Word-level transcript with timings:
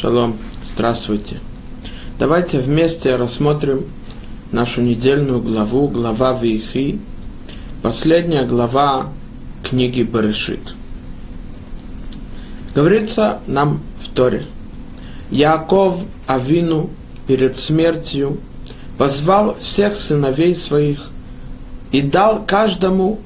Шалом, 0.00 0.36
здравствуйте. 0.64 1.40
Давайте 2.20 2.60
вместе 2.60 3.16
рассмотрим 3.16 3.86
нашу 4.52 4.80
недельную 4.80 5.42
главу, 5.42 5.88
глава 5.88 6.38
Вихи, 6.40 7.00
последняя 7.82 8.44
глава 8.44 9.08
книги 9.64 10.02
Берешит. 10.02 10.76
Говорится 12.76 13.40
нам 13.48 13.80
в 14.00 14.14
Торе. 14.14 14.46
Яков 15.32 15.96
Авину 16.28 16.90
перед 17.26 17.56
смертью 17.56 18.38
позвал 18.98 19.56
всех 19.58 19.96
сыновей 19.96 20.54
своих 20.54 21.10
и 21.90 22.02
дал 22.02 22.44
каждому 22.46 23.18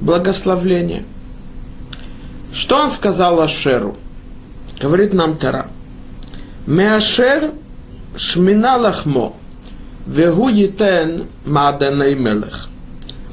благословление. 0.00 1.04
Что 2.52 2.82
он 2.82 2.90
сказал 2.90 3.40
Ашеру? 3.40 3.96
Говорит 4.80 5.12
нам 5.14 5.36
Тара. 5.36 5.68
Меашер 6.66 7.52
шмина 8.16 8.76
лахмо, 8.76 9.34
вегу 10.06 10.48
етен 10.48 11.26
мааденей 11.44 12.14
мелех. 12.14 12.68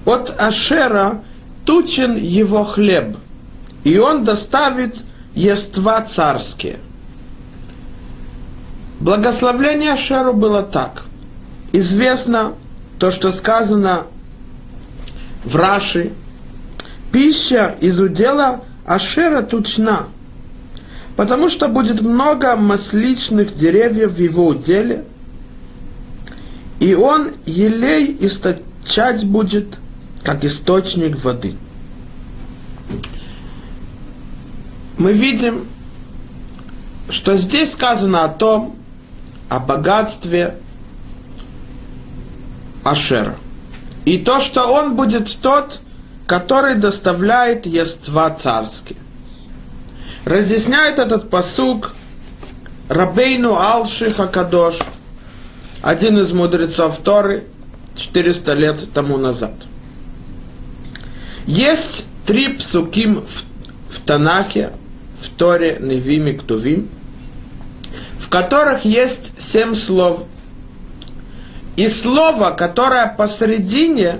От 0.05 0.33
Ашера 0.39 1.21
тучен 1.63 2.17
его 2.17 2.63
хлеб, 2.63 3.17
и 3.83 3.99
он 3.99 4.23
доставит 4.23 4.97
ества 5.35 6.01
царские. 6.01 6.79
Благословление 8.99 9.93
Ашеру 9.93 10.33
было 10.33 10.63
так. 10.63 11.03
Известно 11.71 12.53
то, 12.97 13.11
что 13.11 13.31
сказано 13.31 14.07
в 15.45 15.55
Раши. 15.55 16.11
Пища 17.11 17.75
из 17.79 17.99
удела 17.99 18.61
Ашера 18.85 19.43
тучна– 19.43 20.07
потому 21.19 21.49
что 21.49 21.67
будет 21.67 21.99
много 21.99 22.55
масличных 22.55 23.53
деревьев 23.53 24.13
в 24.13 24.19
его 24.19 24.47
уделе, 24.47 25.03
и 26.79 26.93
он 26.95 27.31
елей 27.45 28.15
источать 28.21 29.25
будет, 29.25 29.77
как 30.23 30.45
источник 30.45 31.21
воды. 31.21 31.55
Мы 34.97 35.11
видим, 35.11 35.67
что 37.09 37.35
здесь 37.35 37.73
сказано 37.73 38.23
о 38.23 38.29
том, 38.29 38.77
о 39.49 39.59
богатстве 39.59 40.55
Ашера. 42.85 43.35
И 44.05 44.19
то, 44.19 44.39
что 44.39 44.71
он 44.71 44.95
будет 44.95 45.37
тот, 45.41 45.81
который 46.27 46.75
доставляет 46.75 47.65
ества 47.65 48.29
царские 48.29 48.95
разъясняет 50.25 50.99
этот 50.99 51.29
посук 51.29 51.93
Рабейну 52.87 53.55
Алши 53.55 54.11
Хакадош, 54.11 54.79
один 55.81 56.17
из 56.17 56.33
мудрецов 56.33 56.97
Торы, 57.03 57.45
400 57.95 58.53
лет 58.53 58.93
тому 58.93 59.17
назад. 59.17 59.53
Есть 61.45 62.05
три 62.25 62.49
псуким 62.49 63.25
в, 63.25 63.93
в 63.93 63.99
Танахе, 64.01 64.71
в 65.19 65.29
Торе, 65.29 65.77
Невим 65.79 66.27
и 66.27 66.33
Ктувим, 66.33 66.89
в 68.19 68.29
которых 68.29 68.85
есть 68.85 69.33
семь 69.37 69.75
слов. 69.75 70.23
И 71.75 71.87
слово, 71.87 72.51
которое 72.51 73.07
посередине, 73.07 74.19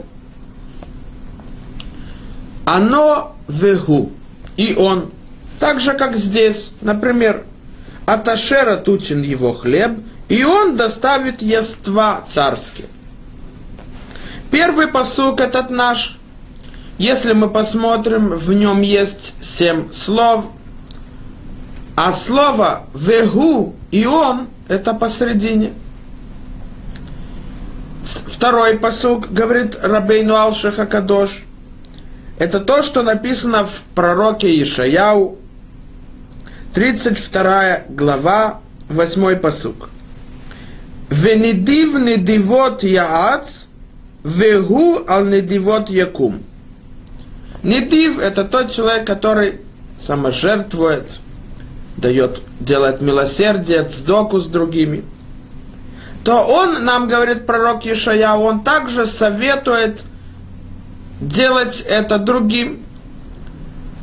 оно 2.66 3.36
вегу, 3.48 4.12
и 4.56 4.76
он– 4.78 5.12
так 5.60 5.82
же, 5.82 5.94
как 5.94 6.16
здесь, 6.16 6.72
например, 6.82 7.44
от 8.06 8.28
Ашера 8.28 8.78
тучен 8.78 9.22
его 9.22 9.54
хлеб, 9.54 10.00
и 10.30 10.44
он 10.44 10.78
доставит 10.78 11.42
ества 11.42 12.24
царские. 12.28 12.88
Первый 14.52 14.88
посук 14.88 15.40
этот 15.42 15.70
наш. 15.70 16.18
Если 16.98 17.34
мы 17.34 17.50
посмотрим, 17.50 18.30
в 18.30 18.52
нем 18.54 18.82
есть 18.82 19.34
семь 19.42 19.92
слов, 19.92 20.46
а 21.96 22.12
слово 22.14 22.84
«вегу» 22.94 23.76
и 23.92 24.06
«он»– 24.06 24.48
это 24.68 24.94
посередине. 24.94 25.74
Второй 28.04 28.78
посук 28.78 29.32
говорит 29.32 29.78
Рабейну 29.82 30.36
Алшиха 30.36 30.86
Кадош. 30.86 31.44
Это 32.38 32.60
то, 32.62 32.84
что 32.84 33.02
написано 33.02 33.66
в 33.66 33.82
пророке 33.96 34.62
Ишаяу, 34.62 35.39
32 36.80 37.82
глава, 37.90 38.62
8 38.90 39.36
посук. 39.36 39.90
Венедив 41.10 42.00
недивот 42.00 42.84
яац, 42.84 43.66
вегу 44.24 45.02
ал 45.06 45.26
недивот 45.26 45.90
якум. 45.90 46.40
Недив– 47.64 48.20
это 48.22 48.46
тот 48.46 48.72
человек, 48.72 49.06
который 49.06 49.60
саможертвует, 50.00 51.20
дает, 51.98 52.42
делает 52.62 53.02
милосердие, 53.02 53.84
цдоку 53.84 54.40
с 54.40 54.48
другими. 54.48 55.04
То 56.24 56.46
он, 56.46 56.86
нам 56.86 57.10
говорит 57.10 57.46
пророк 57.46 57.86
Ишая, 57.86 58.36
он 58.36 58.64
также 58.64 59.06
советует 59.06 60.06
делать 61.20 61.84
это 61.90 62.20
другим 62.20 62.80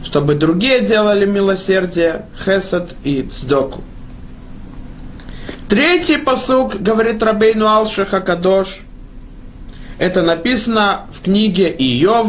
чтобы 0.04 0.34
другие 0.34 0.80
делали 0.80 1.26
милосердие, 1.26 2.26
хесад 2.38 2.94
и 3.04 3.22
цдоку. 3.22 3.82
Третий 5.68 6.16
посук, 6.16 6.76
говорит 6.76 7.22
Рабейну 7.22 7.66
Алшиха 7.66 8.20
Кадош, 8.20 8.80
это 9.98 10.22
написано 10.22 11.06
в 11.10 11.22
книге 11.22 11.70
Иов. 11.70 12.28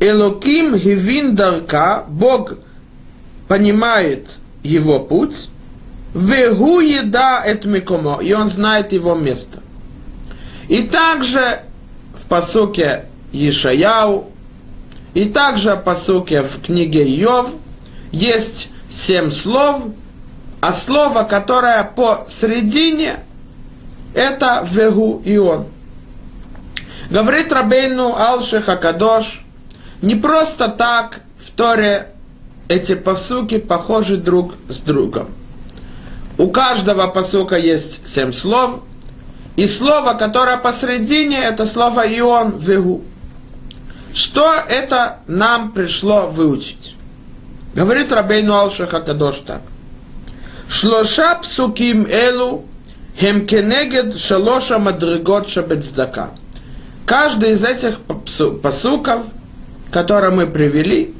Элоким 0.00 0.76
Гивин 0.76 1.34
Дарка, 1.34 2.04
Бог 2.08 2.54
понимает 3.48 4.38
его 4.62 5.00
путь, 5.00 5.48
Вегу 6.14 6.80
еда 6.80 7.42
эт 7.44 7.64
микомо, 7.64 8.20
и 8.22 8.32
он 8.32 8.48
знает 8.48 8.92
его 8.92 9.14
место. 9.14 9.60
И 10.68 10.82
также 10.82 11.62
в 12.14 12.26
посуке 12.26 13.04
Ишаяу 13.32 14.30
и 15.14 15.26
также 15.26 15.76
по 15.76 15.94
суке 15.94 16.42
в 16.42 16.62
книге 16.62 17.08
Йов 17.08 17.50
есть 18.12 18.70
семь 18.88 19.30
слов, 19.30 19.82
а 20.60 20.72
слово, 20.72 21.24
которое 21.24 21.84
посередине, 21.84 23.20
это 24.14 24.66
Вегу 24.68 25.22
и 25.24 25.36
он. 25.36 25.66
Говорит 27.10 27.52
Рабейну 27.52 28.14
Алши 28.16 28.60
Хакадош, 28.60 29.42
не 30.02 30.14
просто 30.14 30.68
так 30.68 31.20
в 31.38 31.50
Торе 31.50 32.12
эти 32.68 32.94
посуки 32.94 33.58
похожи 33.58 34.16
друг 34.16 34.54
с 34.68 34.80
другом. 34.80 35.28
У 36.36 36.50
каждого 36.50 37.08
посука 37.08 37.56
есть 37.56 38.06
семь 38.06 38.32
слов, 38.32 38.80
и 39.56 39.66
слово, 39.66 40.14
которое 40.14 40.56
посередине, 40.56 41.38
это 41.38 41.66
слово 41.66 42.06
Ион 42.06 42.58
Вегу. 42.58 43.02
Что 44.18 44.52
это 44.68 45.18
нам 45.28 45.70
пришло 45.70 46.26
выучить? 46.26 46.96
Говорит 47.72 48.10
Рабейну 48.10 48.52
Алшаха 48.52 49.00
Кадош 49.00 49.36
так. 49.46 49.62
Шлоша 50.68 51.36
псуким 51.36 52.04
элу 52.04 52.64
хем 53.16 53.46
кенегед 53.46 54.18
шалоша 54.18 54.80
мадригот 54.80 55.48
шабецдака. 55.48 56.30
Каждый 57.06 57.52
из 57.52 57.64
этих 57.64 58.00
посуков, 58.60 59.22
которые 59.92 60.32
мы 60.32 60.48
привели, 60.48 61.14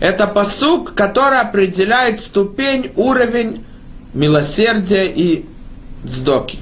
это 0.00 0.26
посук, 0.26 0.94
который 0.94 1.38
определяет 1.38 2.20
ступень, 2.20 2.90
уровень 2.96 3.64
милосердия 4.14 5.06
и 5.06 5.46
дздоки. 6.04 6.58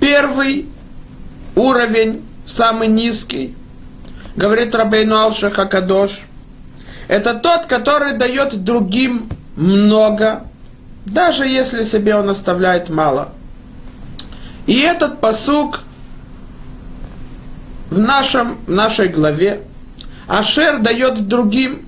Первый 0.00 0.70
уровень, 1.54 2.22
самый 2.46 2.88
низкий, 2.88 3.54
говорит 4.36 4.74
Рабейну 4.74 5.16
Алшаха 5.16 5.66
Кадош, 5.66 6.22
это 7.08 7.34
тот, 7.34 7.66
который 7.66 8.16
дает 8.16 8.64
другим 8.64 9.28
много, 9.56 10.44
даже 11.06 11.46
если 11.46 11.84
себе 11.84 12.16
он 12.16 12.30
оставляет 12.30 12.88
мало. 12.88 13.28
И 14.66 14.80
этот 14.80 15.20
посук 15.20 15.80
в 17.90 17.98
нашем, 17.98 18.58
нашей 18.66 19.08
главе 19.08 19.62
Ашер 20.26 20.80
дает 20.80 21.28
другим 21.28 21.86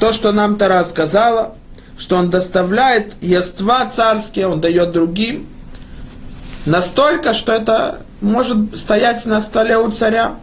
то, 0.00 0.12
что 0.12 0.32
нам 0.32 0.56
Тара 0.56 0.82
сказала, 0.84 1.54
что 1.96 2.16
он 2.16 2.28
доставляет 2.30 3.14
ества 3.22 3.86
царские, 3.86 4.48
он 4.48 4.60
дает 4.60 4.92
другим, 4.92 5.46
настолько, 6.66 7.32
что 7.32 7.52
это 7.52 8.00
может 8.20 8.76
стоять 8.76 9.24
на 9.24 9.40
столе 9.40 9.78
у 9.78 9.90
царя. 9.90 10.36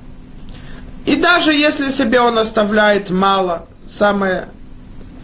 И 1.05 1.15
даже 1.15 1.53
если 1.53 1.89
себе 1.89 2.21
он 2.21 2.37
оставляет 2.37 3.09
мало, 3.09 3.67
самое 3.87 4.47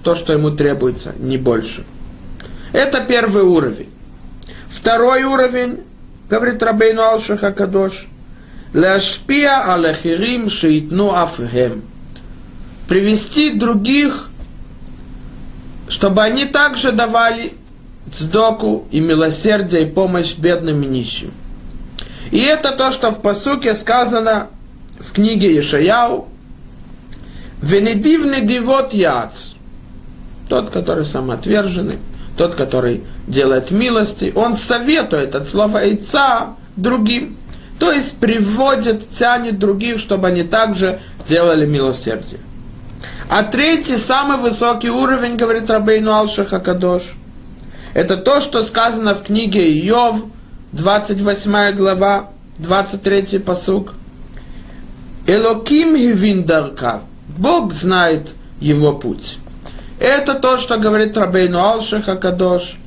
то, 0.03 0.15
что 0.15 0.33
ему 0.33 0.51
требуется, 0.51 1.13
не 1.17 1.37
больше. 1.37 1.85
Это 2.73 3.01
первый 3.01 3.43
уровень. 3.43 3.89
Второй 4.69 5.23
уровень, 5.23 5.79
говорит 6.29 6.61
Рабейну 6.61 7.01
Алшиха 7.01 7.51
Кадош, 7.51 8.07
Ляшпия 8.73 9.73
алахирим 9.73 10.49
шеитну 10.49 11.13
афгем. 11.15 11.81
Привести 12.87 13.51
других, 13.51 14.29
чтобы 15.87 16.23
они 16.23 16.45
также 16.45 16.91
давали 16.91 17.53
цдоку 18.13 18.87
и 18.91 18.99
милосердие 18.99 19.83
и 19.83 19.91
помощь 19.91 20.35
бедным 20.35 20.83
и 20.83 20.87
нищим. 20.87 21.31
И 22.31 22.39
это 22.39 22.71
то, 22.71 22.91
что 22.91 23.11
в 23.11 23.21
посуке 23.21 23.73
сказано 23.73 24.49
в 24.99 25.11
книге 25.11 25.55
Ешаяу. 25.55 26.27
Венедив 27.61 28.25
недивот 28.25 28.93
яц. 28.93 29.51
Тот, 30.47 30.69
который 30.69 31.05
самоотверженный, 31.05 31.97
тот, 32.37 32.55
который 32.55 33.03
делает 33.27 33.71
милости, 33.71 34.31
он 34.35 34.55
советует 34.55 35.35
от 35.35 35.47
слова 35.47 35.79
яйца 35.79 36.55
другим. 36.75 37.37
То 37.79 37.91
есть 37.91 38.17
приводит, 38.17 39.09
тянет 39.09 39.59
других, 39.59 39.99
чтобы 39.99 40.27
они 40.27 40.43
также 40.43 40.99
делали 41.27 41.65
милосердие. 41.65 42.39
А 43.29 43.43
третий, 43.43 43.97
самый 43.97 44.37
высокий 44.37 44.89
уровень, 44.89 45.35
говорит 45.35 45.69
Рабейну 45.69 46.13
Алшаха 46.13 46.59
Кадош, 46.59 47.03
это 47.93 48.17
то, 48.17 48.41
что 48.41 48.63
сказано 48.63 49.15
в 49.15 49.23
книге 49.23 49.71
Иов, 49.87 50.23
28 50.73 51.75
глава, 51.75 52.29
23 52.57 53.39
посук. 53.39 53.93
Элоким 55.29 55.95
Хивиндарка. 55.95 57.01
Бог 57.37 57.71
знает 57.71 58.33
его 58.59 58.93
путь. 58.93 59.37
Это 59.99 60.33
то, 60.33 60.57
что 60.57 60.79
говорит 60.79 61.15
Рабейну 61.15 61.59
Алшиха 61.59 62.15
Кадош, 62.15 62.77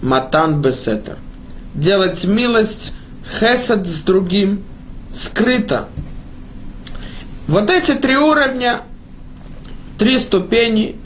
Матан 0.00 0.62
Бесетер. 0.62 1.18
Делать 1.74 2.24
милость, 2.24 2.94
хесед 3.38 3.86
с 3.86 4.00
другим, 4.00 4.64
скрыто. 5.12 5.88
Вот 7.46 7.68
эти 7.68 7.92
три 7.92 8.16
уровня, 8.16 8.80
три 9.98 10.18
ступени 10.18 10.96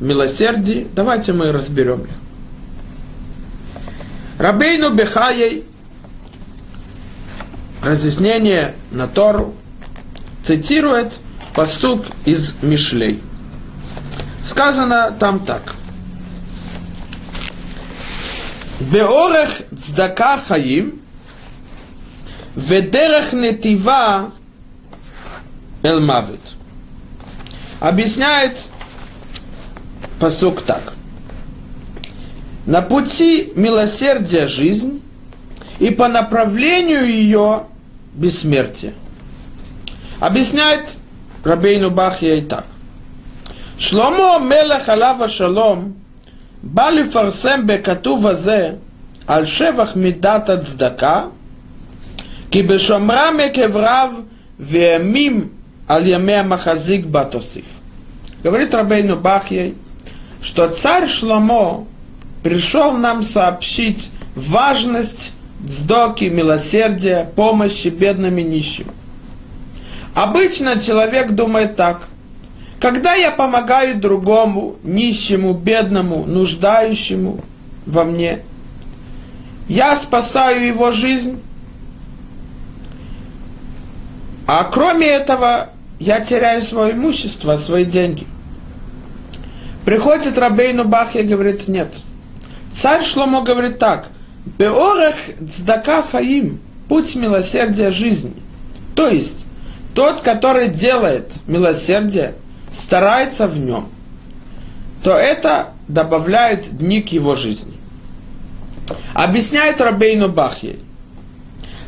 милосердия, 0.00 0.88
давайте 0.92 1.34
мы 1.34 1.52
разберем 1.52 2.00
их. 2.00 2.16
Рабейну 4.38 4.92
Бехаей, 4.92 5.62
разъяснение 7.84 8.74
на 8.90 9.06
Тору, 9.06 9.54
цитирует 10.42 11.12
посук 11.54 12.04
из 12.24 12.54
Мишлей. 12.62 13.20
Сказано 14.44 15.14
там 15.18 15.40
так. 15.40 15.62
Беорех 18.80 19.62
цдака 19.78 20.38
хаим, 20.38 21.00
ведерех 22.56 23.32
нетива 23.32 24.32
элмавит. 25.82 26.40
Объясняет 27.80 28.58
посук 30.18 30.62
так. 30.62 30.94
На 32.66 32.82
пути 32.82 33.52
милосердия 33.56 34.46
жизнь, 34.46 35.02
и 35.78 35.90
по 35.90 36.06
направлению 36.06 37.04
ее 37.06 37.64
бессмертие. 38.14 38.94
Объясняет 40.21 40.97
Рабейну 41.43 41.89
Бахья 41.89 42.35
и 42.35 42.41
так. 42.41 42.65
Шломо 43.77 44.39
мелех 44.39 44.89
алава 44.89 45.29
шалом 45.29 45.93
בא 46.63 46.89
לפרסם 46.89 47.67
בכתוב 47.67 48.27
הזה 48.27 48.69
על 49.27 49.45
שבח 49.45 49.95
מידת 49.95 50.49
הצדקה, 50.49 51.23
כי 52.51 52.63
בשומרם 52.63 53.37
עקב 53.43 53.77
רב 53.77 54.11
וימים 54.59 55.47
על 55.87 56.07
ימי 56.07 56.33
המחזיק 56.33 57.05
בה 57.05 57.25
תוסיף. 57.25 57.65
Говорит 58.43 58.73
Рабейну 58.73 59.17
Бахьей, 59.17 59.75
что 60.41 60.69
царь 60.69 61.07
Шломо 61.07 61.87
пришел 62.43 62.91
нам 62.93 63.23
сообщить 63.23 64.11
важность 64.35 65.33
дздоки, 65.65 66.25
милосердия, 66.25 67.29
помощи 67.35 67.87
бедным 67.87 68.37
и 68.37 68.43
нищим. 68.43 68.87
Обычно 70.14 70.78
человек 70.78 71.30
думает 71.32 71.76
так. 71.76 72.08
Когда 72.80 73.14
я 73.14 73.30
помогаю 73.30 73.96
другому, 74.00 74.76
нищему, 74.82 75.54
бедному, 75.54 76.24
нуждающему 76.24 77.40
во 77.86 78.04
мне, 78.04 78.40
я 79.68 79.96
спасаю 79.96 80.66
его 80.66 80.90
жизнь. 80.90 81.40
А 84.46 84.64
кроме 84.64 85.06
этого, 85.06 85.70
я 85.98 86.20
теряю 86.20 86.60
свое 86.60 86.92
имущество, 86.92 87.56
свои 87.56 87.84
деньги. 87.84 88.26
Приходит 89.84 90.36
Рабейну 90.36 90.84
Бах 90.84 91.14
и 91.16 91.22
говорит, 91.22 91.68
нет. 91.68 91.94
Царь 92.72 93.04
Шломо 93.04 93.42
говорит 93.42 93.78
так. 93.78 94.08
Беорех 94.58 95.14
цдака 95.48 96.02
хаим, 96.02 96.60
путь 96.88 97.14
милосердия 97.14 97.90
жизни. 97.90 98.34
То 98.94 99.08
есть, 99.08 99.41
тот, 99.94 100.22
который 100.22 100.68
делает 100.68 101.34
милосердие, 101.46 102.34
старается 102.72 103.46
в 103.46 103.58
нем, 103.58 103.88
то 105.02 105.12
это 105.12 105.68
добавляет 105.88 106.76
дни 106.76 107.02
к 107.02 107.08
его 107.08 107.34
жизни. 107.34 107.74
Объясняет 109.14 109.80
Рабейну 109.80 110.28
Бахи. 110.28 110.78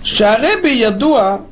Шареби 0.02 0.68
ядуа 0.68 1.42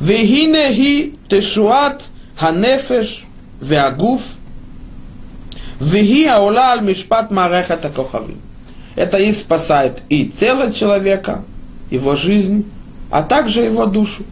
вегинехи 0.00 1.16
тешуат 1.28 2.04
ханефеш 2.36 3.24
веагуф 3.60 4.22
веги 5.80 6.26
аула 6.26 6.72
аль 6.72 6.82
мишпат 6.82 7.30
мареха 7.30 7.76
такохави. 7.76 8.36
Это 8.96 9.18
и 9.18 9.30
спасает 9.32 10.02
и 10.08 10.26
тело 10.26 10.72
человека, 10.72 11.44
его 11.90 12.14
жизнь, 12.14 12.64
а 13.10 13.22
также 13.22 13.60
его 13.60 13.86
душу. 13.86 14.24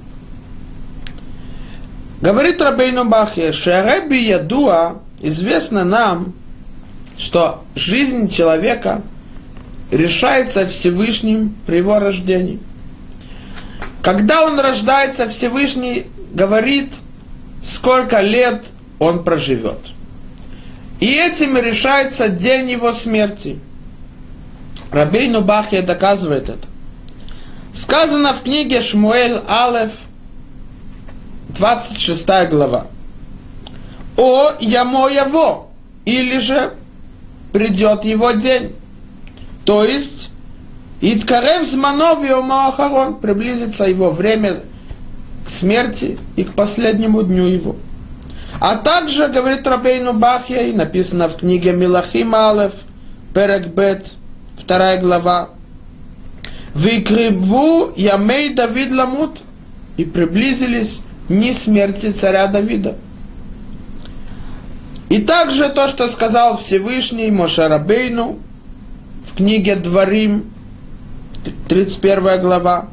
Говорит 2.20 2.62
Рабейну 2.62 3.04
Бахе, 3.04 3.52
Шереби 3.52 4.16
Ядуа, 4.16 5.00
известно 5.20 5.84
нам, 5.84 6.32
что 7.18 7.64
жизнь 7.74 8.30
человека 8.30 9.02
решается 9.90 10.66
Всевышним 10.66 11.54
при 11.66 11.76
его 11.76 11.98
рождении. 11.98 12.58
Когда 14.02 14.44
он 14.44 14.58
рождается, 14.58 15.28
Всевышний 15.28 16.06
говорит, 16.32 16.94
сколько 17.64 18.20
лет 18.20 18.64
он 18.98 19.22
проживет. 19.24 19.78
И 21.00 21.12
этим 21.12 21.58
решается 21.58 22.28
день 22.28 22.70
его 22.70 22.92
смерти. 22.92 23.58
Рабейну 24.90 25.42
Бахья 25.42 25.82
доказывает 25.82 26.48
это. 26.48 26.66
Сказано 27.74 28.32
в 28.32 28.42
книге 28.42 28.80
Шмуэль 28.80 29.42
Алеф, 29.46 29.92
26 31.58 32.26
глава. 32.50 32.86
О 34.16 34.52
ямо 34.60 35.08
его, 35.08 35.68
или 36.04 36.38
же 36.38 36.72
придет 37.52 38.04
его 38.04 38.32
день. 38.32 38.72
То 39.64 39.84
есть, 39.84 40.30
Иткарев 41.00 41.66
зманов 41.66 42.18
Ахарон, 42.24 43.16
приблизится 43.16 43.84
его 43.84 44.10
время 44.10 44.56
к 45.46 45.50
смерти 45.50 46.18
и 46.36 46.44
к 46.44 46.52
последнему 46.52 47.22
дню 47.22 47.46
его. 47.46 47.76
А 48.60 48.76
также, 48.76 49.28
говорит 49.28 49.66
Рабейну 49.66 50.14
Бахья, 50.14 50.62
и 50.62 50.72
написано 50.72 51.28
в 51.28 51.36
книге 51.36 51.72
Милахим 51.72 52.34
Алев, 52.34 52.72
Перек 53.34 53.68
Бет, 53.68 54.06
вторая 54.56 54.98
глава, 54.98 55.50
Викриву 56.74 57.92
Ямей 57.96 58.54
Давид 58.54 58.92
Ламут, 58.92 59.38
и 59.96 60.04
приблизились 60.04 61.00
ни 61.28 61.52
смерти 61.52 62.12
царя 62.12 62.46
Давида. 62.46 62.96
И 65.08 65.18
также 65.18 65.68
то, 65.68 65.88
что 65.88 66.08
сказал 66.08 66.56
Всевышний 66.56 67.30
Мошарабейну 67.30 68.38
в 69.24 69.36
книге 69.36 69.76
Дворим, 69.76 70.44
31 71.68 72.40
глава. 72.40 72.88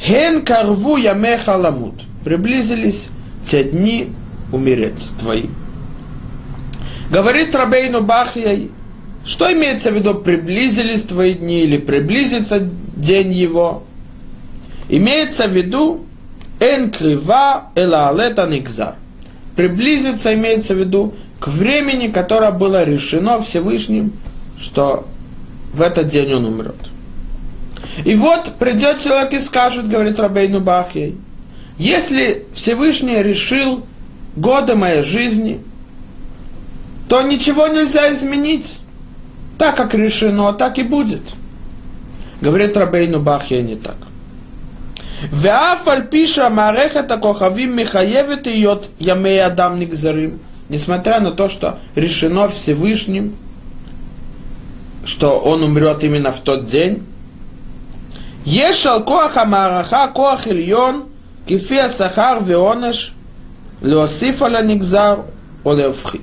Хен 0.00 0.44
карву 0.44 0.96
ямеха 0.96 1.56
ламут. 1.56 1.94
Приблизились 2.24 3.08
те 3.48 3.64
дни 3.64 4.10
умереть 4.52 5.10
твои. 5.18 5.46
Говорит 7.10 7.54
Рабейну 7.54 8.02
Бахьяй, 8.02 8.70
что 9.24 9.52
имеется 9.52 9.90
в 9.90 9.94
виду 9.94 10.14
приблизились 10.14 11.02
твои 11.02 11.34
дни 11.34 11.62
или 11.62 11.76
приблизится 11.76 12.68
день 12.96 13.32
его? 13.32 13.84
Имеется 14.88 15.46
в 15.46 15.52
виду 15.52 16.06
Эн 16.62 16.92
крива 16.92 17.70
эла 17.74 18.10
алета. 18.10 18.48
Приблизиться 19.56 20.32
имеется 20.34 20.74
в 20.74 20.78
виду 20.78 21.12
к 21.40 21.48
времени, 21.48 22.06
которое 22.06 22.52
было 22.52 22.84
решено 22.84 23.40
Всевышним, 23.40 24.12
что 24.56 25.08
в 25.74 25.82
этот 25.82 26.08
день 26.08 26.32
он 26.32 26.44
умрет. 26.44 26.76
И 28.04 28.14
вот 28.14 28.54
придет 28.60 29.00
человек 29.00 29.32
и 29.32 29.40
скажет, 29.40 29.88
говорит 29.88 30.20
Рабейну 30.20 30.60
Бахьей, 30.60 31.16
если 31.78 32.46
Всевышний 32.54 33.20
решил 33.20 33.84
годы 34.36 34.76
моей 34.76 35.02
жизни, 35.02 35.60
то 37.08 37.22
ничего 37.22 37.66
нельзя 37.66 38.14
изменить. 38.14 38.78
Так 39.58 39.76
как 39.76 39.94
решено, 39.94 40.52
так 40.52 40.78
и 40.78 40.84
будет. 40.84 41.22
Говорит 42.40 42.76
Рабейну 42.76 43.20
Бахья 43.20 43.60
не 43.62 43.74
так. 43.74 43.96
Веафальпиша 45.30 46.50
марехата 46.50 47.16
кохавим 47.16 47.76
михаевит 47.76 48.46
йод 48.46 48.90
ямей 48.98 49.42
адам 49.42 49.78
нигзарим. 49.78 50.40
Несмотря 50.68 51.20
на 51.20 51.32
то, 51.32 51.48
что 51.48 51.78
решено 51.94 52.48
Всевышним, 52.48 53.36
что 55.04 55.38
он 55.38 55.62
умрет 55.62 56.02
именно 56.02 56.32
в 56.32 56.40
тот 56.40 56.64
день, 56.64 57.04
Ешал 58.44 59.04
коаха 59.04 59.44
мараха 59.44 60.08
коах 60.08 60.48
ильон, 60.48 61.04
кифия 61.46 61.88
сахар 61.88 62.42
веонеш, 62.42 63.14
леосифаля 63.80 64.62
нигзар, 64.62 65.20
олеовхит. 65.64 66.22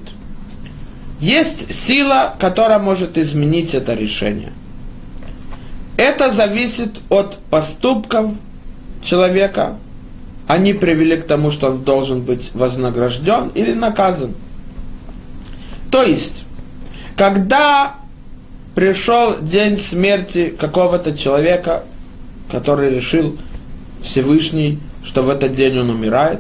Есть 1.21 1.73
сила, 1.73 2.35
которая 2.39 2.79
может 2.79 3.17
изменить 3.17 3.73
это 3.73 3.93
решение. 3.93 4.51
Это 5.95 6.29
зависит 6.29 6.99
от 7.09 7.37
поступков 7.49 8.31
человека. 9.03 9.77
Они 10.47 10.73
привели 10.73 11.17
к 11.17 11.25
тому, 11.25 11.51
что 11.51 11.67
он 11.67 11.83
должен 11.83 12.21
быть 12.21 12.51
вознагражден 12.53 13.49
или 13.53 13.73
наказан. 13.73 14.33
То 15.91 16.03
есть, 16.03 16.43
когда 17.15 17.95
пришел 18.75 19.39
день 19.41 19.77
смерти 19.77 20.53
какого-то 20.57 21.15
человека, 21.15 21.83
который 22.51 22.95
решил 22.95 23.37
Всевышний, 24.01 24.79
что 25.03 25.21
в 25.21 25.29
этот 25.29 25.51
день 25.51 25.77
он 25.77 25.89
умирает. 25.89 26.39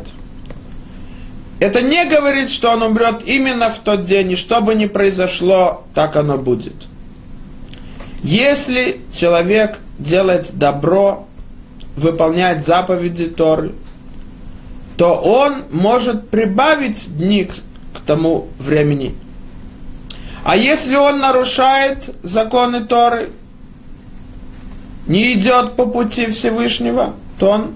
Это 1.59 1.81
не 1.81 2.05
говорит, 2.05 2.49
что 2.49 2.71
он 2.71 2.83
умрет 2.83 3.21
именно 3.25 3.69
в 3.69 3.79
тот 3.79 4.03
день, 4.03 4.31
и 4.31 4.35
что 4.35 4.61
бы 4.61 4.75
ни 4.75 4.85
произошло, 4.85 5.83
так 5.93 6.15
оно 6.15 6.37
будет. 6.37 6.75
Если 8.23 9.01
человек 9.13 9.79
делает 9.97 10.51
добро, 10.53 11.27
выполняет 11.99 12.65
заповеди 12.65 13.27
Торы, 13.27 13.73
то 14.97 15.15
он 15.15 15.63
может 15.71 16.29
прибавить 16.29 17.17
дни 17.17 17.45
к, 17.45 17.53
тому 18.05 18.47
времени. 18.57 19.13
А 20.43 20.57
если 20.57 20.95
он 20.95 21.19
нарушает 21.19 22.15
законы 22.23 22.85
Торы, 22.85 23.31
не 25.05 25.33
идет 25.33 25.75
по 25.75 25.85
пути 25.85 26.25
Всевышнего, 26.27 27.13
то 27.37 27.51
он 27.51 27.73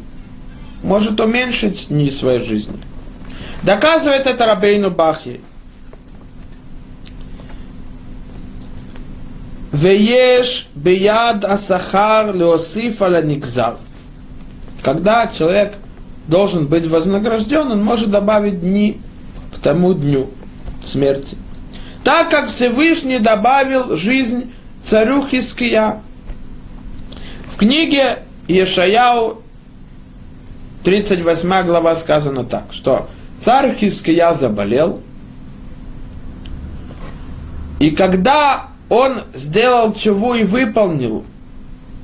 может 0.82 1.20
уменьшить 1.20 1.90
дни 1.90 2.10
своей 2.10 2.42
жизни. 2.42 2.78
Доказывает 3.62 4.26
это 4.26 4.46
Рабейну 4.48 4.90
Бахи. 4.90 5.40
Вееш 9.72 10.68
бияд 10.74 11.46
асахар 11.46 12.34
леосиф 12.34 13.02
аля 13.02 13.22
никзар. 13.22 13.78
Когда 14.84 15.28
человек 15.28 15.76
должен 16.28 16.68
быть 16.68 16.86
вознагражден, 16.86 17.72
он 17.72 17.84
может 17.84 18.12
добавить 18.12 18.60
дни 18.60 19.00
к 19.56 19.60
тому 19.60 19.94
дню 19.94 20.30
смерти. 20.84 21.38
Так 22.04 22.30
как 22.30 22.50
Всевышний 22.50 23.20
добавил 23.20 23.96
жизнь 23.96 24.52
царю 24.84 25.26
Хиския. 25.26 26.02
В 27.48 27.56
книге 27.56 28.20
Ешаяу 28.50 29.42
38 30.84 31.66
глава 31.66 31.96
сказано 31.96 32.44
так, 32.44 32.66
что 32.72 33.08
царь 33.38 33.78
Хиския 33.78 34.34
заболел, 34.34 35.00
и 37.80 37.92
когда 37.92 38.68
он 38.90 39.22
сделал 39.34 39.94
чего 39.94 40.36
и 40.36 40.44
выполнил, 40.44 41.24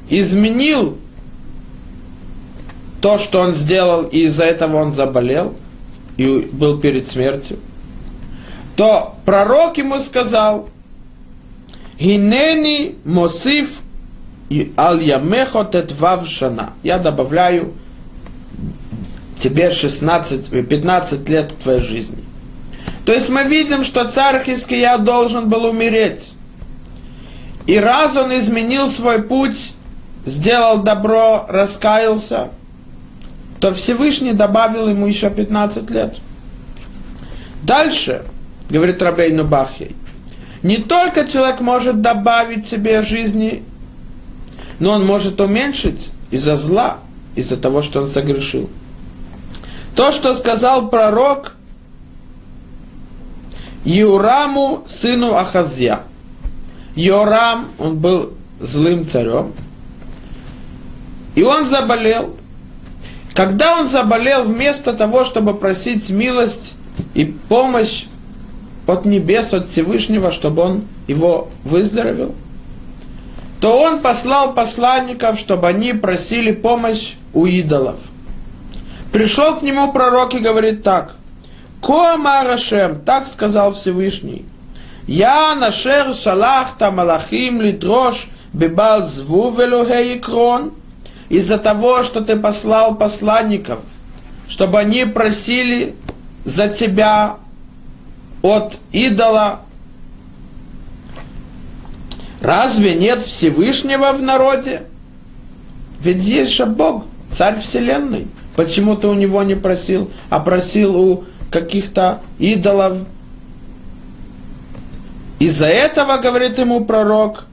изменил 0.09 0.97
то, 3.01 3.17
что 3.17 3.39
он 3.39 3.53
сделал, 3.53 4.03
и 4.03 4.25
из-за 4.25 4.45
этого 4.45 4.77
он 4.77 4.91
заболел 4.91 5.53
и 6.17 6.49
был 6.51 6.79
перед 6.79 7.07
смертью, 7.07 7.59
то 8.75 9.15
пророк 9.25 9.77
ему 9.77 9.99
сказал, 9.99 10.69
«Гинени 11.99 12.95
мосиф 13.05 13.79
аль 14.77 15.03
ямехо 15.03 15.65
тетвав 15.65 16.27
шана». 16.27 16.73
Я 16.83 16.97
добавляю 16.97 17.73
тебе 19.37 19.71
16, 19.71 20.67
15 20.67 21.29
лет 21.29 21.53
твоей 21.57 21.81
жизни. 21.81 22.23
То 23.05 23.13
есть 23.13 23.29
мы 23.29 23.43
видим, 23.43 23.83
что 23.83 24.07
царь 24.07 24.43
Хиския 24.43 24.97
должен 24.97 25.49
был 25.49 25.65
умереть. 25.65 26.29
И 27.65 27.77
раз 27.77 28.15
он 28.15 28.37
изменил 28.37 28.87
свой 28.87 29.21
путь, 29.21 29.73
сделал 30.25 30.83
добро, 30.83 31.45
раскаялся, 31.47 32.49
то 33.59 33.73
Всевышний 33.73 34.33
добавил 34.33 34.87
ему 34.87 35.05
еще 35.07 35.29
15 35.29 35.89
лет. 35.89 36.17
Дальше, 37.63 38.23
говорит 38.69 39.01
Рабейну 39.01 39.43
Бахей, 39.43 39.95
не 40.63 40.77
только 40.77 41.27
человек 41.27 41.59
может 41.59 42.01
добавить 42.01 42.67
себе 42.67 43.01
жизни, 43.03 43.63
но 44.79 44.91
он 44.91 45.05
может 45.05 45.39
уменьшить 45.41 46.11
из-за 46.31 46.55
зла, 46.55 46.99
из-за 47.35 47.57
того, 47.57 47.81
что 47.81 48.01
он 48.01 48.07
согрешил. 48.07 48.69
То, 49.95 50.11
что 50.11 50.33
сказал 50.33 50.89
пророк 50.89 51.55
Юраму, 53.83 54.83
сыну 54.87 55.35
Ахазья. 55.35 56.01
Йорам, 56.95 57.69
он 57.77 57.97
был 57.97 58.33
злым 58.59 59.07
царем, 59.07 59.53
и 61.35 61.43
он 61.43 61.65
заболел. 61.65 62.35
Когда 63.39 63.79
он 63.79 63.87
заболел, 63.87 64.43
вместо 64.43 64.91
того, 64.91 65.23
чтобы 65.23 65.55
просить 65.55 66.09
милость 66.09 66.73
и 67.13 67.23
помощь 67.23 68.03
от 68.85 69.05
небес, 69.05 69.53
от 69.53 69.69
Всевышнего, 69.69 70.29
чтобы 70.29 70.61
он 70.61 70.81
его 71.07 71.47
выздоровел, 71.63 72.35
то 73.61 73.79
он 73.79 74.01
послал 74.01 74.53
посланников, 74.53 75.39
чтобы 75.39 75.69
они 75.69 75.93
просили 75.93 76.51
помощь 76.51 77.13
у 77.33 77.45
идолов. 77.45 77.95
Пришел 79.13 79.55
к 79.55 79.61
нему 79.61 79.93
пророк 79.93 80.33
и 80.33 80.39
говорит 80.39 80.83
так. 80.83 81.15
Коамарашем, 81.81 82.99
так 83.05 83.25
сказал 83.25 83.71
Всевышний. 83.71 84.43
Я 85.07 85.55
нашер 85.55 86.13
шалахта 86.13 86.91
малахим 86.91 87.61
литрош 87.61 88.27
бебал 88.51 89.07
зву 89.07 89.55
крон. 90.21 90.73
Из-за 91.29 91.57
того, 91.57 92.03
что 92.03 92.21
ты 92.21 92.35
послал 92.35 92.95
посланников, 92.95 93.79
чтобы 94.47 94.79
они 94.79 95.05
просили 95.05 95.95
за 96.43 96.67
тебя 96.67 97.37
от 98.41 98.79
идола. 98.91 99.61
Разве 102.41 102.95
нет 102.95 103.21
Всевышнего 103.21 104.11
в 104.13 104.21
народе? 104.21 104.83
Ведь 105.99 106.23
есть 106.23 106.53
же 106.53 106.65
Бог, 106.65 107.05
царь 107.35 107.59
вселенной. 107.59 108.27
Почему 108.55 108.95
ты 108.95 109.07
у 109.07 109.13
него 109.13 109.43
не 109.43 109.55
просил, 109.55 110.09
а 110.29 110.39
просил 110.39 110.95
у 110.95 111.25
каких-то 111.51 112.21
идолов? 112.39 112.97
Из-за 115.39 115.67
этого, 115.67 116.17
говорит 116.17 116.57
ему 116.57 116.85
пророк, 116.85 117.45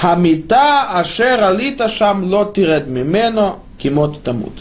Хамита 0.00 0.90
ашер 0.92 1.42
алита 1.42 1.88
шам 1.88 2.24
лотиред 2.24 2.86
мимено 2.86 3.56
кимот 3.78 4.22
тамут. 4.22 4.52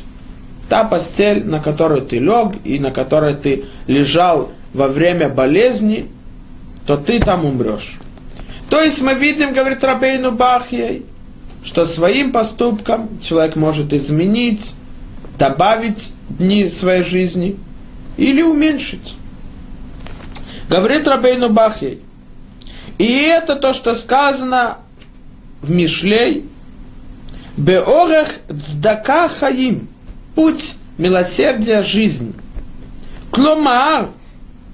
Та 0.70 0.84
постель, 0.86 1.46
на 1.46 1.60
которой 1.60 2.02
ты 2.02 2.20
лег 2.20 2.54
и 2.64 2.80
на 2.80 2.92
которой 2.92 3.36
ты 3.36 3.66
лежал 3.86 4.52
во 4.74 4.88
время 4.88 5.30
болезни, 5.30 6.10
то 6.88 6.98
ты 6.98 7.20
там 7.20 7.46
умрешь. 7.46 7.98
То 8.70 8.82
есть 8.82 9.02
мы 9.02 9.14
видим, 9.14 9.54
говорит 9.54 9.84
Рабейну 9.84 10.32
Бахьей, 10.32 11.06
что 11.64 11.86
своим 11.86 12.32
поступком 12.32 13.20
человек 13.22 13.56
может 13.56 13.94
изменить 13.94 14.74
добавить 15.38 16.12
дни 16.30 16.70
своей 16.70 17.04
жизни 17.04 17.58
или 18.18 18.42
уменьшить. 18.42 19.16
Говорит 20.70 21.08
Рабейну 21.08 21.50
Бахей. 21.50 22.02
И 22.98 23.24
это 23.24 23.56
то, 23.56 23.74
что 23.74 23.94
сказано 23.96 24.78
в 25.66 25.72
Мишлей. 25.72 26.46
Беорех 27.58 28.30
цдака 28.50 29.28
хаим. 29.30 29.88
Путь 30.36 30.76
милосердия 30.98 31.84
жизни. 31.84 32.34
Кломаар. 33.32 34.10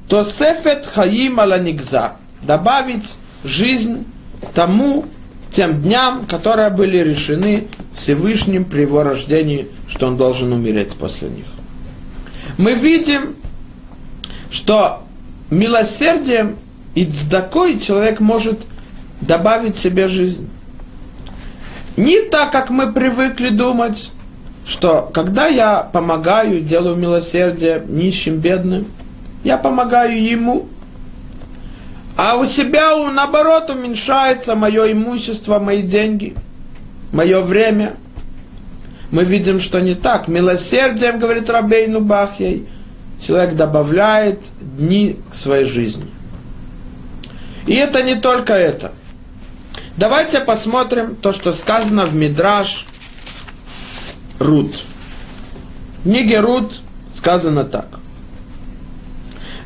То 0.07 0.23
сефет 0.23 0.85
хаим 0.85 1.39
ала 1.39 1.57
нигза. 1.59 2.17
Добавить 2.41 3.15
жизнь 3.43 4.05
тому, 4.53 5.05
тем 5.51 5.81
дням, 5.81 6.25
которые 6.25 6.69
были 6.69 6.97
решены 6.97 7.67
Всевышним 7.95 8.65
при 8.65 8.81
его 8.81 9.03
рождении, 9.03 9.67
что 9.87 10.07
он 10.07 10.17
должен 10.17 10.51
умереть 10.53 10.95
после 10.95 11.29
них. 11.29 11.45
Мы 12.57 12.73
видим, 12.73 13.35
что 14.49 15.03
милосердием 15.49 16.57
и 16.95 17.05
цдакой 17.05 17.79
человек 17.79 18.19
может 18.19 18.59
добавить 19.21 19.77
себе 19.77 20.07
жизнь. 20.07 20.49
Не 21.97 22.21
так, 22.21 22.51
как 22.51 22.69
мы 22.69 22.91
привыкли 22.91 23.49
думать, 23.49 24.11
что 24.65 25.09
когда 25.13 25.47
я 25.47 25.81
помогаю, 25.81 26.61
делаю 26.61 26.95
милосердие 26.95 27.83
нищим, 27.87 28.37
бедным, 28.37 28.87
я 29.43 29.57
помогаю 29.57 30.21
ему. 30.21 30.67
А 32.17 32.37
у 32.37 32.45
себя, 32.45 32.95
наоборот, 33.09 33.69
уменьшается 33.69 34.55
мое 34.55 34.91
имущество, 34.91 35.59
мои 35.59 35.81
деньги, 35.81 36.35
мое 37.11 37.41
время. 37.41 37.95
Мы 39.09 39.25
видим, 39.25 39.59
что 39.59 39.79
не 39.79 39.95
так. 39.95 40.27
Милосердием, 40.27 41.19
говорит 41.19 41.49
Рабейну 41.49 41.99
Бахьей, 41.99 42.67
человек 43.25 43.55
добавляет 43.55 44.39
дни 44.61 45.17
к 45.29 45.35
своей 45.35 45.65
жизни. 45.65 46.05
И 47.65 47.73
это 47.73 48.03
не 48.03 48.15
только 48.15 48.53
это. 48.53 48.93
Давайте 49.97 50.39
посмотрим 50.39 51.15
то, 51.15 51.33
что 51.33 51.51
сказано 51.51 52.05
в 52.05 52.15
Мидраш 52.15 52.87
Рут. 54.39 54.79
В 55.99 56.03
книге 56.03 56.39
Рут 56.39 56.81
сказано 57.13 57.65
так. 57.65 57.87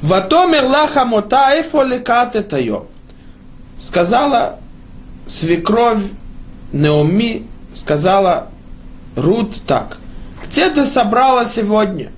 Ватомер 0.01 0.65
лаха 0.65 1.05
мота 1.05 1.59
эфо 1.61 1.83
лекат 1.83 2.35
это 2.35 2.59
Сказала 3.79 4.59
свекровь 5.27 6.03
Неоми, 6.71 7.47
сказала 7.73 8.47
Рут 9.15 9.61
так. 9.65 9.97
Где 10.43 10.69
ты 10.69 10.85
собрала 10.85 11.45
сегодня? 11.45 12.11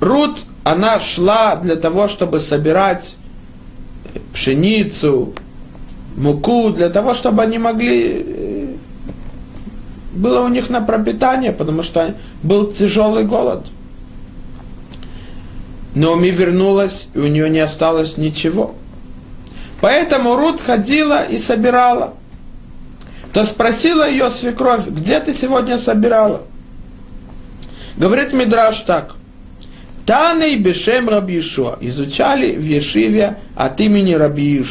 Рут, 0.00 0.40
она 0.64 0.98
шла 0.98 1.56
для 1.56 1.76
того, 1.76 2.08
чтобы 2.08 2.40
собирать 2.40 3.16
пшеницу, 4.32 5.34
муку, 6.20 6.70
для 6.70 6.88
того, 6.90 7.14
чтобы 7.14 7.42
они 7.42 7.58
могли... 7.58 8.24
Э, 8.26 8.66
было 10.12 10.40
у 10.42 10.48
них 10.48 10.70
на 10.70 10.80
пропитание, 10.80 11.52
потому 11.52 11.82
что 11.82 12.14
был 12.42 12.72
тяжелый 12.72 13.24
голод. 13.24 13.66
Но 15.94 16.14
Ми 16.16 16.30
вернулась, 16.30 17.08
и 17.14 17.18
у 17.18 17.26
нее 17.26 17.48
не 17.50 17.60
осталось 17.60 18.16
ничего. 18.16 18.74
Поэтому 19.80 20.36
Рут 20.36 20.60
ходила 20.60 21.24
и 21.24 21.38
собирала. 21.38 22.14
То 23.32 23.44
спросила 23.44 24.08
ее 24.08 24.30
свекровь, 24.30 24.86
где 24.88 25.20
ты 25.20 25.32
сегодня 25.34 25.78
собирала? 25.78 26.42
Говорит 27.96 28.32
Мидраш 28.32 28.80
так. 28.80 29.14
Таней 30.04 30.56
Бешем 30.56 31.08
Раби. 31.08 31.38
Изучали 31.38 32.56
в 32.56 32.64
Ешиве 32.64 33.36
от 33.54 33.80
имени 33.80 34.14
Раби. 34.14 34.62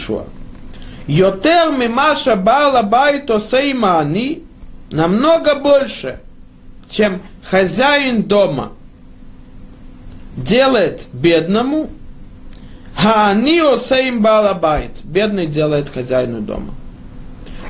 Йотер 1.09 1.71
мимаша 1.71 2.35
бала 2.35 2.83
байто 2.83 3.39
сеймани 3.39 4.43
намного 4.91 5.55
больше, 5.55 6.19
чем 6.87 7.19
хозяин 7.43 8.21
дома 8.21 8.73
делает 10.37 11.07
бедному, 11.11 11.89
а 12.95 13.31
они 13.31 13.59
осейм 13.59 14.21
балабайт. 14.21 15.03
Бедный 15.03 15.47
делает 15.47 15.89
хозяину 15.89 16.41
дома. 16.41 16.75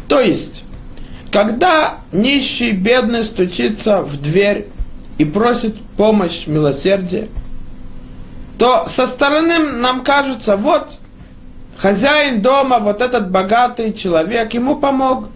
То 0.10 0.20
есть, 0.20 0.66
когда 1.32 2.00
нищий, 2.12 2.72
бедный 2.72 3.24
стучится 3.24 4.02
в 4.02 4.22
дверь 4.22 4.68
и 5.18 5.24
просит 5.24 5.78
помощь, 5.96 6.46
милосердие, 6.46 7.30
то 8.58 8.86
со 8.86 9.08
стороны 9.08 9.60
нам 9.60 10.04
кажется, 10.04 10.58
вот, 10.58 10.99
хозяин 11.82 12.42
дома, 12.42 12.80
вот 12.80 13.02
этот 13.02 13.32
богатый 13.32 13.94
человек, 13.94 14.54
ему 14.54 14.76
помог. 14.76 15.30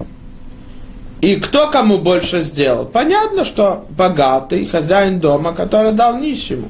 И 1.22 1.38
кто 1.38 1.70
кому 1.70 1.98
больше 1.98 2.42
сделал? 2.42 2.86
Понятно, 2.86 3.46
что 3.46 3.86
богатый 3.90 4.66
хозяин 4.66 5.20
дома, 5.20 5.54
который 5.54 5.94
дал 5.94 6.18
нищему. 6.18 6.70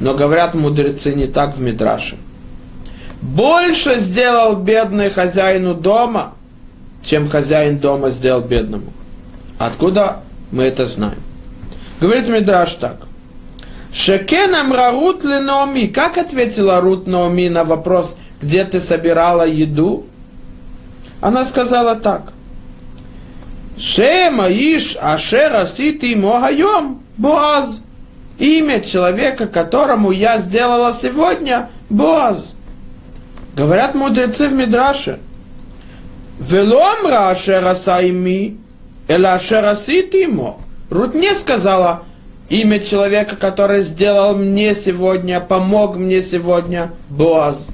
Но 0.00 0.14
говорят 0.14 0.54
мудрецы 0.54 1.14
не 1.14 1.26
так 1.26 1.56
в 1.56 1.60
Мидраше. 1.60 2.16
Больше 3.20 4.00
сделал 4.00 4.56
бедный 4.56 5.10
хозяину 5.10 5.74
дома, 5.74 6.32
чем 7.02 7.28
хозяин 7.28 7.78
дома 7.78 8.08
сделал 8.08 8.40
бедному. 8.40 8.94
Откуда 9.58 10.20
мы 10.50 10.64
это 10.64 10.86
знаем? 10.86 11.18
Говорит 12.00 12.28
Мидраш 12.28 12.74
так. 12.76 12.96
Шекен 13.92 14.54
амрарут 14.54 15.22
ли 15.24 15.38
Наоми. 15.38 15.86
Как 15.88 16.16
ответила 16.16 16.80
Рут 16.80 17.06
Наоми 17.06 17.50
на 17.50 17.64
вопрос– 17.64 18.16
где 18.40 18.64
ты 18.64 18.80
собирала 18.80 19.46
еду? 19.46 20.06
Она 21.20 21.44
сказала 21.44 21.96
так. 21.96 22.32
Шема 23.76 24.48
иш 24.48 24.96
ашера 25.00 25.66
сити 25.66 26.14
могайом 26.14 27.02
Боаз. 27.16 27.82
Имя 28.38 28.80
человека, 28.80 29.46
которому 29.46 30.10
я 30.10 30.38
сделала 30.38 30.94
сегодня, 30.94 31.68
Боаз. 31.90 32.54
Говорят 33.54 33.94
мудрецы 33.94 34.48
в 34.48 34.54
Мидраше. 34.54 35.18
Веломра 36.38 37.28
ашера 37.28 37.74
сайми, 37.74 38.58
эла 39.08 39.34
ашера 39.34 39.74
сити. 39.76 40.28
Рут 40.88 41.14
не 41.14 41.34
сказала 41.34 42.04
имя 42.48 42.80
человека, 42.80 43.36
который 43.36 43.82
сделал 43.82 44.34
мне 44.34 44.74
сегодня, 44.74 45.40
помог 45.40 45.96
мне 45.96 46.22
сегодня, 46.22 46.92
Боаз 47.10 47.68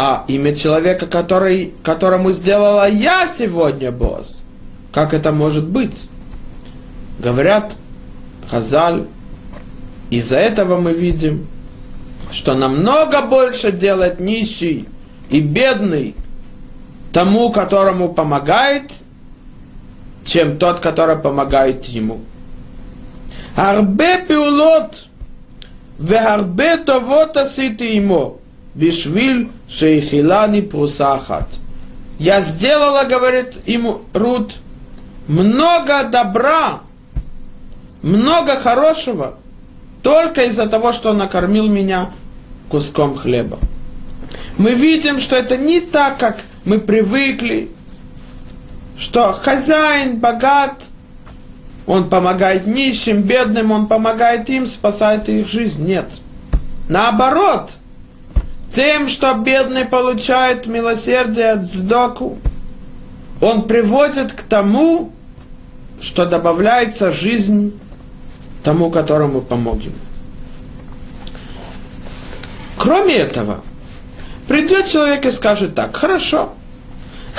а 0.00 0.24
имя 0.28 0.54
человека, 0.54 1.06
который, 1.06 1.74
которому 1.82 2.30
сделала 2.30 2.88
я 2.88 3.26
сегодня 3.26 3.90
босс. 3.90 4.44
Как 4.92 5.12
это 5.12 5.32
может 5.32 5.66
быть? 5.66 6.08
Говорят 7.18 7.74
Хазаль, 8.48 9.08
из-за 10.08 10.36
этого 10.38 10.80
мы 10.80 10.92
видим, 10.92 11.48
что 12.30 12.54
намного 12.54 13.22
больше 13.22 13.72
делает 13.72 14.20
нищий 14.20 14.88
и 15.30 15.40
бедный 15.40 16.14
тому, 17.12 17.50
которому 17.50 18.10
помогает, 18.10 18.92
чем 20.24 20.58
тот, 20.58 20.78
который 20.78 21.16
помогает 21.16 21.86
ему. 21.86 22.20
Арбе 23.56 24.24
пиулот, 24.28 25.08
вехарбе 25.98 26.76
товот 26.76 27.36
асити 27.36 27.96
ему, 27.96 28.37
бишвиль 28.78 29.50
шейхилани 29.68 30.60
прусахат. 30.60 31.48
Я 32.18 32.40
сделала, 32.40 33.04
говорит 33.04 33.66
ему 33.66 34.02
Рут, 34.12 34.54
много 35.26 36.04
добра, 36.04 36.80
много 38.02 38.60
хорошего, 38.60 39.34
только 40.02 40.44
из-за 40.44 40.68
того, 40.68 40.92
что 40.92 41.10
он 41.10 41.18
накормил 41.18 41.66
меня 41.66 42.10
куском 42.68 43.16
хлеба. 43.16 43.58
Мы 44.58 44.74
видим, 44.74 45.18
что 45.18 45.34
это 45.34 45.56
не 45.56 45.80
так, 45.80 46.18
как 46.18 46.38
мы 46.64 46.78
привыкли, 46.78 47.70
что 48.96 49.32
хозяин 49.32 50.18
богат, 50.18 50.84
он 51.86 52.08
помогает 52.08 52.66
нищим, 52.66 53.22
бедным, 53.22 53.72
он 53.72 53.88
помогает 53.88 54.48
им, 54.50 54.68
спасает 54.68 55.28
их 55.28 55.48
жизнь. 55.48 55.84
Нет. 55.84 56.06
Наоборот– 56.88 57.70
тем, 58.68 59.08
что 59.08 59.34
бедный 59.34 59.84
получает 59.84 60.66
милосердие 60.66 61.52
от 61.52 61.64
сдоку, 61.64 62.38
он 63.40 63.66
приводит 63.66 64.32
к 64.32 64.42
тому, 64.42 65.12
что 66.00 66.26
добавляется 66.26 67.10
жизнь 67.10 67.78
тому, 68.62 68.90
которому 68.90 69.40
помогем. 69.40 69.94
Кроме 72.76 73.14
этого, 73.14 73.60
придет 74.46 74.86
человек 74.86 75.24
и 75.24 75.30
скажет 75.30 75.74
так, 75.74 75.96
хорошо, 75.96 76.52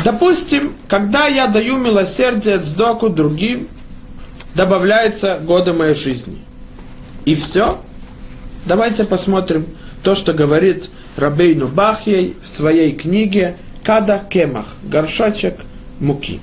допустим, 0.03 0.73
когда 0.87 1.27
я 1.27 1.47
даю 1.47 1.77
милосердие 1.77 2.55
от 2.55 2.65
сдоку 2.65 3.09
другим, 3.09 3.67
добавляется 4.55 5.39
годы 5.41 5.73
моей 5.73 5.95
жизни. 5.95 6.39
И 7.25 7.35
все. 7.35 7.79
Давайте 8.65 9.03
посмотрим 9.03 9.65
то, 10.03 10.15
что 10.15 10.33
говорит 10.33 10.89
Рабейну 11.17 11.67
Бахьей 11.67 12.35
в 12.41 12.47
своей 12.47 12.93
книге 12.93 13.57
Када 13.83 14.21
Кемах, 14.29 14.75
горшочек 14.83 15.55
муки. 15.99 16.39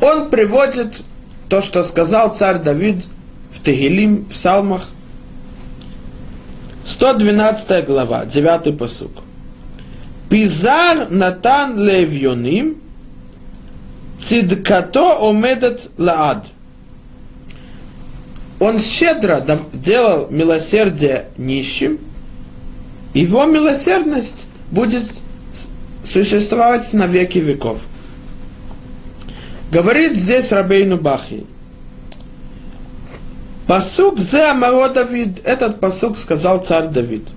Он 0.00 0.30
приводит 0.30 1.02
то, 1.48 1.60
что 1.60 1.82
сказал 1.82 2.34
царь 2.34 2.58
Давид 2.58 3.04
в 3.50 3.62
Тегелим, 3.62 4.24
в 4.26 4.28
Псалмах, 4.30 4.88
112 6.84 7.86
глава, 7.86 8.24
9 8.24 8.78
посук. 8.78 9.12
Пизар 10.30 11.08
натан 11.10 11.78
левьоним, 11.78 12.76
цидкато 14.20 15.18
омедет 15.28 15.90
лаад. 15.96 16.46
Он 18.60 18.80
щедро 18.80 19.44
делал 19.72 20.28
милосердие 20.30 21.26
нищим, 21.36 21.98
его 23.14 23.44
милосердность 23.46 24.46
будет 24.70 25.04
существовать 26.04 26.92
на 26.92 27.06
веки 27.06 27.38
веков. 27.38 27.78
Говорит 29.70 30.16
здесь 30.16 30.50
Рабейну 30.50 30.96
Бахи. 30.96 31.46
Пасук 33.66 34.18
зе 34.18 34.50
Амаро 34.50 34.88
Давид. 34.88 35.40
Этот 35.44 35.78
пасук 35.78 36.18
сказал 36.18 36.62
царь 36.62 36.88
Давид. 36.88 37.28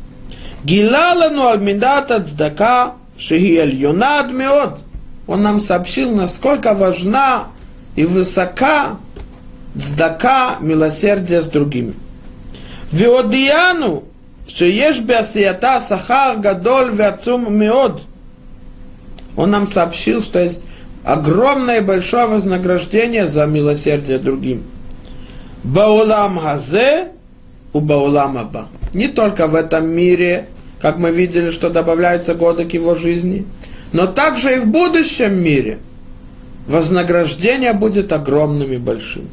Гилалану 0.63 1.47
альмидата 1.47 2.23
цдака 2.23 2.93
шеги 3.17 3.57
альонад 3.57 4.31
меод. 4.31 4.79
Он 5.27 5.43
нам 5.43 5.59
сообщил, 5.59 6.15
насколько 6.15 6.73
важна 6.73 7.47
и 7.95 8.05
высока 8.05 8.97
цдака, 9.77 10.57
милосердие 10.59 11.41
с 11.41 11.47
другими. 11.47 11.93
Веодияну, 12.91 14.03
что 14.47 14.65
ешь 14.65 14.99
беасията 14.99 15.79
сахар 15.79 16.37
гадоль 16.37 16.91
веацум 16.91 17.53
миод. 17.57 18.01
Он 19.37 19.51
нам 19.51 19.67
сообщил, 19.67 20.21
что 20.21 20.39
есть 20.39 20.65
огромное 21.03 21.77
и 21.77 21.83
большое 21.83 22.27
вознаграждение 22.27 23.27
за 23.27 23.45
милосердие 23.45 24.17
другим. 24.17 24.63
Баулам 25.63 26.39
газе 26.39 27.09
у 27.71 27.79
баулам 27.79 28.37
аба. 28.37 28.67
Не 28.93 29.07
только 29.07 29.47
в 29.47 29.55
этом 29.55 29.87
мире, 29.87 30.47
как 30.81 30.97
мы 30.97 31.11
видели, 31.11 31.51
что 31.51 31.69
добавляются 31.69 32.33
годы 32.33 32.65
к 32.65 32.73
его 32.73 32.95
жизни, 32.95 33.45
но 33.93 34.07
также 34.07 34.55
и 34.55 34.59
в 34.59 34.67
будущем 34.67 35.33
мире 35.41 35.77
вознаграждение 36.67 37.73
будет 37.73 38.11
огромным 38.11 38.71
и 38.73 38.77
большим. 38.77 39.29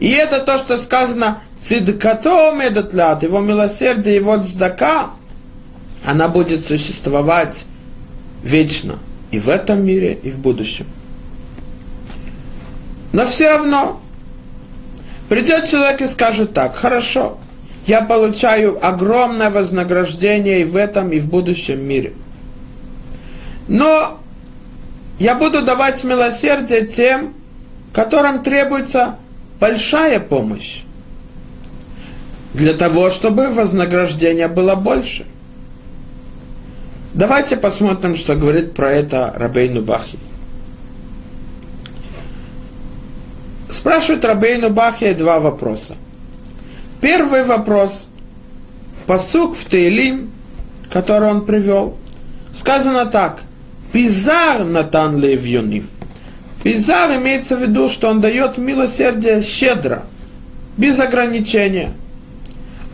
И 0.00 0.10
это 0.10 0.40
то, 0.40 0.58
что 0.58 0.78
сказано 0.78 1.40
Цидкато 1.60 2.52
медатлят, 2.52 3.22
его 3.22 3.40
милосердие, 3.40 4.16
его 4.16 4.36
цдака, 4.36 5.10
она 6.04 6.28
будет 6.28 6.64
существовать 6.64 7.64
вечно 8.42 8.98
и 9.32 9.40
в 9.40 9.48
этом 9.48 9.84
мире, 9.84 10.18
и 10.22 10.30
в 10.30 10.38
будущем. 10.38 10.86
Но 13.12 13.26
все 13.26 13.50
равно 13.50 14.00
придет 15.28 15.68
человек 15.68 16.00
и 16.00 16.06
скажет 16.06 16.54
так, 16.54 16.76
хорошо, 16.76 17.38
я 17.86 18.02
получаю 18.02 18.78
огромное 18.86 19.50
вознаграждение 19.50 20.60
и 20.60 20.64
в 20.64 20.76
этом, 20.76 21.10
и 21.10 21.18
в 21.18 21.26
будущем 21.26 21.82
мире. 21.82 22.12
Но 23.66 24.20
я 25.18 25.34
буду 25.34 25.62
давать 25.62 26.04
милосердие 26.04 26.86
тем, 26.86 27.34
которым 27.92 28.42
требуется 28.42 29.16
большая 29.60 30.20
помощь. 30.20 30.82
Для 32.54 32.72
того, 32.72 33.10
чтобы 33.10 33.48
вознаграждение 33.48 34.48
было 34.48 34.74
больше. 34.74 35.26
Давайте 37.14 37.56
посмотрим, 37.56 38.16
что 38.16 38.36
говорит 38.36 38.74
про 38.74 38.92
это 38.92 39.32
Рабейну 39.36 39.82
Бахи. 39.82 40.18
Спрашивает 43.70 44.24
Рабейну 44.24 44.70
Бахи 44.70 45.12
два 45.12 45.40
вопроса. 45.40 45.94
Первый 47.00 47.44
вопрос. 47.44 48.08
Посук 49.06 49.56
в 49.56 49.64
Тейлим, 49.66 50.30
который 50.90 51.30
он 51.30 51.46
привел, 51.46 51.96
сказано 52.52 53.06
так. 53.06 53.42
Пизар 53.92 54.64
натан 54.64 55.18
левьюним. 55.18 55.88
Пизар 56.62 57.16
имеется 57.16 57.56
в 57.56 57.62
виду, 57.62 57.88
что 57.88 58.08
он 58.08 58.20
дает 58.20 58.58
милосердие 58.58 59.42
щедро, 59.42 60.04
без 60.76 60.98
ограничения. 60.98 61.92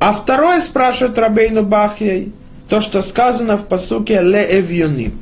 А 0.01 0.13
второй 0.13 0.61
спрашивает 0.63 1.19
Рабейну 1.19 1.63
Бахьей, 1.63 2.33
то, 2.69 2.81
что 2.81 3.03
сказано 3.03 3.57
в 3.57 3.67
посуке 3.67 4.21
Ле 4.21 4.59
Эвьюним. 4.59 5.19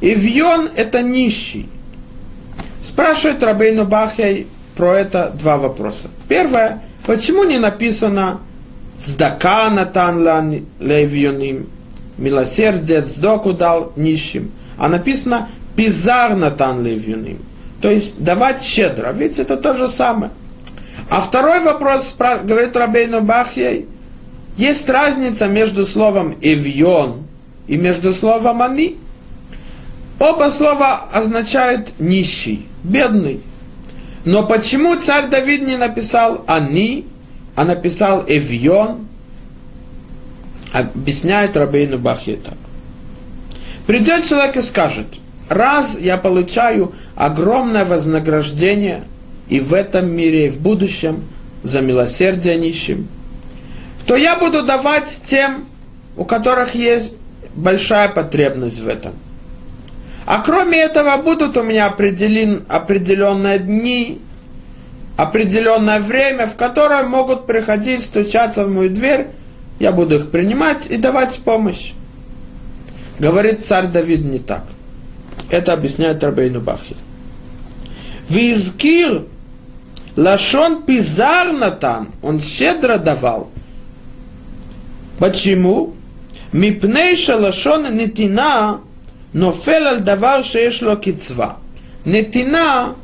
Эвьон– 0.00 0.68
это 0.76 1.02
нищий. 1.02 1.68
Спрашивает 2.82 3.42
Рабейну 3.42 3.84
Бахьей 3.84 4.46
про 4.76 4.94
это 4.94 5.30
два 5.30 5.56
вопроса. 5.56 6.08
Первое, 6.28 6.82
почему 7.06 7.44
не 7.44 7.58
написано 7.58 8.40
«Цдака 8.98 9.70
натан 9.70 10.66
левьюним» 10.80 11.68
милосердие, 12.18 13.02
цдоку 13.02 13.52
дал 13.52 13.92
нищим, 13.96 14.50
а 14.78 14.88
написано 14.88 15.48
«Пизар 15.76 16.34
натан 16.34 16.84
левьюним» 16.84 17.38
то 17.80 17.90
есть 17.90 18.22
давать 18.22 18.62
щедро. 18.62 19.12
Ведь 19.12 19.38
это 19.38 19.56
то 19.56 19.76
же 19.76 19.88
самое. 19.88 20.30
А 21.10 21.20
второй 21.20 21.60
вопрос, 21.60 22.14
говорит 22.18 22.76
Рабейну 22.76 23.20
Бахьей, 23.20 23.86
есть 24.56 24.88
разница 24.88 25.46
между 25.46 25.84
словом 25.84 26.36
«эвьон» 26.40 27.24
и 27.68 27.76
между 27.76 28.12
словом 28.12 28.62
«они». 28.62 28.96
Оба 30.18 30.48
слова 30.50 31.08
означают 31.12 31.92
«нищий», 31.98 32.66
«бедный». 32.82 33.40
Но 34.24 34.44
почему 34.44 34.96
царь 34.96 35.28
Давид 35.28 35.66
не 35.66 35.76
написал 35.76 36.42
«они», 36.46 37.06
а 37.54 37.64
написал 37.64 38.24
«эвьон»? 38.26 39.06
Объясняет 40.72 41.56
Рабейну 41.56 41.98
Бахьей 41.98 42.36
так. 42.36 42.56
Придет 43.86 44.26
человек 44.26 44.56
и 44.56 44.62
скажет– 44.62 45.06
раз 45.48 45.98
я 45.98 46.16
получаю 46.16 46.92
огромное 47.14 47.84
вознаграждение 47.84 49.04
и 49.48 49.60
в 49.60 49.74
этом 49.74 50.10
мире, 50.10 50.46
и 50.46 50.50
в 50.50 50.60
будущем 50.60 51.24
за 51.62 51.80
милосердие 51.80 52.56
нищим, 52.56 53.08
то 54.06 54.16
я 54.16 54.36
буду 54.36 54.62
давать 54.62 55.22
тем, 55.24 55.66
у 56.16 56.24
которых 56.24 56.74
есть 56.74 57.14
большая 57.54 58.08
потребность 58.08 58.80
в 58.80 58.88
этом. 58.88 59.12
А 60.26 60.42
кроме 60.42 60.78
этого 60.78 61.16
будут 61.18 61.56
у 61.56 61.62
меня 61.62 61.86
определен, 61.86 62.64
определенные 62.68 63.58
дни, 63.58 64.20
определенное 65.16 66.00
время, 66.00 66.46
в 66.46 66.56
которое 66.56 67.04
могут 67.04 67.46
приходить, 67.46 68.02
стучаться 68.02 68.66
в 68.66 68.72
мою 68.72 68.90
дверь, 68.90 69.28
я 69.78 69.92
буду 69.92 70.16
их 70.16 70.30
принимать 70.30 70.88
и 70.88 70.96
давать 70.96 71.38
помощь. 71.38 71.92
Говорит 73.18 73.64
царь 73.64 73.86
Давид 73.86 74.24
не 74.24 74.38
так. 74.38 74.64
Это 75.50 75.72
объясняет 75.72 76.22
Рабейну 76.22 76.60
Бахи. 76.60 76.96
Визкир 78.28 79.24
Лашон 80.16 80.82
Пизар 80.82 81.52
Натан, 81.52 82.08
он 82.22 82.40
щедро 82.40 82.96
давал. 82.96 83.50
Почему? 85.18 85.94
Мипней 86.52 87.16
шалашон 87.16 87.94
нетина 87.96 88.80
нофел 89.32 89.86
аль 89.86 90.00
давар 90.00 90.44
шеешло 90.44 90.96
кицва. 90.96 91.58
Нетина 92.04 92.94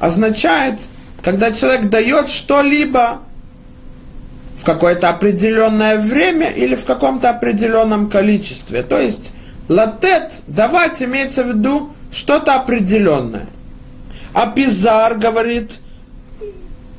означает, 0.00 0.80
когда 1.22 1.52
человек 1.52 1.88
дает 1.88 2.28
что-либо 2.28 3.20
в 4.60 4.64
какое-то 4.64 5.08
определенное 5.10 5.98
время 5.98 6.50
или 6.50 6.74
в 6.74 6.84
каком-то 6.84 7.30
определенном 7.30 8.08
количестве. 8.08 8.82
То 8.82 8.98
есть 8.98 9.32
Латет, 9.68 10.42
давать 10.46 11.02
имеется 11.02 11.44
в 11.44 11.48
виду 11.48 11.92
что-то 12.10 12.54
определенное. 12.54 13.46
А 14.34 14.50
пизар, 14.50 15.16
говорит 15.16 15.78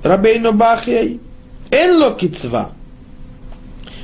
Рабейну 0.02 0.54
Бахьей, 0.54 1.20
эн 1.72 1.96
локицва. 1.96 2.72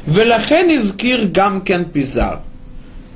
Велахен 0.06 0.70
изгир 0.70 1.28
гамкен 1.28 1.86
пизар. 1.86 2.42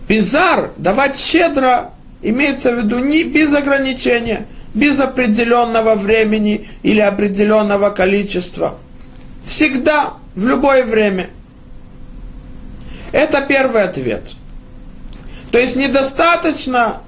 Пизар, 0.07 0.71
давать 0.77 1.19
щедро, 1.19 1.91
имеется 2.21 2.73
в 2.73 2.77
виду 2.77 2.99
не 2.99 3.23
без 3.23 3.53
ограничения, 3.53 4.45
без 4.73 4.99
определенного 4.99 5.95
времени 5.95 6.67
или 6.83 6.99
определенного 6.99 7.89
количества. 7.89 8.77
Всегда, 9.43 10.13
в 10.35 10.47
любое 10.47 10.83
время. 10.83 11.29
Это 13.11 13.41
первый 13.41 13.83
ответ– 13.83 14.33
то 15.53 15.59
есть 15.59 15.75
недостаточно, 15.75 17.03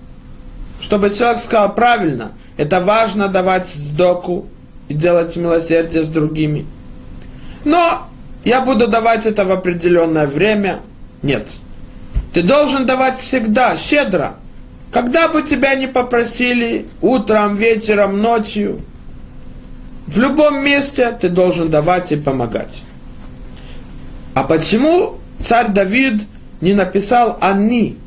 чтобы 0.79 1.09
человек 1.09 1.39
сказал 1.39 1.73
правильно, 1.73 2.33
это 2.57 2.79
важно 2.79 3.27
давать 3.27 3.69
сдоку 3.69 4.45
и 4.87 4.93
делать 4.93 5.35
милосердие 5.35 6.03
с 6.03 6.09
другими. 6.09 6.67
Но 7.63 8.07
я 8.43 8.61
буду 8.61 8.87
давать 8.87 9.25
это 9.25 9.45
в 9.45 9.51
определенное 9.51 10.27
время. 10.27 10.81
Нет. 11.23 11.57
Ты 12.35 12.43
должен 12.43 12.85
давать 12.85 13.17
всегда, 13.17 13.77
щедро. 13.77 14.35
Когда 14.91 15.27
бы 15.27 15.41
тебя 15.41 15.73
не 15.73 15.87
попросили, 15.87 16.85
утром, 17.01 17.55
вечером, 17.55 18.21
ночью, 18.21 18.79
в 20.05 20.19
любом 20.19 20.63
месте 20.63 21.17
ты 21.19 21.29
должен 21.29 21.71
давать 21.71 22.11
и 22.11 22.15
помогать. 22.15 22.83
А 24.35 24.43
почему 24.43 25.15
царь 25.39 25.69
Давид 25.69 26.21
не 26.61 26.75
написал 26.75 27.39
«они», 27.41 27.97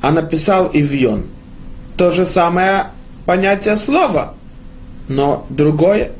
а 0.00 0.10
написал 0.10 0.70
Ивьон. 0.72 1.26
То 1.96 2.10
же 2.10 2.26
самое 2.26 2.88
понятие 3.24 3.76
слова, 3.76 4.34
но 5.08 5.46
другое. 5.50 6.12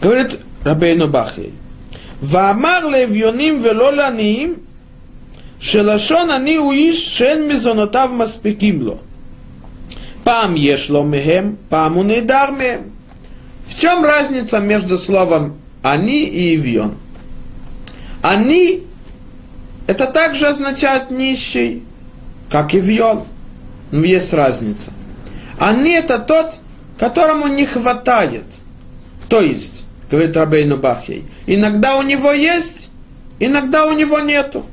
Говорит 0.00 0.40
Рабейну 0.64 1.08
Бахей. 1.08 1.52
ואמר 2.22 2.86
לאביונים 2.88 3.60
ולא 3.62 3.92
לעניים, 3.92 4.54
שלשון 5.60 6.30
עני 6.30 6.54
הוא 6.54 6.72
איש 6.72 7.18
שאין 7.18 7.48
מזונותיו 7.48 8.10
מספיקים 8.18 8.82
לו. 8.82 8.96
פעם 10.24 10.54
יש 10.56 10.90
לו 10.90 11.04
מהם, 11.04 11.54
פעם 11.68 11.92
הוא 11.92 12.04
נעדר 12.04 12.50
מהם. 12.58 12.80
В 13.68 13.80
чем 13.80 14.04
разница 14.04 14.58
между 14.60 14.98
словом 14.98 15.54
«они» 15.82 16.24
и 16.24 16.54
«ивьон»? 16.56 16.94
«Они» 18.22 18.82
это 19.86 20.06
также 20.06 20.46
означает 20.46 21.10
«нищий», 21.10 21.82
как 22.49 22.75
«ивьон». 22.75 23.23
Но 23.91 24.03
есть 24.05 24.33
разница. 24.33 24.91
«Они» 25.59 25.91
это 25.91 26.19
тот, 26.19 26.59
которому 26.99 27.47
не 27.47 27.65
хватает. 27.65 28.43
То 29.29 29.41
есть, 29.41 29.85
говорит 30.09 30.35
Рабейну 30.35 30.77
Бахей, 30.77 31.25
иногда 31.45 31.97
у 31.97 32.01
него 32.01 32.31
есть, 32.31 32.89
иногда 33.39 33.85
у 33.85 33.93
него 33.93 34.19
нету. 34.19 34.65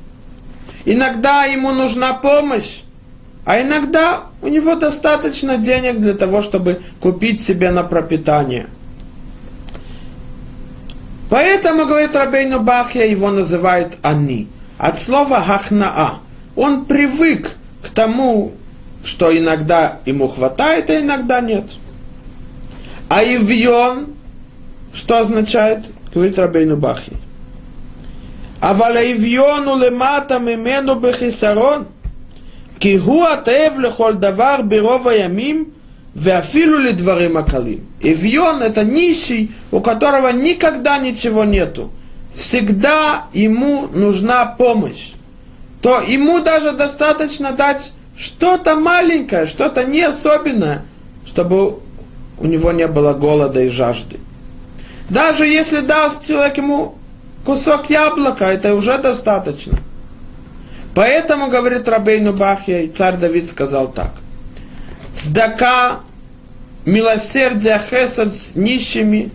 Иногда 0.84 1.44
ему 1.44 1.72
нужна 1.72 2.12
помощь, 2.12 2.80
а 3.46 3.60
иногда 3.60 4.24
у 4.42 4.48
него 4.48 4.74
достаточно 4.74 5.56
денег 5.56 5.98
для 5.98 6.14
того, 6.14 6.42
чтобы 6.42 6.80
купить 7.00 7.42
себе 7.42 7.70
на 7.70 7.82
пропитание. 7.82 8.66
Поэтому, 11.30 11.86
говорит 11.86 12.14
Рабейну 12.14 12.60
Бахья, 12.60 13.06
его 13.06 13.30
называют 13.30 13.96
«они». 14.02 14.48
От 14.78 15.00
слова 15.00 15.40
«хахнаа». 15.40 16.20
Он 16.54 16.84
привык 16.84 17.56
к 17.83 17.89
тому, 17.89 18.53
что 19.03 19.35
иногда 19.35 19.99
ему 20.05 20.27
хватает, 20.27 20.89
а 20.89 20.99
иногда 20.99 21.41
нет. 21.41 21.65
А 23.09 23.23
ивьон, 23.23 24.07
что 24.93 25.19
означает, 25.19 25.85
говорит 26.13 26.37
Рабейну 26.37 26.77
Бахья. 26.77 27.13
אבל 28.61 28.97
האביון 28.97 29.67
הוא 29.67 29.77
למטה 29.77 30.39
ממנו 30.39 30.99
בחיסרון, 30.99 31.83
כי 32.79 32.95
הוא 32.95 33.27
התאב 33.27 33.79
לכל 33.79 34.13
דבר 34.13 34.55
ברוב 34.67 35.07
הימים, 35.07 35.65
ואפילו 36.15 36.79
לדברים 36.79 37.37
הקלים. 37.37 37.79
Эвион – 38.01 38.63
это 38.63 38.83
нищий, 38.83 39.51
у 39.71 39.81
которого 39.81 40.29
никогда 40.29 40.97
ничего 40.99 41.43
нету. 41.43 41.91
Всегда 42.33 43.25
ему 43.33 43.87
нужна 43.93 44.45
помощь. 44.45 45.11
То 45.84 46.00
ему 46.00 46.40
даже 46.40 46.72
достаточно 46.72 47.52
дать 47.52 47.92
что-то 48.16 48.74
маленькое, 48.74 49.44
что-то 49.44 49.84
не 49.84 50.00
особенное, 50.00 50.82
чтобы 51.26 51.78
у 52.38 52.46
него 52.46 52.72
не 52.72 52.86
было 52.86 53.12
голода 53.12 53.60
и 53.60 53.68
жажды. 53.68 54.18
Даже 55.10 55.46
если 55.46 55.80
даст 55.80 56.26
человек 56.26 56.56
ему 56.56 56.94
кусок 57.44 57.90
яблока, 57.90 58.46
это 58.46 58.74
уже 58.74 58.96
достаточно. 58.96 59.78
Поэтому, 60.94 61.48
говорит 61.48 61.86
Рабейну 61.86 62.32
Бахья, 62.32 62.80
и 62.80 62.88
царь 62.88 63.18
Давид 63.18 63.50
сказал 63.50 63.92
так. 63.92 64.12
Цдака, 65.12 66.00
милосердие, 66.86 67.78
хесад 67.90 68.32
с 68.32 68.56
нищими, 68.56 69.30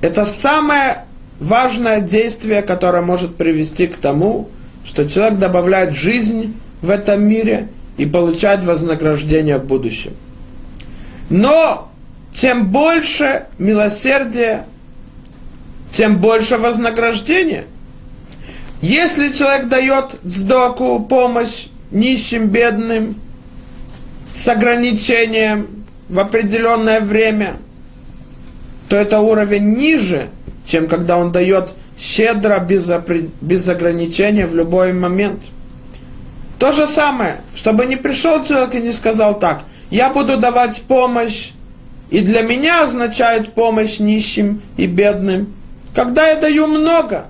это 0.00 0.24
самое 0.24 1.04
важное 1.38 2.00
действие, 2.00 2.62
которое 2.62 3.02
может 3.02 3.36
привести 3.36 3.88
к 3.88 3.98
тому, 3.98 4.48
что 4.88 5.06
человек 5.06 5.38
добавляет 5.38 5.94
жизнь 5.94 6.56
в 6.80 6.88
этом 6.88 7.22
мире 7.22 7.68
и 7.98 8.06
получает 8.06 8.64
вознаграждение 8.64 9.58
в 9.58 9.64
будущем. 9.64 10.12
Но 11.28 11.90
тем 12.32 12.68
больше 12.68 13.44
милосердия, 13.58 14.64
тем 15.92 16.18
больше 16.18 16.56
вознаграждения. 16.56 17.64
Если 18.80 19.30
человек 19.32 19.68
дает 19.68 20.16
сдоку, 20.24 21.00
помощь 21.00 21.66
нищим, 21.90 22.46
бедным, 22.46 23.16
с 24.32 24.48
ограничением 24.48 25.84
в 26.08 26.18
определенное 26.18 27.00
время, 27.00 27.56
то 28.88 28.96
это 28.96 29.20
уровень 29.20 29.74
ниже, 29.74 30.28
чем 30.64 30.86
когда 30.86 31.18
он 31.18 31.30
дает 31.30 31.74
щедро, 31.98 32.58
без, 32.60 32.90
без 33.40 33.68
ограничения 33.68 34.46
в 34.46 34.54
любой 34.54 34.92
момент. 34.92 35.42
То 36.58 36.72
же 36.72 36.86
самое, 36.86 37.42
чтобы 37.54 37.86
не 37.86 37.96
пришел 37.96 38.44
человек 38.44 38.74
и 38.74 38.80
не 38.80 38.92
сказал 38.92 39.38
так, 39.38 39.62
я 39.90 40.10
буду 40.10 40.38
давать 40.38 40.82
помощь, 40.82 41.50
и 42.10 42.20
для 42.20 42.42
меня 42.42 42.82
означает 42.82 43.52
помощь 43.52 44.00
нищим 44.00 44.60
и 44.76 44.86
бедным, 44.86 45.54
когда 45.94 46.28
я 46.28 46.36
даю 46.36 46.66
много, 46.66 47.26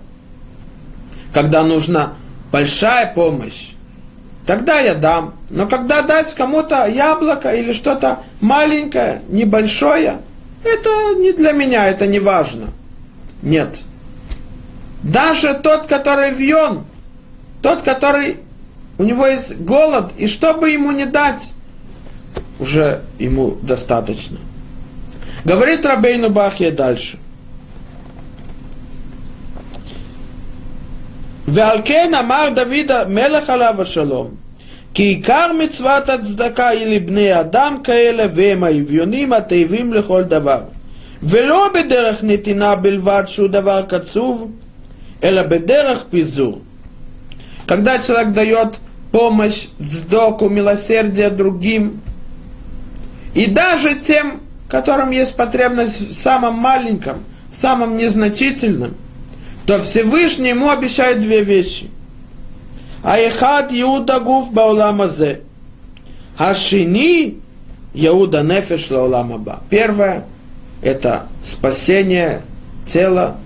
когда 1.32 1.62
нужна 1.62 2.14
большая 2.50 3.12
помощь, 3.12 3.70
тогда 4.46 4.80
я 4.80 4.94
дам. 4.94 5.34
Но 5.50 5.66
когда 5.66 6.02
дать 6.02 6.34
кому-то 6.34 6.86
яблоко 6.86 7.54
или 7.54 7.72
что-то 7.72 8.20
маленькое, 8.40 9.22
небольшое, 9.28 10.18
это 10.64 10.90
не 11.18 11.32
для 11.32 11.52
меня, 11.52 11.88
это 11.88 12.06
не 12.06 12.18
важно. 12.18 12.68
Нет. 13.42 13.80
Даже 15.03 15.53
тот, 15.53 15.87
который 15.87 16.31
вьен, 16.31 16.83
тот, 17.61 17.81
который 17.81 18.37
у 18.97 19.03
него 19.03 19.27
есть 19.27 19.57
голод, 19.59 20.13
и 20.17 20.27
что 20.27 20.53
бы 20.53 20.69
ему 20.69 20.91
не 20.91 21.05
дать, 21.05 21.53
уже 22.59 23.01
ему 23.19 23.57
достаточно. 23.61 24.37
Говорит 25.43 25.85
Рабейну 25.85 26.29
Бахья 26.29 26.71
дальше. 26.71 27.17
ועל 31.47 31.77
כן 31.85 32.11
אמר 32.19 32.49
דוד 32.55 32.91
המלך 32.91 33.49
עליו 33.49 33.81
השלום, 33.81 34.27
כי 34.93 35.03
עיקר 35.03 35.47
מצוות 35.59 36.09
הצדקה 36.09 36.67
היא 36.67 36.95
לבני 36.95 37.39
אדם 37.39 37.77
כאלה 37.83 38.25
והם 38.35 38.63
האביונים 38.63 39.33
התאבים 39.33 39.93
לכל 39.93 40.23
דבר. 40.23 40.61
ולא 41.23 41.69
בדרך 41.73 42.23
נתינה 42.23 42.75
בלבד 42.75 43.23
שהוא 43.27 43.47
דבר 43.47 43.81
קצוב, 43.81 44.51
Элабедерах 45.20 46.06
пизу. 46.06 46.62
Когда 47.66 47.98
человек 47.98 48.32
дает 48.32 48.78
помощь, 49.12 49.68
сдоку, 49.78 50.48
милосердие 50.48 51.30
другим, 51.30 52.00
и 53.34 53.46
даже 53.46 53.94
тем, 53.94 54.40
которым 54.68 55.10
есть 55.10 55.36
потребность 55.36 56.10
в 56.10 56.12
самом 56.12 56.54
маленьком, 56.54 57.18
в 57.50 57.54
самом 57.54 57.96
незначительном, 57.96 58.94
то 59.66 59.80
Всевышний 59.80 60.50
ему 60.50 60.70
обещает 60.70 61.20
две 61.20 61.42
вещи. 61.42 61.90
Айхад 63.02 63.68
Иуда 63.70 64.20
Гуф 64.20 64.52
Бауламазе. 64.52 65.42
Ашини 66.36 67.38
Иуда 67.94 68.42
Нефеш 68.42 68.90
Лауламаба. 68.90 69.60
Первое– 69.70 70.24
это 70.82 71.26
спасение 71.42 72.42
тела 72.86 73.36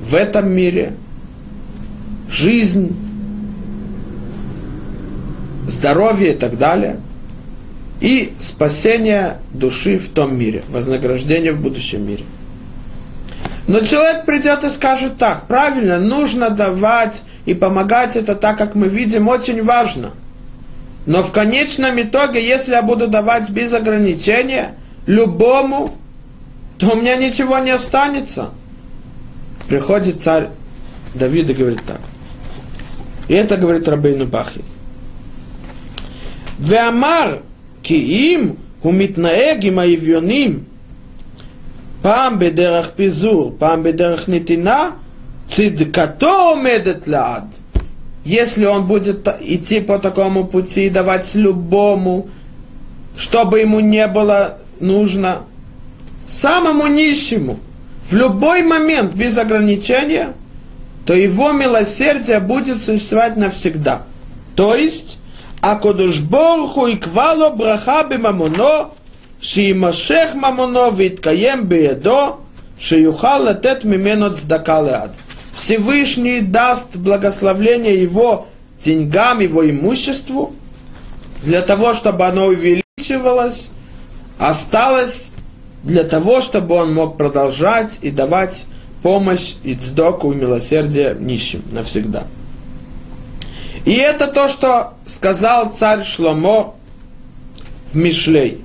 в 0.00 0.14
этом 0.14 0.50
мире, 0.50 0.94
жизнь, 2.30 2.96
здоровье 5.68 6.32
и 6.32 6.36
так 6.36 6.58
далее. 6.58 7.00
И 8.00 8.34
спасение 8.38 9.38
души 9.52 9.98
в 9.98 10.10
том 10.10 10.36
мире, 10.36 10.62
вознаграждение 10.68 11.52
в 11.52 11.60
будущем 11.60 12.06
мире. 12.06 12.24
Но 13.66 13.80
человек 13.80 14.26
придет 14.26 14.64
и 14.64 14.70
скажет 14.70 15.16
так, 15.18 15.46
правильно, 15.48 15.98
нужно 15.98 16.50
давать 16.50 17.22
и 17.46 17.54
помогать 17.54 18.14
это 18.16 18.34
так, 18.34 18.58
как 18.58 18.74
мы 18.74 18.88
видим, 18.88 19.28
очень 19.28 19.64
важно. 19.64 20.12
Но 21.06 21.22
в 21.22 21.32
конечном 21.32 22.00
итоге, 22.00 22.46
если 22.46 22.72
я 22.72 22.82
буду 22.82 23.08
давать 23.08 23.50
без 23.50 23.72
ограничения 23.72 24.74
любому, 25.06 25.94
то 26.78 26.90
у 26.90 26.96
меня 26.96 27.16
ничего 27.16 27.58
не 27.58 27.70
останется 27.70 28.50
Приходит 29.67 30.21
царь 30.21 30.49
Давид 31.13 31.49
и 31.49 31.53
говорит 31.53 31.81
так. 31.85 32.01
И 33.27 33.33
это 33.33 33.57
говорит 33.57 33.87
Рабейну 33.87 34.25
Бахи. 34.25 34.61
ואמר 36.59 37.37
כי 37.83 37.95
אם 37.95 38.49
הוא 38.81 38.93
מתנהג 38.93 39.65
עם 39.65 39.79
האביונים 39.79 40.63
פעם 42.01 42.39
בדרך 42.39 42.89
פיזור, 42.95 43.55
פעם 43.57 43.83
בדרך 43.83 44.29
נתינה, 44.29 44.89
צדקתו 45.49 46.49
עומדת 46.51 47.07
לעד. 47.07 47.43
Если 48.23 48.65
он 48.65 48.85
будет 48.85 49.27
идти 49.39 49.79
по 49.79 49.97
такому 49.97 50.45
пути 50.45 50.85
и 50.85 50.89
давать 50.89 51.33
любому, 51.33 52.29
чтобы 53.17 53.59
ему 53.61 53.79
не 53.79 54.05
было 54.07 54.59
нужно, 54.79 55.39
самому 56.27 56.85
нищему, 56.85 57.59
в 58.10 58.14
любой 58.14 58.62
момент 58.62 59.14
без 59.14 59.36
ограничения, 59.36 60.34
то 61.04 61.14
его 61.14 61.52
милосердие 61.52 62.40
будет 62.40 62.80
существовать 62.80 63.36
навсегда. 63.36 64.02
То 64.54 64.74
есть, 64.74 65.18
Акодуш 65.60 66.20
Борху 66.20 66.86
и 66.86 66.96
Квало 66.96 67.50
Брахаби 67.50 68.16
Мамоно, 68.16 68.90
Шиимашех 69.40 70.34
Мамоно 70.34 70.90
Виткаем 70.90 71.64
Биедо, 71.64 72.36
Шиюхал 72.78 73.44
Латет 73.44 73.84
Мименот 73.84 74.38
Сдакалеад. 74.38 75.12
Всевышний 75.54 76.40
даст 76.40 76.96
благословление 76.96 78.00
его 78.00 78.46
деньгам, 78.84 79.40
его 79.40 79.68
имуществу, 79.68 80.54
для 81.42 81.62
того, 81.62 81.94
чтобы 81.94 82.26
оно 82.26 82.46
увеличивалось, 82.46 83.70
осталось 84.38 85.30
для 85.86 86.02
того, 86.02 86.40
чтобы 86.40 86.74
он 86.74 86.92
мог 86.92 87.16
продолжать 87.16 88.00
и 88.02 88.10
давать 88.10 88.66
помощь 89.02 89.54
и 89.62 89.74
цдоку 89.74 90.32
и 90.32 90.36
милосердие 90.36 91.16
нищим 91.18 91.62
навсегда. 91.70 92.24
И 93.84 93.92
это 93.92 94.26
то, 94.26 94.48
что 94.48 94.94
сказал 95.06 95.70
царь 95.70 96.02
Шломо 96.02 96.74
в 97.92 97.96
Мишлей. 97.96 98.58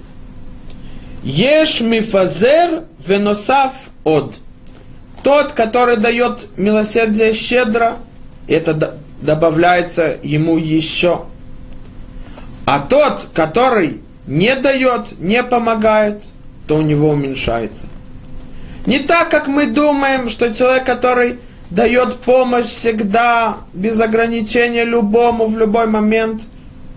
Еш 1.23 1.81
мифазер 1.81 2.85
веносав 3.05 3.73
от. 4.03 4.33
Тот, 5.21 5.51
который 5.51 5.97
дает 5.97 6.47
милосердие 6.57 7.33
щедро, 7.33 7.99
это 8.47 8.95
добавляется 9.21 10.17
ему 10.23 10.57
еще. 10.57 11.25
А 12.65 12.79
тот, 12.79 13.29
который 13.35 14.01
не 14.25 14.55
дает, 14.55 15.19
не 15.19 15.43
помогает, 15.43 16.23
то 16.71 16.77
у 16.77 16.81
него 16.81 17.09
уменьшается. 17.09 17.87
Не 18.85 18.99
так, 18.99 19.29
как 19.29 19.47
мы 19.49 19.67
думаем, 19.67 20.29
что 20.29 20.53
человек, 20.53 20.85
который 20.85 21.37
дает 21.69 22.15
помощь 22.19 22.67
всегда, 22.67 23.57
без 23.73 23.99
ограничения 23.99 24.85
любому, 24.85 25.47
в 25.47 25.57
любой 25.57 25.87
момент, 25.87 26.43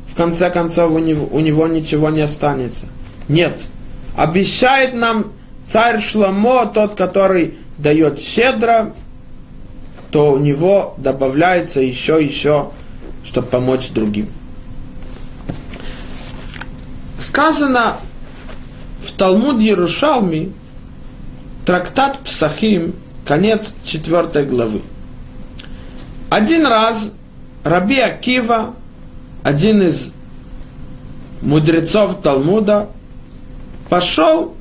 в 0.09 0.15
конце 0.15 0.49
концов 0.49 0.93
у 0.93 1.01
него, 1.01 1.27
у 1.29 1.41
него 1.41 1.67
ничего 1.67 2.11
не 2.11 2.21
останется. 2.21 2.87
Нет. 3.27 3.67
Обещает 4.17 4.95
нам 4.95 5.33
царь 5.67 6.01
Шломо, 6.01 6.67
тот, 6.67 6.95
который 6.95 7.55
дает 7.77 8.21
щедро, 8.21 8.95
то 10.13 10.35
у 10.35 10.39
него 10.39 10.95
добавляется 10.99 11.81
еще, 11.81 12.25
еще, 12.25 12.71
чтобы 13.25 13.49
помочь 13.49 13.89
другим. 13.89 14.29
Сказано 17.19 17.97
в 19.05 19.13
Талмуд 19.13 19.61
Ярушалми, 19.61 20.53
трактат 21.65 22.19
Псахим, 22.21 22.95
конец 23.25 23.75
четвертой 23.85 24.45
главы. 24.45 24.83
Один 26.31 26.67
раз 26.67 27.13
Раби 27.63 27.99
Акива, 27.99 28.75
один 29.43 29.83
из 29.83 30.13
мудрецов 31.43 32.21
Талмуда, 32.23 32.91
пошел 33.89 34.55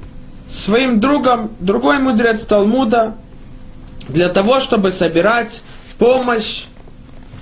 своим 0.49 0.99
другом, 0.99 1.51
другой 1.59 1.99
мудрец 1.99 2.45
Талмуда, 2.45 3.15
для 4.07 4.29
того, 4.29 4.59
чтобы 4.59 4.91
собирать 4.91 5.63
помощь 5.97 6.65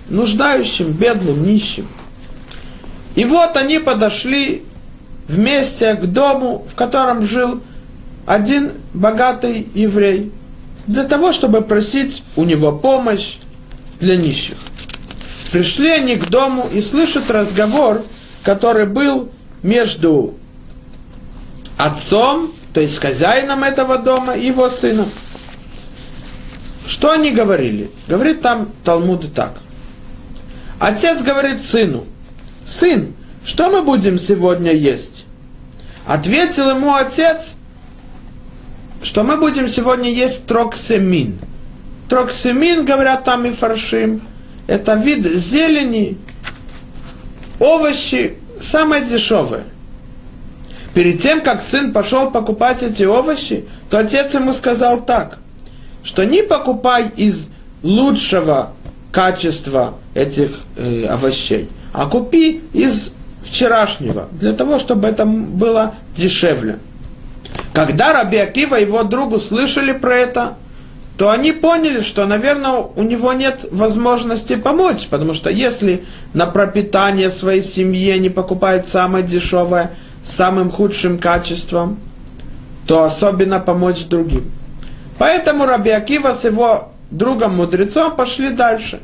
нуждающим, 0.10 0.92
бедным, 0.92 1.44
нищим. 1.44 1.88
И 3.16 3.26
вот 3.26 3.58
они 3.58 3.80
подошли 3.80 4.64
вместе 5.32 5.96
к 5.96 6.06
дому, 6.06 6.65
в 6.70 6.76
котором 6.76 7.24
жил 7.24 7.62
один 8.26 8.74
богатый 8.94 9.67
еврей, 9.74 10.32
для 10.88 11.04
того, 11.04 11.32
чтобы 11.32 11.62
просить 11.62 12.24
у 12.36 12.44
него 12.44 12.72
помощь 12.72 13.38
для 14.00 14.15
нищих. 14.15 14.58
Пришли 15.52 15.89
они 15.89 16.15
к 16.15 16.30
дому 16.30 16.67
и 16.74 16.82
слышат 16.82 17.32
разговор, 17.32 18.04
который 18.44 18.86
был 18.86 19.30
между 19.63 20.36
отцом 21.78 22.54
то 22.74 22.80
есть 22.80 23.00
хозяином 23.00 23.63
этого 23.63 23.98
дома 23.98 24.34
и 24.34 24.48
его 24.48 24.70
сыном. 24.70 25.10
Что 26.88 27.12
они 27.12 27.32
говорили? 27.32 27.91
Говорит 28.08 28.41
там 28.41 28.70
Талмуд 28.84 29.34
так. 29.34 29.54
Отец 30.80 31.22
говорит 31.22 31.62
сыну, 31.62 32.06
сын, 32.65 33.13
что 33.43 33.69
мы 33.69 33.82
будем 33.82 34.19
сегодня 34.19 34.71
есть? 34.71 35.25
Ответил 36.06 36.69
ему 36.71 36.93
отец, 36.93 37.56
что 39.01 39.23
мы 39.23 39.38
будем 39.38 39.67
сегодня 39.67 40.12
есть 40.12 40.45
троксемин. 40.45 41.39
Троксемин, 42.10 42.86
говорят 42.86 43.23
там 43.23 43.45
и 43.45 43.51
фаршим, 43.51 44.21
это 44.67 44.95
вид 44.95 45.25
зелени, 45.25 46.17
овощи, 47.60 48.38
самое 48.60 49.06
дешевое. 49.06 49.63
Перед 50.93 51.21
тем, 51.21 51.41
как 51.41 51.63
сын 51.63 51.93
пошел 51.93 52.32
покупать 52.32 52.84
эти 52.84 53.04
овощи, 53.04 53.65
то 53.89 53.99
отец 53.99 54.34
ему 54.34 54.54
сказал 54.54 55.01
так, 55.01 55.39
что 56.04 56.25
не 56.25 56.43
покупай 56.43 57.10
из 57.15 57.49
лучшего 57.82 58.73
качества 59.12 59.95
этих 60.13 60.51
э, 60.75 61.06
овощей, 61.06 61.69
а 61.93 62.08
купи 62.08 62.62
из 62.73 63.13
вчерашнего, 63.43 64.27
для 64.32 64.54
того, 64.54 64.80
чтобы 64.80 65.08
это 65.08 65.25
было 65.25 65.95
дешевле. 66.15 66.80
Когда 67.73 68.13
Раби 68.13 68.38
Акива 68.38 68.80
и 68.80 68.86
его 68.86 69.04
другу 69.04 69.39
слышали 69.39 69.93
про 69.93 70.15
это, 70.15 70.54
то 71.17 71.30
они 71.30 71.51
поняли, 71.51 72.01
что, 72.01 72.25
наверное, 72.25 72.86
у 72.95 73.04
него 73.04 73.32
нет 73.34 73.65
возможности 73.71 74.56
помочь, 74.56 75.08
потому 75.08 75.34
что 75.34 75.49
если 75.49 76.04
на 76.34 76.47
пропитание 76.47 77.30
своей 77.30 77.62
семьи 77.62 78.17
не 78.17 78.30
покупает 78.30 78.88
самое 78.88 79.23
дешевое, 79.23 79.91
самым 80.23 80.71
худшим 80.71 81.19
качеством, 81.19 81.99
то 82.88 83.04
особенно 83.04 83.60
помочь 83.60 84.06
другим. 84.06 84.51
Поэтому 85.17 85.65
Раби 85.65 85.91
Акива 85.91 86.34
с 86.34 86.43
его 86.43 86.89
другом-мудрецом 87.12 88.15
пошли 88.15 88.49
дальше. 88.49 88.99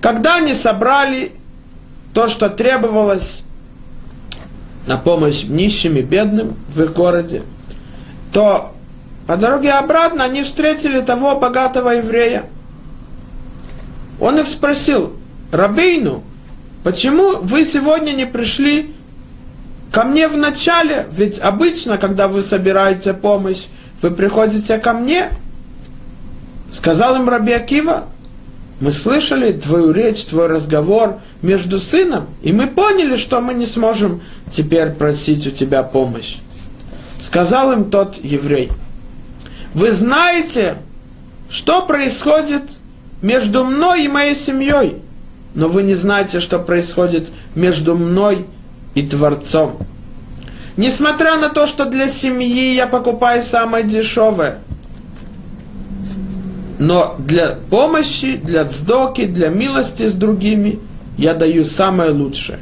Когда 0.00 0.36
они 0.36 0.54
собрали 0.54 1.32
то, 2.14 2.28
что 2.28 2.48
требовалось 2.48 3.42
на 4.86 4.96
помощь 4.96 5.44
нищим 5.44 5.96
и 5.96 6.02
бедным 6.02 6.56
в 6.74 6.82
их 6.82 6.92
городе, 6.94 7.42
то 8.32 8.72
по 9.26 9.36
дороге 9.36 9.72
обратно 9.72 10.24
они 10.24 10.42
встретили 10.42 11.00
того 11.00 11.38
богатого 11.38 11.90
еврея. 11.90 12.44
Он 14.18 14.38
их 14.38 14.48
спросил, 14.48 15.12
Рабейну, 15.52 16.22
почему 16.82 17.36
вы 17.38 17.64
сегодня 17.64 18.12
не 18.12 18.26
пришли 18.26 18.94
ко 19.92 20.04
мне 20.04 20.28
в 20.28 20.36
начале, 20.36 21.06
ведь 21.12 21.38
обычно, 21.38 21.98
когда 21.98 22.28
вы 22.28 22.42
собираете 22.42 23.14
помощь, 23.14 23.66
вы 24.00 24.10
приходите 24.10 24.78
ко 24.78 24.92
мне. 24.92 25.28
Сказал 26.70 27.16
им 27.16 27.28
Раби 27.28 27.52
Акива, 27.52 28.04
мы 28.80 28.92
слышали 28.92 29.52
твою 29.52 29.90
речь, 29.90 30.24
твой 30.24 30.46
разговор 30.46 31.18
между 31.42 31.80
сыном, 31.80 32.26
и 32.42 32.52
мы 32.52 32.68
поняли, 32.68 33.16
что 33.16 33.40
мы 33.40 33.54
не 33.54 33.66
сможем 33.66 34.20
теперь 34.52 34.90
просить 34.90 35.46
у 35.46 35.50
тебя 35.50 35.82
помощь. 35.82 36.36
Сказал 37.20 37.72
им 37.72 37.90
тот 37.90 38.16
еврей, 38.22 38.70
вы 39.74 39.90
знаете, 39.90 40.76
что 41.50 41.82
происходит 41.82 42.62
между 43.20 43.64
мной 43.64 44.04
и 44.04 44.08
моей 44.08 44.36
семьей, 44.36 44.96
но 45.54 45.68
вы 45.68 45.82
не 45.82 45.94
знаете, 45.94 46.38
что 46.38 46.60
происходит 46.60 47.30
между 47.56 47.96
мной 47.96 48.46
и 48.94 49.02
Творцом. 49.02 49.78
Несмотря 50.76 51.36
на 51.36 51.48
то, 51.48 51.66
что 51.66 51.84
для 51.86 52.06
семьи 52.06 52.74
я 52.74 52.86
покупаю 52.86 53.42
самое 53.42 53.82
дешевое, 53.84 54.58
но 56.78 57.16
для 57.18 57.58
помощи, 57.70 58.36
для 58.36 58.64
цдоки, 58.64 59.24
для 59.24 59.48
милости 59.48 60.08
с 60.08 60.14
другими 60.14 60.78
я 61.16 61.34
даю 61.34 61.64
самое 61.64 62.10
лучшее. 62.10 62.60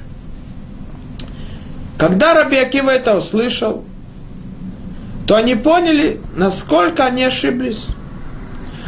Когда 1.99 2.35
Раби 2.35 2.57
Акива 2.57 2.91
это 2.91 3.17
услышал, 3.17 3.85
то 5.27 5.37
они 5.37 5.55
поняли, 5.55 6.21
насколько 6.37 7.05
они 7.05 7.25
ошиблись. 7.25 7.87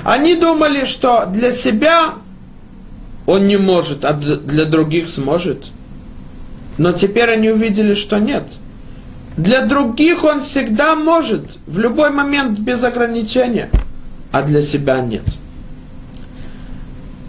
Они 0.04 0.36
думали, 0.36 0.84
что 0.84 1.26
для 1.26 1.52
себя 1.52 2.14
он 3.26 3.46
не 3.46 3.56
может, 3.56 4.04
а 4.04 4.12
для 4.12 4.64
других 4.64 5.08
сможет– 5.08 5.66
но 6.78 6.92
теперь 6.92 7.30
они 7.30 7.50
увидели, 7.50 7.94
что 7.94 8.18
нет. 8.18 8.44
Для 9.36 9.62
других 9.62 10.24
он 10.24 10.40
всегда 10.40 10.94
может, 10.94 11.58
в 11.66 11.78
любой 11.78 12.10
момент 12.10 12.58
без 12.60 12.82
ограничения, 12.82 13.68
а 14.32 14.42
для 14.42 14.62
себя 14.62 15.00
нет. 15.00 15.24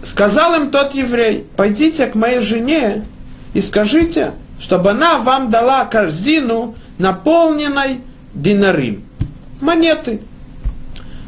Сказал 0.02 0.54
им 0.54 0.70
тот 0.70 0.94
еврей, 0.94 1.46
пойдите 1.56 2.06
к 2.06 2.14
моей 2.14 2.40
жене 2.40 3.04
и 3.52 3.60
скажите, 3.60 4.32
чтобы 4.58 4.90
она 4.90 5.18
вам 5.18 5.50
дала 5.50 5.84
корзину, 5.84 6.74
наполненной 6.98 8.00
динарим, 8.34 9.04
монеты. 9.60 10.20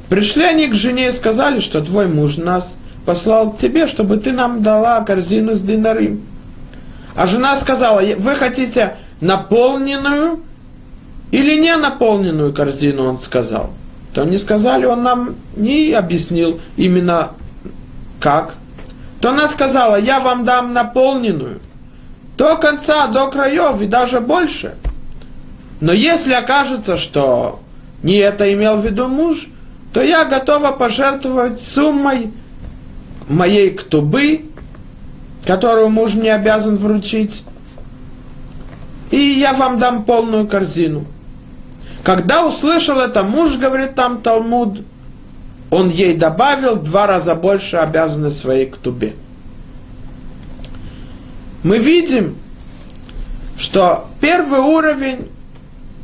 Пришли 0.08 0.44
они 0.44 0.66
к 0.66 0.74
жене 0.74 1.08
и 1.08 1.12
сказали, 1.12 1.60
что 1.60 1.82
твой 1.82 2.06
муж 2.06 2.36
нас 2.36 2.78
послал 3.06 3.52
к 3.52 3.58
тебе, 3.58 3.86
чтобы 3.86 4.18
ты 4.18 4.32
нам 4.32 4.62
дала 4.62 5.00
корзину 5.02 5.54
с 5.54 5.62
динарим. 5.62 6.22
А 7.14 7.26
жена 7.26 7.56
сказала, 7.56 8.02
вы 8.18 8.34
хотите 8.34 8.96
наполненную 9.20 10.42
или 11.30 11.58
не 11.58 11.76
наполненную 11.76 12.52
корзину, 12.52 13.04
он 13.04 13.18
сказал. 13.18 13.70
То 14.14 14.24
не 14.24 14.38
сказали, 14.38 14.84
он 14.84 15.02
нам 15.02 15.36
не 15.56 15.92
объяснил 15.92 16.60
именно 16.76 17.30
как. 18.20 18.54
То 19.20 19.30
она 19.30 19.48
сказала, 19.48 19.98
я 19.98 20.20
вам 20.20 20.44
дам 20.44 20.72
наполненную 20.72 21.60
до 22.36 22.56
конца, 22.56 23.06
до 23.06 23.28
краев 23.28 23.80
и 23.80 23.86
даже 23.86 24.20
больше. 24.20 24.74
Но 25.80 25.92
если 25.92 26.32
окажется, 26.32 26.96
что 26.96 27.60
не 28.02 28.16
это 28.16 28.52
имел 28.52 28.78
в 28.78 28.84
виду 28.84 29.06
муж, 29.08 29.46
то 29.92 30.02
я 30.02 30.24
готова 30.24 30.72
пожертвовать 30.72 31.60
суммой 31.60 32.32
моей 33.28 33.70
ктубы, 33.70 34.46
которую 35.46 35.88
муж 35.90 36.14
мне 36.14 36.34
обязан 36.34 36.76
вручить, 36.76 37.44
и 39.10 39.18
я 39.18 39.52
вам 39.52 39.78
дам 39.78 40.04
полную 40.04 40.48
корзину. 40.48 41.06
Когда 42.02 42.44
услышал 42.44 42.98
это 42.98 43.22
муж, 43.22 43.56
говорит 43.56 43.94
там 43.94 44.22
Талмуд, 44.22 44.80
он 45.70 45.88
ей 45.88 46.14
добавил 46.14 46.76
два 46.76 47.06
раза 47.06 47.34
больше 47.34 47.76
обязанностей 47.76 48.40
своей 48.40 48.66
ктубе. 48.66 49.14
Мы 51.62 51.78
видим, 51.78 52.36
что 53.56 54.08
первый 54.20 54.60
уровень, 54.60 55.28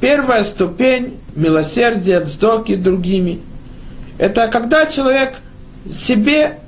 первая 0.01 0.45
ступень 0.45 1.19
милосердия, 1.35 2.25
сдоки 2.25 2.77
другими, 2.77 3.41
это 4.19 4.49
когда 4.49 4.87
человек 4.87 5.35
себе 5.91 6.61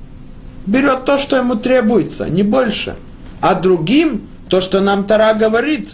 берет 0.67 1.05
то, 1.05 1.19
что 1.19 1.37
ему 1.37 1.55
требуется, 1.55 2.29
не 2.29 2.43
больше, 2.43 2.97
а 3.41 3.55
другим 3.55 4.29
то, 4.49 4.61
что 4.61 4.81
нам 4.81 5.05
Тара 5.05 5.35
говорит, 5.35 5.91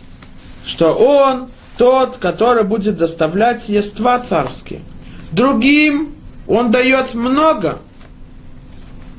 что 0.64 0.92
он 0.94 1.48
тот, 1.76 2.18
который 2.18 2.64
будет 2.64 2.96
доставлять 2.96 3.68
ества 3.68 4.18
царские. 4.18 4.80
Другим 5.32 6.14
он 6.46 6.70
дает 6.70 7.14
много, 7.14 7.78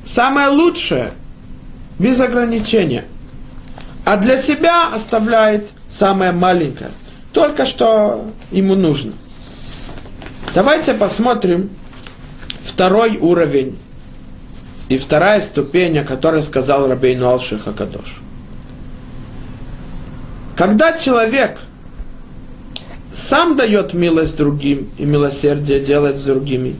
самое 0.04 0.48
лучшее, 0.48 1.12
без 1.98 2.20
ограничения. 2.20 3.04
А 4.04 4.16
для 4.16 4.38
себя 4.38 4.94
оставляет 4.94 5.68
самое 5.88 6.32
маленькое, 6.32 6.90
только 7.32 7.66
что 7.66 8.30
ему 8.50 8.74
нужно. 8.74 9.12
Давайте 10.54 10.94
посмотрим 10.94 11.70
второй 12.64 13.18
уровень 13.18 13.78
и 14.88 14.96
вторая 14.96 15.40
ступень, 15.42 15.98
о 15.98 16.04
которой 16.04 16.42
сказал 16.42 16.88
Рабейну 16.88 17.28
Алших 17.28 17.66
Акадош. 17.66 18.20
Когда 20.56 20.98
человек 20.98 21.58
сам 23.18 23.56
дает 23.56 23.94
милость 23.94 24.36
другим 24.36 24.88
и 24.96 25.04
милосердие 25.04 25.80
делает 25.80 26.18
с 26.18 26.24
другими, 26.24 26.76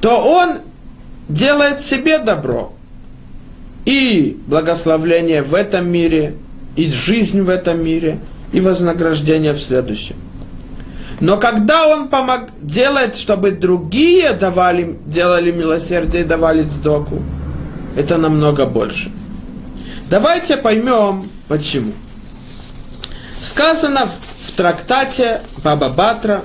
то 0.00 0.10
он 0.10 0.58
делает 1.28 1.82
себе 1.82 2.18
добро. 2.18 2.72
И 3.84 4.36
благословление 4.46 5.42
в 5.42 5.54
этом 5.54 5.88
мире, 5.88 6.34
и 6.74 6.90
жизнь 6.90 7.42
в 7.42 7.48
этом 7.48 7.84
мире, 7.84 8.18
и 8.52 8.60
вознаграждение 8.60 9.52
в 9.52 9.60
следующем. 9.60 10.16
Но 11.20 11.36
когда 11.36 11.86
он 11.86 12.08
помог, 12.08 12.48
делает, 12.60 13.16
чтобы 13.16 13.52
другие 13.52 14.32
давали, 14.32 14.98
делали 15.06 15.52
милосердие 15.52 16.22
и 16.22 16.26
давали 16.26 16.62
сдоку, 16.62 17.22
это 17.96 18.18
намного 18.18 18.66
больше. 18.66 19.12
Давайте 20.10 20.56
поймем, 20.56 21.24
почему. 21.46 21.92
Сказано 23.40 24.06
в, 24.06 24.33
в 24.44 24.52
трактате 24.56 25.40
Баба 25.62 25.88
Батра, 25.88 26.44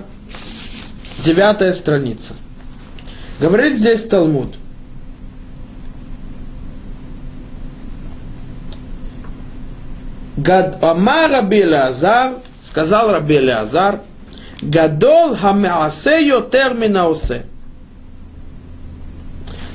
девятая 1.20 1.74
страница. 1.74 2.34
Говорит 3.40 3.78
здесь 3.78 4.04
Талмуд. 4.04 4.56
Гад 10.38 10.82
Амар 10.82 11.30
Раби 11.30 11.66
Лазар, 11.66 12.36
сказал 12.64 13.12
Раби 13.12 13.40
Лазар, 13.40 14.00
Гадол 14.62 15.36
хамеасе 15.36 16.26
йотер 16.26 16.74
минаусе. 16.76 17.46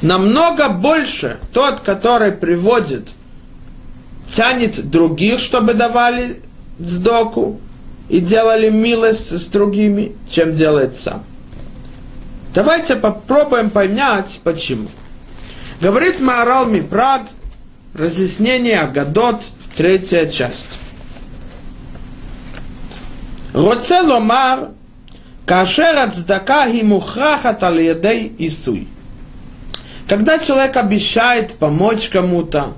Намного 0.01 0.71
больше 0.71 1.39
тот, 1.53 1.81
который 1.81 2.33
приводит, 2.33 3.09
тянет 4.29 4.91
других, 4.91 5.39
чтобы 5.39 5.75
давали 5.75 6.41
сдоку 6.79 7.61
и 8.10 8.20
делали 8.20 8.70
милость 8.70 9.32
с 9.32 9.48
другими, 9.48 10.14
чем 10.30 10.56
делает 10.56 10.96
сам. 10.96 11.24
Давайте 12.54 12.96
попробуем 12.96 13.70
понять, 13.70 14.40
почему. 14.44 14.88
Говорит 15.82 16.20
Маорал 16.20 16.66
Мипраг, 16.66 17.22
разъяснение 17.94 18.86
Гадот, 18.94 19.42
третья 19.76 20.26
часть. 20.26 20.66
רוצה 23.54 24.02
לומר, 24.02 24.64
כאשר 25.48 26.00
הצדקה 26.00 26.62
היא 26.62 26.84
מוכרחת 26.84 27.64
על 27.64 27.80
ידי 27.80 28.30
עיסוי. 28.38 28.86
Когда 30.08 30.40
человек 30.40 30.76
обещает 30.76 31.54
помочь 31.60 32.10
кому-то, 32.10 32.74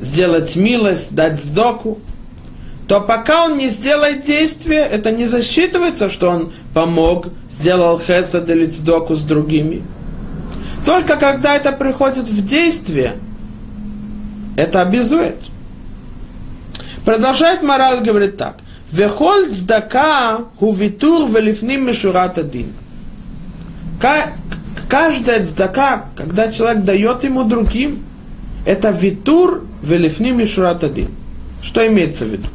сделать 0.00 0.54
милость, 0.54 1.14
дать 1.14 1.42
сдоку, 1.42 1.98
то 2.87 3.01
пока 3.01 3.45
он 3.45 3.57
не 3.57 3.67
сделает 3.67 4.23
действие, 4.23 4.79
это 4.79 5.11
не 5.11 5.27
засчитывается, 5.27 6.09
что 6.09 6.29
он 6.29 6.53
помог, 6.73 7.27
сделал 7.51 7.99
хесад 7.99 8.49
или 8.49 8.65
сдоку 8.67 9.15
с 9.15 9.23
другими. 9.25 9.83
Только 10.85 11.17
когда 11.17 11.55
это 11.55 11.73
приходит 11.73 12.29
в 12.29 12.45
действие, 12.45 13.15
это 14.55 14.81
обязует. 14.81 15.35
Продолжает 17.03 17.61
мораль, 17.61 18.01
говорит 18.01 18.37
так. 18.37 18.55
Вехоль 18.91 19.51
цдака 19.51 20.45
хувитур 20.57 21.29
велифним 21.29 21.87
мишурат 21.87 22.37
один. 22.37 22.71
Каждая 24.87 25.45
цдака, 25.45 26.05
когда 26.15 26.49
человек 26.49 26.85
дает 26.85 27.25
ему 27.25 27.43
другим, 27.43 28.05
это 28.65 28.91
витур 28.91 29.65
велифним 29.81 30.37
мишурат 30.37 30.85
один. 30.85 31.09
Что 31.61 31.85
имеется 31.85 32.23
в 32.23 32.29
виду? 32.29 32.47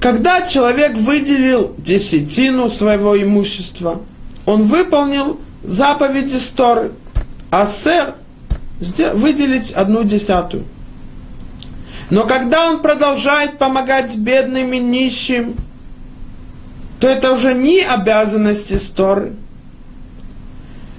Когда 0.00 0.46
человек 0.46 0.96
выделил 0.96 1.74
десятину 1.76 2.70
своего 2.70 3.22
имущества, 3.22 4.00
он 4.46 4.62
выполнил 4.62 5.38
заповеди 5.62 6.38
Сторы, 6.38 6.92
а 7.50 7.66
сэр 7.66 8.14
выделить 9.14 9.72
одну 9.72 10.02
десятую. 10.02 10.64
Но 12.08 12.26
когда 12.26 12.70
он 12.70 12.80
продолжает 12.80 13.58
помогать 13.58 14.16
бедным 14.16 14.72
и 14.72 14.78
нищим, 14.78 15.54
то 16.98 17.06
это 17.06 17.32
уже 17.32 17.52
не 17.52 17.82
обязанности 17.82 18.78
Сторы. 18.78 19.34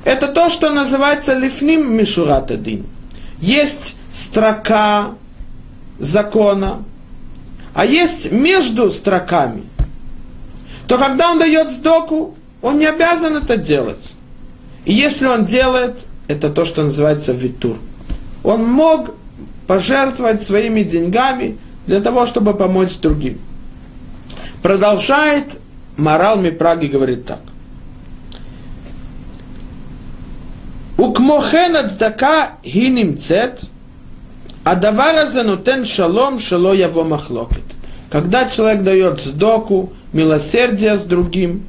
Это 0.03 0.27
то, 0.27 0.49
что 0.49 0.71
называется 0.71 1.33
лифним 1.33 1.95
мишурат 1.95 2.51
один. 2.51 2.85
Есть 3.39 3.95
строка 4.13 5.15
закона, 5.99 6.83
а 7.73 7.85
есть 7.85 8.31
между 8.31 8.89
строками, 8.91 9.63
то 10.87 10.97
когда 10.97 11.31
он 11.31 11.39
дает 11.39 11.71
сдоку, 11.71 12.35
он 12.61 12.79
не 12.79 12.85
обязан 12.85 13.37
это 13.37 13.57
делать. 13.57 14.15
И 14.85 14.93
если 14.93 15.25
он 15.25 15.45
делает, 15.45 16.05
это 16.27 16.49
то, 16.49 16.65
что 16.65 16.83
называется 16.83 17.31
витур. 17.31 17.77
Он 18.43 18.65
мог 18.65 19.15
пожертвовать 19.67 20.43
своими 20.43 20.83
деньгами 20.83 21.57
для 21.87 22.01
того, 22.01 22.25
чтобы 22.25 22.53
помочь 22.53 22.97
другим. 22.97 23.39
Продолжает 24.61 25.59
морал 25.97 26.37
Мипраги 26.37 26.87
говорит 26.87 27.25
так. 27.25 27.39
Укмохен 30.97 31.89
цдака 31.89 32.53
гиним 32.63 33.19
цет– 33.19 33.61
а 34.63 34.75
давараза 34.75 35.43
нутен 35.43 35.85
шалом 35.85 36.39
шало 36.39 36.73
его 36.73 37.03
махлокет. 37.03 37.63
Когда 38.09 38.47
человек 38.49 38.83
дает 38.83 39.19
сдоку, 39.19 39.93
милосердие 40.13 40.97
с 40.97 41.03
другим, 41.03 41.63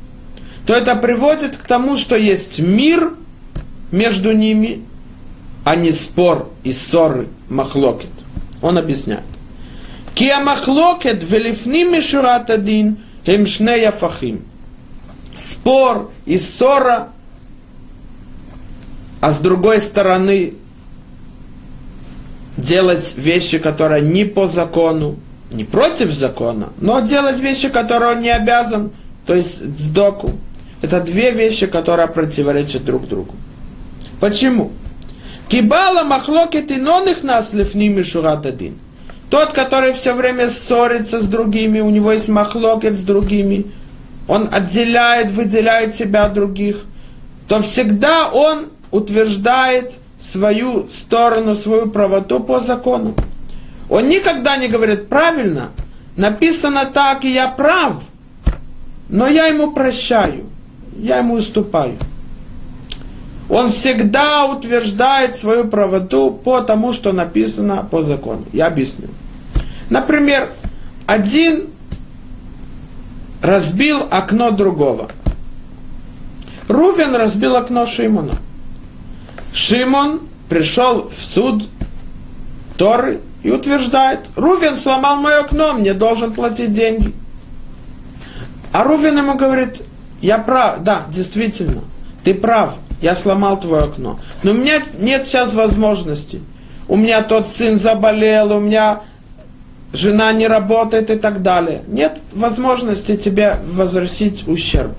то 0.66 0.74
это 0.74 0.94
приводит 0.96 1.56
к 1.56 1.66
тому, 1.66 1.96
что 1.96 2.16
есть 2.16 2.58
мир 2.58 3.14
между 3.90 4.32
ними, 4.32 4.84
а 5.64 5.76
не 5.76 5.92
спор 5.92 6.50
и 6.64 6.72
ссоры 6.72 7.28
махлокет. 7.48 8.10
Он 8.60 8.78
объясняет. 8.78 9.24
Кия 10.14 10.38
а 10.38 10.44
махлокет 10.44 11.22
велифними 11.22 12.00
шурат 12.00 12.50
один 12.50 12.98
эм 13.24 13.46
хемшнея 13.46 13.92
фахим. 13.92 14.44
Спор 15.36 16.10
и 16.26 16.36
ссора, 16.38 17.08
а 19.20 19.32
с 19.32 19.38
другой 19.38 19.80
стороны 19.80 20.54
делать 22.62 23.14
вещи, 23.16 23.58
которые 23.58 24.02
не 24.02 24.24
по 24.24 24.46
закону, 24.46 25.16
не 25.52 25.64
против 25.64 26.12
закона, 26.12 26.68
но 26.80 27.00
делать 27.00 27.40
вещи, 27.40 27.68
которые 27.68 28.12
он 28.12 28.22
не 28.22 28.30
обязан, 28.30 28.90
то 29.26 29.34
есть 29.34 29.62
сдоку. 29.76 30.30
Это 30.80 31.00
две 31.00 31.32
вещи, 31.32 31.66
которые 31.66 32.08
противоречат 32.08 32.84
друг 32.84 33.06
другу. 33.08 33.34
Почему? 34.20 34.72
Кибала 35.48 36.02
махлокет 36.02 36.70
и 36.70 36.76
их 36.76 37.22
нас 37.22 37.52
лифними 37.52 38.02
шурат 38.02 38.46
один. 38.46 38.78
Тот, 39.28 39.52
который 39.52 39.92
все 39.92 40.14
время 40.14 40.48
ссорится 40.48 41.20
с 41.20 41.24
другими, 41.24 41.80
у 41.80 41.90
него 41.90 42.12
есть 42.12 42.28
махлокет 42.28 42.96
с 42.96 43.02
другими, 43.02 43.66
он 44.28 44.48
отделяет, 44.52 45.30
выделяет 45.30 45.96
себя 45.96 46.24
от 46.24 46.34
других, 46.34 46.76
то 47.48 47.60
всегда 47.60 48.28
он 48.28 48.66
утверждает 48.90 49.98
свою 50.22 50.88
сторону, 50.88 51.56
свою 51.56 51.90
правоту 51.90 52.40
по 52.40 52.60
закону. 52.60 53.14
Он 53.88 54.08
никогда 54.08 54.56
не 54.56 54.68
говорит 54.68 55.08
правильно, 55.08 55.70
написано 56.16 56.84
так, 56.84 57.24
и 57.24 57.32
я 57.32 57.48
прав, 57.48 58.00
но 59.08 59.26
я 59.26 59.46
ему 59.46 59.72
прощаю, 59.72 60.44
я 60.96 61.18
ему 61.18 61.34
уступаю. 61.34 61.96
Он 63.48 63.68
всегда 63.68 64.46
утверждает 64.46 65.36
свою 65.36 65.64
правоту 65.64 66.30
по 66.30 66.60
тому, 66.60 66.92
что 66.92 67.12
написано 67.12 67.86
по 67.90 68.02
закону. 68.02 68.44
Я 68.52 68.68
объясню. 68.68 69.08
Например, 69.90 70.48
один 71.06 71.66
разбил 73.42 73.98
окно 74.10 74.52
другого. 74.52 75.10
Рувен 76.68 77.14
разбил 77.14 77.56
окно 77.56 77.86
Шимона. 77.86 78.36
Шимон 79.52 80.20
пришел 80.48 81.08
в 81.08 81.22
суд 81.22 81.68
Торы 82.76 83.20
и 83.42 83.50
утверждает, 83.50 84.20
Рувен 84.36 84.76
сломал 84.76 85.16
мое 85.16 85.40
окно, 85.40 85.74
мне 85.74 85.94
должен 85.94 86.32
платить 86.32 86.72
деньги. 86.72 87.12
А 88.72 88.84
Рувен 88.84 89.18
ему 89.18 89.34
говорит, 89.34 89.82
я 90.20 90.38
прав, 90.38 90.82
да, 90.82 91.02
действительно, 91.10 91.82
ты 92.24 92.34
прав, 92.34 92.74
я 93.02 93.14
сломал 93.14 93.60
твое 93.60 93.84
окно. 93.84 94.18
Но 94.42 94.52
у 94.52 94.54
меня 94.54 94.80
нет 94.98 95.26
сейчас 95.26 95.54
возможности. 95.54 96.40
У 96.88 96.96
меня 96.96 97.22
тот 97.22 97.48
сын 97.48 97.78
заболел, 97.78 98.56
у 98.56 98.60
меня 98.60 99.00
жена 99.92 100.32
не 100.32 100.46
работает 100.46 101.10
и 101.10 101.16
так 101.16 101.42
далее. 101.42 101.82
Нет 101.88 102.18
возможности 102.32 103.16
тебе 103.16 103.56
возвратить 103.66 104.48
ущерб 104.48 104.96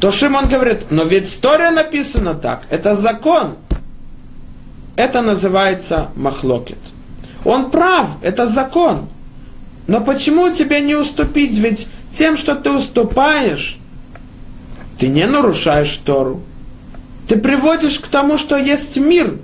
то 0.00 0.10
Шимон 0.10 0.48
говорит, 0.48 0.90
но 0.90 1.04
ведь 1.04 1.26
история 1.26 1.70
написана 1.70 2.34
так, 2.34 2.62
это 2.70 2.94
закон. 2.94 3.56
Это 4.96 5.22
называется 5.22 6.08
махлокет. 6.16 6.78
Он 7.44 7.70
прав, 7.70 8.08
это 8.22 8.46
закон. 8.46 9.08
Но 9.86 10.00
почему 10.00 10.52
тебе 10.52 10.80
не 10.80 10.94
уступить? 10.94 11.56
Ведь 11.58 11.88
тем, 12.10 12.36
что 12.36 12.56
ты 12.56 12.70
уступаешь, 12.70 13.78
ты 14.98 15.08
не 15.08 15.26
нарушаешь 15.26 15.94
Тору. 16.04 16.42
Ты 17.28 17.36
приводишь 17.36 17.98
к 17.98 18.08
тому, 18.08 18.38
что 18.38 18.56
есть 18.56 18.96
мир. 18.96 19.34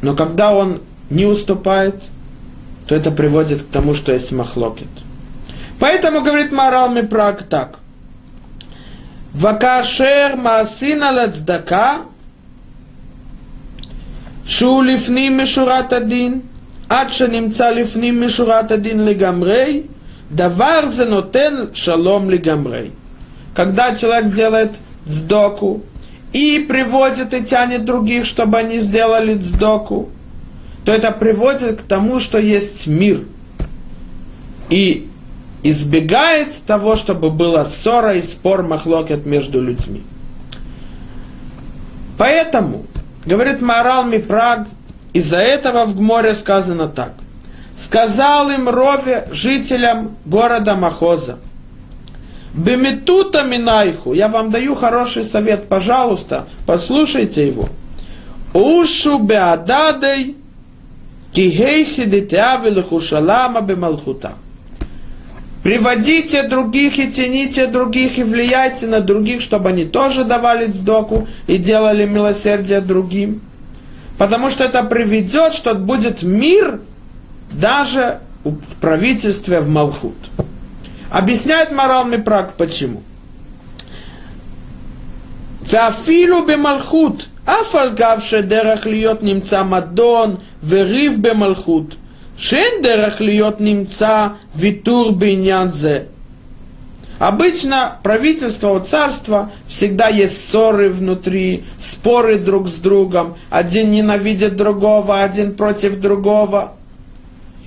Но 0.00 0.14
когда 0.14 0.54
он 0.54 0.80
не 1.10 1.26
уступает, 1.26 1.94
то 2.86 2.94
это 2.94 3.10
приводит 3.10 3.62
к 3.62 3.66
тому, 3.66 3.94
что 3.94 4.12
есть 4.12 4.32
махлокет. 4.32 4.88
Поэтому 5.78 6.22
говорит 6.22 6.52
Марал 6.52 6.90
Мипрак 6.90 7.44
так. 7.44 7.78
וכאשר 9.35 10.35
מעשין 10.43 11.03
על 11.03 11.19
הצדקה, 11.19 11.97
שהוא 14.45 14.83
לפנים 14.83 15.37
משורת 15.37 15.93
הדין, 15.93 16.39
עד 16.89 17.11
שנמצא 17.11 17.69
לפנים 17.69 18.21
משורת 18.21 18.71
הדין 18.71 19.05
לגמרי, 19.05 19.81
דבר 20.31 20.87
זה 20.87 21.05
נותן 21.05 21.55
шалом 21.73 22.29
легамрей. 22.29 22.91
Когда 23.53 23.95
человек 23.95 24.33
делает 24.33 24.71
сдоку 25.05 25.81
и 26.33 26.59
приводит 26.67 27.33
и 27.33 27.43
тянет 27.43 27.85
других, 27.85 28.25
чтобы 28.25 28.57
они 28.57 28.79
сделали 28.79 29.33
сдоку, 29.35 30.09
то 30.85 30.91
это 30.91 31.11
приводит 31.11 31.81
к 31.81 31.83
тому, 31.83 32.19
что 32.19 32.37
есть 32.37 32.87
мир. 32.87 33.23
И 34.69 35.07
избегает 35.62 36.54
того, 36.66 36.96
чтобы 36.96 37.30
была 37.30 37.64
ссора 37.64 38.16
и 38.16 38.22
спор 38.22 38.62
махлокет 38.62 39.26
между 39.26 39.60
людьми. 39.60 40.02
Поэтому, 42.18 42.84
говорит 43.24 43.60
Марал 43.60 44.04
Мипраг, 44.04 44.66
из-за 45.12 45.38
этого 45.38 45.84
в 45.84 45.96
Гморе 45.96 46.34
сказано 46.34 46.88
так. 46.88 47.12
Сказал 47.76 48.50
им 48.50 48.68
Рове, 48.68 49.28
жителям 49.32 50.16
города 50.24 50.74
Махоза, 50.74 51.38
Беметута 52.54 53.44
Минайху, 53.44 54.12
я 54.12 54.28
вам 54.28 54.50
даю 54.50 54.74
хороший 54.74 55.24
совет, 55.24 55.68
пожалуйста, 55.68 56.46
послушайте 56.66 57.46
его. 57.46 57.68
Ушу 58.52 59.18
беададей, 59.18 60.36
кихейхи 61.32 62.04
дитявилиху 62.04 63.00
шалама 63.00 63.62
бемалхута. 63.62 64.34
Приводите 65.62 66.42
других 66.42 66.98
и 66.98 67.10
тяните 67.10 67.68
других 67.68 68.18
и 68.18 68.24
влияйте 68.24 68.88
на 68.88 69.00
других, 69.00 69.40
чтобы 69.40 69.68
они 69.68 69.84
тоже 69.84 70.24
давали 70.24 70.70
сдоку 70.70 71.28
и 71.46 71.56
делали 71.56 72.04
милосердие 72.04 72.80
другим. 72.80 73.40
Потому 74.18 74.50
что 74.50 74.64
это 74.64 74.82
приведет, 74.82 75.54
что 75.54 75.74
будет 75.74 76.22
мир 76.24 76.80
даже 77.52 78.18
в 78.44 78.76
правительстве 78.80 79.60
в 79.60 79.68
Малхут. 79.68 80.16
Объясняет 81.10 81.70
Марал 81.70 82.06
Мипрак 82.06 82.54
почему. 82.54 83.02
Вафилу 85.70 86.44
бемалхут, 86.44 87.28
афальгавше 87.46 88.42
дерах 88.42 88.84
льет 88.84 89.22
немца 89.22 89.62
мадон, 89.62 90.40
верив 90.60 91.18
бемалхут– 91.18 91.96
Шендерах 92.42 93.20
льет 93.20 93.60
немца 93.60 94.32
витур 94.52 95.12
бенянзе. 95.12 96.08
Обычно 97.20 97.98
правительство, 98.02 98.80
царства 98.80 99.52
всегда 99.68 100.08
есть 100.08 100.48
ссоры 100.48 100.90
внутри, 100.90 101.62
споры 101.78 102.40
друг 102.40 102.68
с 102.68 102.78
другом. 102.78 103.36
Один 103.48 103.92
ненавидит 103.92 104.56
другого, 104.56 105.22
один 105.22 105.54
против 105.54 106.00
другого. 106.00 106.72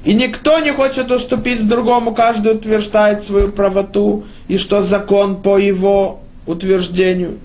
И 0.04 0.14
никто 0.14 0.60
не 0.60 0.74
хочет 0.74 1.10
уступить 1.10 1.66
другому, 1.66 2.14
каждый 2.14 2.56
утверждает 2.56 3.24
свою 3.24 3.54
правоту 3.54 4.26
и 4.50 4.58
что 4.58 4.82
закон 4.82 5.42
по 5.42 5.58
его 5.58 6.20
утверждению. 6.46 7.40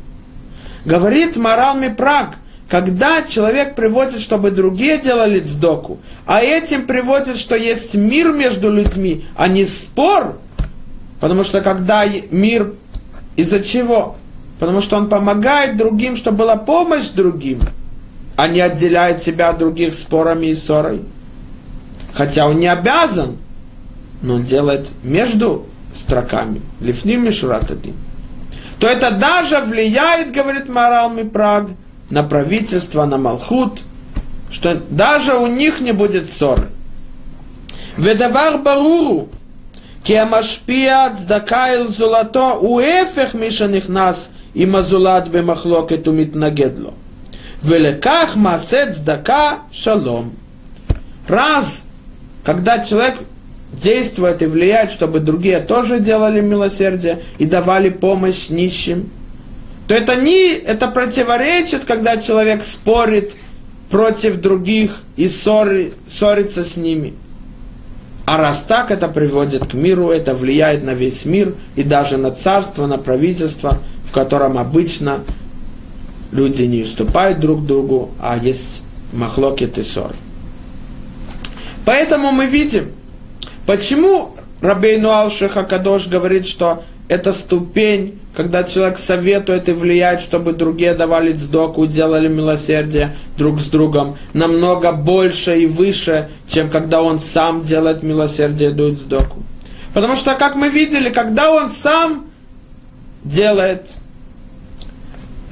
Говорит 0.85 1.37
Марал 1.37 1.77
Мипраг, 1.77 2.39
когда 2.71 3.23
человек 3.23 3.75
приводит, 3.75 4.21
чтобы 4.21 4.53
другие 4.53 4.99
делали 4.99 5.41
цдоку, 5.41 5.99
а 6.25 6.41
этим 6.41 6.87
приводит, 6.87 7.37
что 7.37 7.57
есть 7.57 7.97
мир 7.97 8.31
между 8.31 8.71
людьми, 8.71 9.25
а 9.35 9.49
не 9.49 9.65
спор, 9.65 10.39
потому 11.19 11.43
что 11.43 11.63
когда 11.63 12.05
мир 12.31 12.75
из-за 13.35 13.61
чего? 13.65 14.17
Потому 14.61 14.83
что 14.83 14.97
он 14.97 15.09
помогает 15.09 15.77
другим, 15.77 16.15
чтобы 16.15 16.39
была 16.39 16.55
помощь 16.55 17.09
другим, 17.09 17.59
а 18.37 18.47
не 18.47 18.61
отделяет 18.61 19.21
себя 19.21 19.49
от 19.49 19.59
других 19.59 19.93
спорами 19.93 20.47
и 20.47 20.55
ссорой. 20.55 21.03
Хотя 22.15 22.47
он 22.47 22.61
не 22.61 22.69
обязан, 22.69 23.37
но 24.23 24.35
он 24.35 24.45
делает 24.45 24.93
между 25.03 25.67
строками. 25.93 26.61
Лифним 26.81 27.25
Мишурат 27.25 27.73
один. 27.73 27.95
То 28.79 28.87
это 28.87 29.11
даже 29.11 29.59
влияет, 29.59 30.31
говорит 30.33 30.69
Марал 30.69 31.11
Мипраг, 31.11 31.71
на 32.11 32.25
правительство, 32.25 33.05
на 33.07 33.17
Малхут, 33.17 33.83
что 34.51 34.75
даже 34.91 35.37
у 35.37 35.47
них 35.47 35.81
не 35.81 35.93
будет 35.93 36.31
ссор. 36.31 36.69
Ведавар 37.97 38.59
баруру, 38.59 39.29
кемашпиат 40.05 41.19
сдакайл 41.19 41.89
золото, 41.89 42.55
уэфех 42.55 43.35
мишаных 43.35 43.89
нас 43.89 44.31
и 44.55 44.67
мазулат 44.67 45.29
бемахлокет 45.29 46.07
умит 46.09 46.35
нагедло. 46.35 46.95
Велеках 47.63 48.37
масет 48.37 48.97
сдака 48.97 49.61
шалом. 49.71 50.33
Раз, 51.29 51.83
когда 52.43 52.85
человек 52.85 53.17
действует 53.73 54.43
и 54.43 54.47
влияет, 54.47 54.91
чтобы 54.91 55.21
другие 55.21 55.61
тоже 55.61 56.01
делали 56.01 56.41
милосердие 56.41 57.23
и 57.39 57.45
давали 57.45 57.89
помощь 57.91 58.49
нищим– 58.49 59.11
то 59.91 59.97
это 59.97 60.15
не, 60.15 60.53
это 60.53 60.87
противоречит, 60.87 61.85
когда 61.85 62.17
человек 62.17 62.63
спорит 62.63 63.33
против 63.91 64.41
других 64.41 64.93
и 65.17 65.27
ссори, 65.27 65.93
ссорится 66.07 66.63
с 66.63 66.77
ними. 66.77 67.15
А 68.25 68.37
раз 68.37 68.61
так, 68.61 68.93
это 68.93 69.09
приводит 69.09 69.67
к 69.67 69.75
миру, 69.75 70.11
это 70.11 70.37
влияет 70.37 70.85
на 70.85 70.95
весь 70.95 71.25
мир 71.25 71.57
и 71.75 71.83
даже 71.83 72.19
на 72.19 72.31
царство, 72.31 72.87
на 72.87 72.99
правительство, 72.99 73.79
в 74.05 74.13
котором 74.13 74.59
обычно 74.59 75.25
люди 76.31 76.63
не 76.63 76.83
уступают 76.83 77.41
друг 77.41 77.67
другу, 77.67 78.13
а 78.21 78.39
есть 78.39 78.83
Махлокет 79.13 79.77
и 79.77 79.83
ссор. 79.83 80.15
Поэтому 81.85 82.31
мы 82.31 82.47
видим, 82.47 82.93
почему 83.67 84.37
Рабейну 84.61 85.11
Алшиха 85.11 85.65
Кадош 85.65 86.07
говорит, 86.07 86.47
что 86.47 86.85
это 87.09 87.33
ступень, 87.33 88.20
когда 88.35 88.63
человек 88.63 88.99
советует 88.99 89.69
и 89.69 89.73
влияет, 89.73 90.21
чтобы 90.21 90.53
другие 90.53 90.95
давали 90.95 91.33
цдоку, 91.33 91.87
делали 91.87 92.29
милосердие 92.29 93.17
друг 93.37 93.61
с 93.61 93.67
другом, 93.67 94.17
намного 94.33 94.93
больше 94.93 95.61
и 95.61 95.67
выше, 95.67 96.29
чем 96.49 96.71
когда 96.71 97.03
он 97.03 97.21
сам 97.21 97.65
делает 97.65 98.03
милосердие 98.03 98.71
и 98.71 98.73
дует 98.73 99.01
цдоку. 99.01 99.43
Потому 99.93 100.15
что, 100.15 100.35
как 100.35 100.55
мы 100.55 100.69
видели, 100.69 101.11
когда 101.11 101.51
он 101.53 101.71
сам 101.71 102.27
делает 103.25 103.91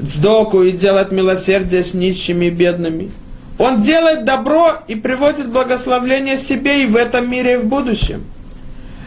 цдоку 0.01 0.63
и 0.63 0.71
делает 0.71 1.11
милосердие 1.11 1.83
с 1.83 1.95
нищими 1.95 2.47
и 2.47 2.51
бедными, 2.51 3.11
он 3.59 3.81
делает 3.81 4.25
добро 4.25 4.75
и 4.87 4.95
приводит 4.95 5.51
благословление 5.51 6.39
себе 6.39 6.85
и 6.85 6.87
в 6.87 6.95
этом 6.95 7.29
мире, 7.29 7.55
и 7.55 7.57
в 7.57 7.67
будущем. 7.67 8.25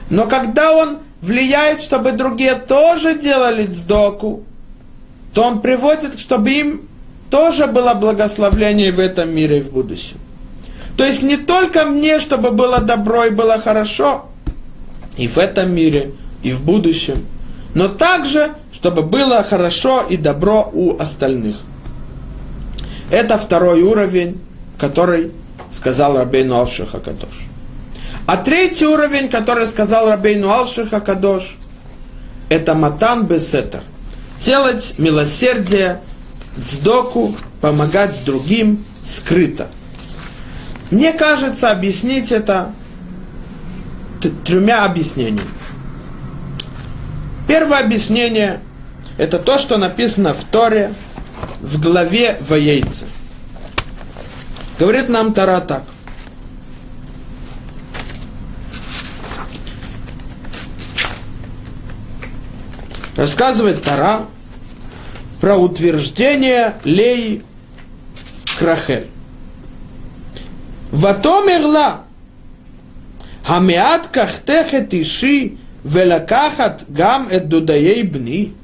Но 0.09 0.27
когда 0.27 0.73
он 0.73 0.97
влияет, 1.21 1.81
чтобы 1.81 2.11
другие 2.11 2.55
тоже 2.55 3.17
делали 3.17 3.65
цдоку, 3.65 4.43
то 5.33 5.43
он 5.43 5.61
приводит, 5.61 6.19
чтобы 6.19 6.51
им 6.51 6.81
тоже 7.29 7.67
было 7.67 7.93
благословление 7.93 8.91
в 8.91 8.99
этом 8.99 9.33
мире 9.33 9.59
и 9.59 9.61
в 9.61 9.71
будущем. 9.71 10.17
То 10.97 11.05
есть 11.05 11.23
не 11.23 11.37
только 11.37 11.85
мне, 11.85 12.19
чтобы 12.19 12.51
было 12.51 12.81
добро 12.81 13.25
и 13.25 13.29
было 13.29 13.59
хорошо, 13.59 14.25
и 15.17 15.27
в 15.27 15.37
этом 15.37 15.73
мире, 15.73 16.11
и 16.43 16.51
в 16.51 16.63
будущем, 16.63 17.25
но 17.73 17.87
также, 17.87 18.51
чтобы 18.73 19.03
было 19.03 19.43
хорошо 19.43 20.03
и 20.09 20.17
добро 20.17 20.69
у 20.73 20.97
остальных. 20.97 21.57
Это 23.09 23.37
второй 23.37 23.81
уровень, 23.81 24.41
который 24.77 25.31
сказал 25.71 26.17
Рабейну 26.17 26.55
Алшиха 26.55 26.99
Кадош. 26.99 27.50
А 28.27 28.37
третий 28.37 28.85
уровень, 28.85 29.29
который 29.29 29.67
сказал 29.67 30.09
Рабейну 30.09 30.49
Алшиха 30.49 31.01
Кадош, 31.01 31.55
это 32.49 32.73
матан 32.73 33.25
бесетер. 33.25 33.81
Делать 34.43 34.95
милосердие, 34.97 36.01
сдоку, 36.57 37.35
помогать 37.61 38.23
другим 38.25 38.83
скрыто. 39.03 39.67
Мне 40.89 41.13
кажется, 41.13 41.71
объяснить 41.71 42.31
это 42.31 42.73
тремя 44.43 44.85
объяснениями. 44.85 45.49
Первое 47.47 47.79
объяснение– 47.79 48.61
это 49.17 49.39
то, 49.39 49.57
что 49.57 49.77
написано 49.77 50.33
в 50.33 50.43
Торе, 50.45 50.93
в 51.61 51.81
главе 51.81 52.37
Воейца. 52.47 53.05
Говорит 54.79 55.09
нам 55.09 55.33
Тара 55.33 55.59
так. 55.61 55.83
Рассказывает 63.21 63.83
Тара 63.83 64.25
про 65.41 65.55
утверждение 65.55 66.73
Леи 66.83 67.43
Крахель. 68.57 69.09
Ватомерла 70.91 72.05
Хамиат 73.43 74.07
кахтехет 74.07 74.95
иши 74.95 75.57
велакахат 75.83 76.85
гам 76.87 77.27
эт 77.29 77.47
дудаей 77.47 78.01
бни. 78.01 78.55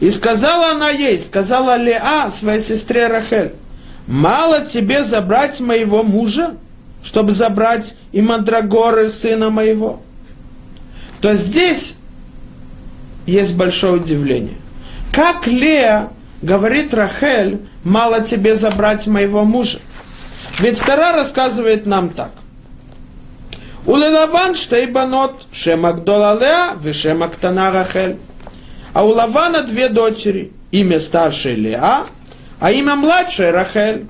И 0.00 0.10
сказала 0.10 0.72
она 0.72 0.90
ей, 0.90 1.16
сказала 1.20 1.76
Леа 1.76 2.32
своей 2.32 2.60
сестре 2.60 3.06
Рахель, 3.06 3.52
мало 4.08 4.66
тебе 4.66 5.04
забрать 5.04 5.60
моего 5.60 6.02
мужа, 6.02 6.56
чтобы 7.04 7.30
забрать 7.30 7.94
и 8.10 8.22
мандрагоры 8.22 9.08
сына 9.08 9.50
моего. 9.50 10.02
То 11.20 11.36
здесь 11.36 11.94
есть 13.26 13.54
большое 13.54 13.94
удивление. 13.94 14.56
Как 15.12 15.46
Лея 15.46 16.10
говорит 16.40 16.94
Рахель, 16.94 17.60
мало 17.84 18.20
тебе 18.20 18.56
забрать 18.56 19.06
моего 19.06 19.44
мужа? 19.44 19.78
Ведь 20.58 20.80
Тара 20.80 21.12
рассказывает 21.12 21.86
нам 21.86 22.10
так. 22.10 22.30
У 23.84 23.92
Лаван 23.92 24.54
штейбанот, 24.54 25.46
шема 25.52 25.92
гдола 25.92 26.38
Леа, 26.38 26.76
вешема 26.80 27.28
ктана 27.28 27.72
Рахель. 27.72 28.16
А 28.94 29.04
у 29.04 29.08
Лавана 29.08 29.62
две 29.62 29.88
дочери, 29.88 30.52
имя 30.70 31.00
старшей 31.00 31.56
Леа, 31.56 32.04
а 32.60 32.70
имя 32.70 32.94
младшей 32.94 33.50
Рахель. 33.50 34.06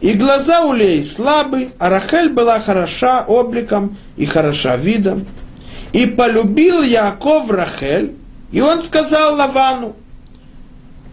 И 0.00 0.12
глаза 0.14 0.62
у 0.62 0.72
Леи 0.72 1.02
слабы, 1.02 1.70
а 1.78 1.88
Рахель 1.88 2.28
была 2.28 2.60
хороша 2.60 3.24
обликом 3.26 3.96
и 4.16 4.26
хороша 4.26 4.76
видом. 4.76 5.26
И 5.96 6.04
полюбил 6.04 6.82
Яков 6.82 7.50
Рахель, 7.50 8.14
и 8.52 8.60
он 8.60 8.82
сказал 8.82 9.34
Лавану, 9.34 9.96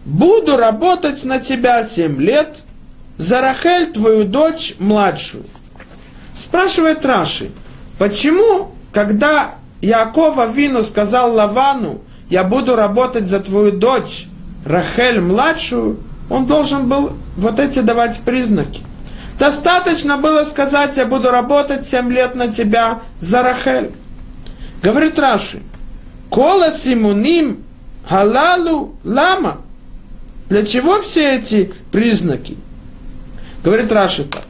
буду 0.04 0.58
работать 0.58 1.24
на 1.24 1.40
тебя 1.40 1.86
семь 1.86 2.20
лет, 2.20 2.58
за 3.16 3.40
Рахель, 3.40 3.92
твою 3.92 4.24
дочь 4.24 4.74
младшую. 4.78 5.44
Спрашивает 6.36 7.02
Раши, 7.06 7.50
почему, 7.98 8.72
когда 8.92 9.54
Якова 9.80 10.52
Вину 10.52 10.82
сказал 10.82 11.32
Лавану, 11.32 12.02
я 12.28 12.44
буду 12.44 12.76
работать 12.76 13.26
за 13.26 13.40
твою 13.40 13.72
дочь, 13.72 14.26
Рахель 14.66 15.22
младшую, 15.22 16.00
он 16.28 16.44
должен 16.44 16.90
был 16.90 17.14
вот 17.38 17.58
эти 17.58 17.78
давать 17.78 18.20
признаки. 18.20 18.82
Достаточно 19.38 20.18
было 20.18 20.44
сказать, 20.44 20.98
я 20.98 21.06
буду 21.06 21.30
работать 21.30 21.88
семь 21.88 22.12
лет 22.12 22.34
на 22.34 22.48
тебя 22.48 22.98
за 23.18 23.42
Рахель. 23.42 23.90
Говорит 24.84 25.18
Раши, 25.18 25.62
Кола 26.28 26.70
симуним 26.70 27.64
халалу 28.06 28.94
лама. 29.02 29.62
Для 30.50 30.66
чего 30.66 31.00
все 31.00 31.38
эти 31.38 31.72
признаки? 31.90 32.58
Говорит 33.64 33.90
Раши 33.90 34.24
так. 34.24 34.42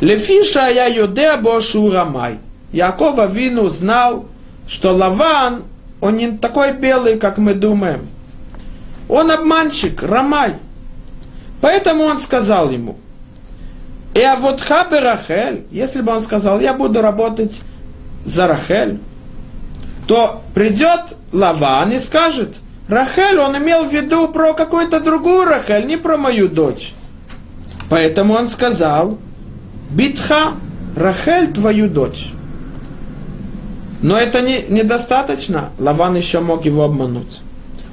Лефиша 0.00 0.68
я 0.68 0.86
юдеа 0.86 1.36
бошу 1.36 1.90
рамай. 1.90 2.38
Якова 2.70 3.26
Вину 3.26 3.68
знал, 3.68 4.26
что 4.68 4.94
Лаван, 4.94 5.64
он 6.00 6.16
не 6.16 6.30
такой 6.30 6.74
белый, 6.74 7.18
как 7.18 7.38
мы 7.38 7.54
думаем. 7.54 8.06
Он 9.08 9.32
обманщик, 9.32 10.00
рамай. 10.00 10.54
Поэтому 11.60 12.04
он 12.04 12.20
сказал 12.20 12.70
ему, 12.70 12.96
и 14.14 14.20
а 14.20 14.36
вот 14.36 14.60
хабе 14.60 15.00
Рахель, 15.00 15.64
если 15.72 16.02
бы 16.02 16.12
он 16.12 16.20
сказал, 16.20 16.60
я 16.60 16.72
буду 16.72 17.02
работать 17.02 17.62
за 18.24 18.46
Рахель, 18.46 19.00
то 20.08 20.42
придет 20.54 21.16
Лаван 21.32 21.92
и 21.92 21.98
скажет, 21.98 22.56
Рахель, 22.88 23.38
он 23.38 23.58
имел 23.58 23.84
в 23.84 23.92
виду 23.92 24.28
про 24.28 24.54
какую-то 24.54 25.00
другую 25.00 25.44
Рахель, 25.44 25.86
не 25.86 25.98
про 25.98 26.16
мою 26.16 26.48
дочь. 26.48 26.94
Поэтому 27.90 28.32
он 28.32 28.48
сказал, 28.48 29.18
Битха, 29.90 30.54
Рахель, 30.96 31.52
твою 31.52 31.90
дочь. 31.90 32.30
Но 34.00 34.16
это 34.16 34.40
не, 34.40 34.62
недостаточно. 34.70 35.70
Лаван 35.78 36.16
еще 36.16 36.40
мог 36.40 36.64
его 36.64 36.84
обмануть. 36.84 37.40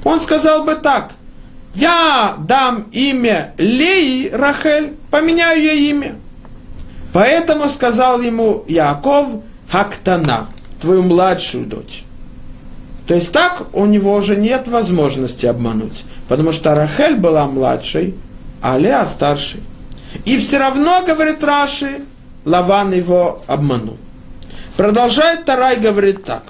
Он 0.02 0.18
сказал 0.20 0.64
бы 0.64 0.74
так, 0.74 1.12
я 1.74 2.36
дам 2.38 2.86
имя 2.92 3.52
Леи 3.58 4.30
Рахель, 4.30 4.94
поменяю 5.10 5.62
ей 5.62 5.90
имя. 5.90 6.14
Поэтому 7.12 7.68
сказал 7.68 8.22
ему 8.22 8.64
Яков 8.68 9.26
Хактана, 9.70 10.46
твою 10.80 11.02
младшую 11.02 11.66
дочь. 11.66 12.05
То 13.06 13.14
есть 13.14 13.32
так 13.32 13.66
у 13.72 13.86
него 13.86 14.14
уже 14.14 14.36
нет 14.36 14.66
возможности 14.66 15.46
обмануть, 15.46 16.04
потому 16.28 16.52
что 16.52 16.74
Рахель 16.74 17.16
была 17.16 17.46
младшей, 17.46 18.14
а 18.60 18.78
Леа 18.78 19.06
старшей. 19.06 19.60
И 20.24 20.38
все 20.38 20.58
равно, 20.58 21.04
говорит 21.06 21.44
Раши, 21.44 22.00
Лаван 22.44 22.92
его 22.92 23.42
обманул. 23.46 23.98
Продолжает 24.76 25.44
Тарай, 25.44 25.76
говорит 25.76 26.24
так. 26.24 26.42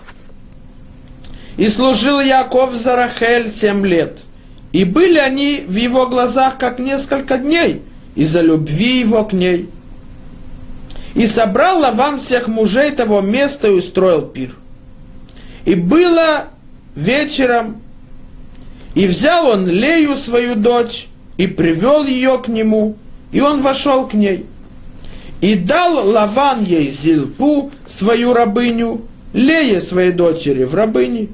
И 1.56 1.68
служил 1.68 2.20
Яков 2.20 2.74
за 2.74 2.96
Рахель 2.96 3.50
семь 3.50 3.86
лет. 3.86 4.18
И 4.72 4.84
были 4.84 5.18
они 5.18 5.64
в 5.66 5.74
его 5.74 6.06
глазах 6.06 6.58
как 6.58 6.78
несколько 6.78 7.38
дней 7.38 7.82
из-за 8.14 8.40
любви 8.40 9.00
его 9.00 9.24
к 9.24 9.32
ней. 9.32 9.68
И 11.14 11.26
собрал 11.26 11.80
Лаван 11.80 12.20
всех 12.20 12.48
мужей 12.48 12.90
того 12.90 13.20
места 13.20 13.68
и 13.68 13.72
устроил 13.72 14.22
пир. 14.22 14.54
И 15.66 15.74
было 15.74 16.44
вечером, 16.94 17.82
и 18.94 19.06
взял 19.06 19.48
он 19.48 19.66
Лею, 19.66 20.16
свою 20.16 20.54
дочь, 20.54 21.08
и 21.36 21.46
привел 21.48 22.04
ее 22.04 22.38
к 22.38 22.48
нему, 22.48 22.96
и 23.32 23.40
он 23.40 23.60
вошел 23.60 24.06
к 24.06 24.14
ней. 24.14 24.46
И 25.40 25.54
дал 25.56 26.08
Лаван 26.08 26.62
ей 26.62 26.88
Зилпу, 26.88 27.72
свою 27.86 28.32
рабыню, 28.32 29.02
Лее, 29.32 29.80
своей 29.80 30.12
дочери, 30.12 30.64
в 30.64 30.74
рабыни. 30.74 31.28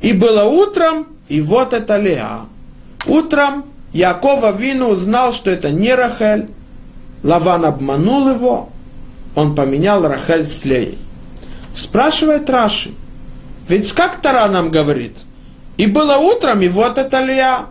И 0.00 0.12
было 0.14 0.44
утром, 0.44 1.06
и 1.28 1.40
вот 1.40 1.72
это 1.74 1.98
Леа. 1.98 2.46
Утром 3.06 3.66
Якова 3.92 4.52
Вину 4.52 4.88
узнал, 4.88 5.32
что 5.32 5.50
это 5.50 5.70
не 5.70 5.94
Рахель, 5.94 6.48
Лаван 7.22 7.66
обманул 7.66 8.28
его, 8.28 8.70
он 9.34 9.54
поменял 9.54 10.02
Рахель 10.02 10.46
с 10.46 10.64
Леей. 10.64 10.98
Спрашивает 11.76 12.48
Раши, 12.48 12.90
ведь 13.68 13.92
как 13.92 14.20
Тара 14.20 14.46
нам 14.48 14.70
говорит, 14.70 15.18
и 15.76 15.86
было 15.86 16.16
утром, 16.16 16.62
и 16.62 16.68
вот 16.68 16.98
это 16.98 17.20
Лия. 17.20 17.66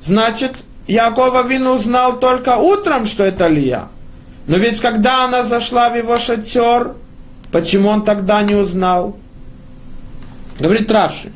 Значит, 0.00 0.52
Якова 0.86 1.46
Вину 1.46 1.72
узнал 1.72 2.18
только 2.18 2.56
утром, 2.56 3.06
что 3.06 3.24
это 3.24 3.48
Лия. 3.48 3.88
Но 4.46 4.56
ведь 4.56 4.80
когда 4.80 5.24
она 5.24 5.42
зашла 5.42 5.90
в 5.90 5.96
его 5.96 6.18
шатер, 6.18 6.94
почему 7.50 7.88
он 7.88 8.04
тогда 8.04 8.42
не 8.42 8.54
узнал? 8.54 9.16
Говорит 10.58 10.90
Раши, 10.90 11.32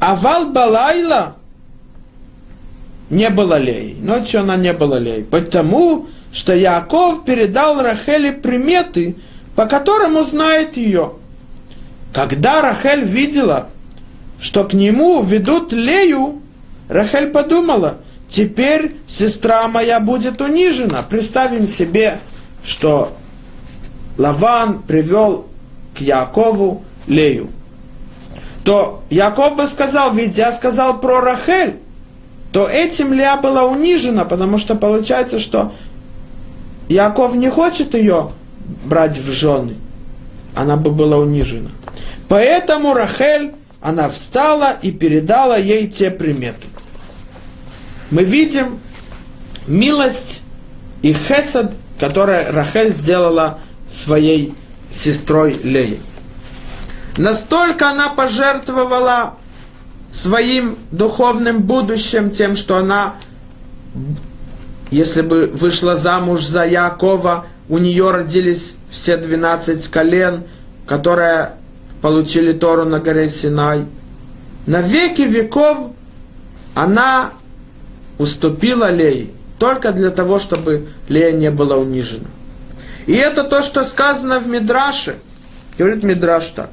Авал 0.00 0.50
Балайла 0.50 1.36
не 3.10 3.30
было 3.30 3.58
Лей. 3.58 3.96
Ночью 4.00 4.40
она 4.40 4.56
не 4.56 4.72
была 4.72 4.98
Лей. 4.98 5.22
Потому 5.22 6.06
что 6.32 6.54
Яков 6.54 7.24
передал 7.24 7.80
Рахеле 7.80 8.32
приметы, 8.32 9.16
по 9.54 9.66
которым 9.66 10.16
узнает 10.16 10.76
ее. 10.76 11.12
Когда 12.12 12.62
Рахель 12.62 13.04
видела, 13.04 13.68
что 14.40 14.64
к 14.64 14.72
нему 14.72 15.22
ведут 15.22 15.72
Лею, 15.72 16.40
Рахель 16.88 17.30
подумала, 17.30 17.98
теперь 18.28 18.96
сестра 19.06 19.68
моя 19.68 20.00
будет 20.00 20.40
унижена. 20.40 21.02
Представим 21.02 21.66
себе, 21.66 22.18
что 22.64 23.16
Лаван 24.16 24.82
привел 24.82 25.46
к 25.96 26.00
Якову 26.00 26.82
Лею. 27.06 27.50
То 28.64 29.02
Яков 29.10 29.56
бы 29.56 29.66
сказал, 29.66 30.14
ведь 30.14 30.36
я 30.36 30.52
сказал 30.52 31.00
про 31.00 31.20
Рахель, 31.20 31.76
то 32.52 32.68
этим 32.68 33.12
Леа 33.12 33.36
была 33.36 33.64
унижена, 33.64 34.24
потому 34.24 34.58
что 34.58 34.74
получается, 34.74 35.38
что 35.38 35.72
Яков 36.88 37.34
не 37.34 37.50
хочет 37.50 37.94
ее 37.94 38.30
брать 38.84 39.18
в 39.18 39.30
жены. 39.30 39.76
Она 40.54 40.76
бы 40.76 40.90
была 40.90 41.18
унижена. 41.18 41.70
Поэтому 42.28 42.94
Рахель, 42.94 43.54
она 43.80 44.08
встала 44.10 44.76
и 44.82 44.90
передала 44.90 45.56
ей 45.56 45.88
те 45.88 46.10
приметы. 46.10 46.66
Мы 48.10 48.24
видим 48.24 48.80
милость 49.66 50.42
и 51.02 51.12
хесад, 51.12 51.72
которую 51.98 52.52
Рахель 52.52 52.90
сделала 52.90 53.58
своей 53.88 54.54
сестрой 54.90 55.58
Леей. 55.62 56.00
Настолько 57.16 57.90
она 57.90 58.10
пожертвовала 58.10 59.34
своим 60.12 60.78
духовным 60.90 61.62
будущим 61.62 62.30
тем, 62.30 62.56
что 62.56 62.76
она, 62.76 63.14
если 64.90 65.22
бы 65.22 65.46
вышла 65.46 65.96
замуж 65.96 66.44
за 66.44 66.64
Якова, 66.64 67.46
у 67.68 67.78
нее 67.78 68.10
родились 68.10 68.74
все 68.88 69.16
12 69.16 69.88
колен, 69.88 70.44
которые 70.86 71.52
получили 72.02 72.52
Тору 72.52 72.84
на 72.84 73.00
горе 73.00 73.28
Синай. 73.28 73.84
На 74.66 74.80
веки 74.80 75.22
веков 75.22 75.92
она 76.74 77.32
уступила 78.18 78.90
Лее, 78.90 79.28
только 79.58 79.92
для 79.92 80.10
того, 80.10 80.38
чтобы 80.38 80.88
Лея 81.08 81.32
не 81.32 81.50
была 81.50 81.76
унижена. 81.76 82.28
И 83.06 83.14
это 83.14 83.44
то, 83.44 83.62
что 83.62 83.84
сказано 83.84 84.38
в 84.38 84.46
Мидраше. 84.46 85.16
Говорит 85.78 86.02
Мидраш 86.02 86.48
так. 86.48 86.70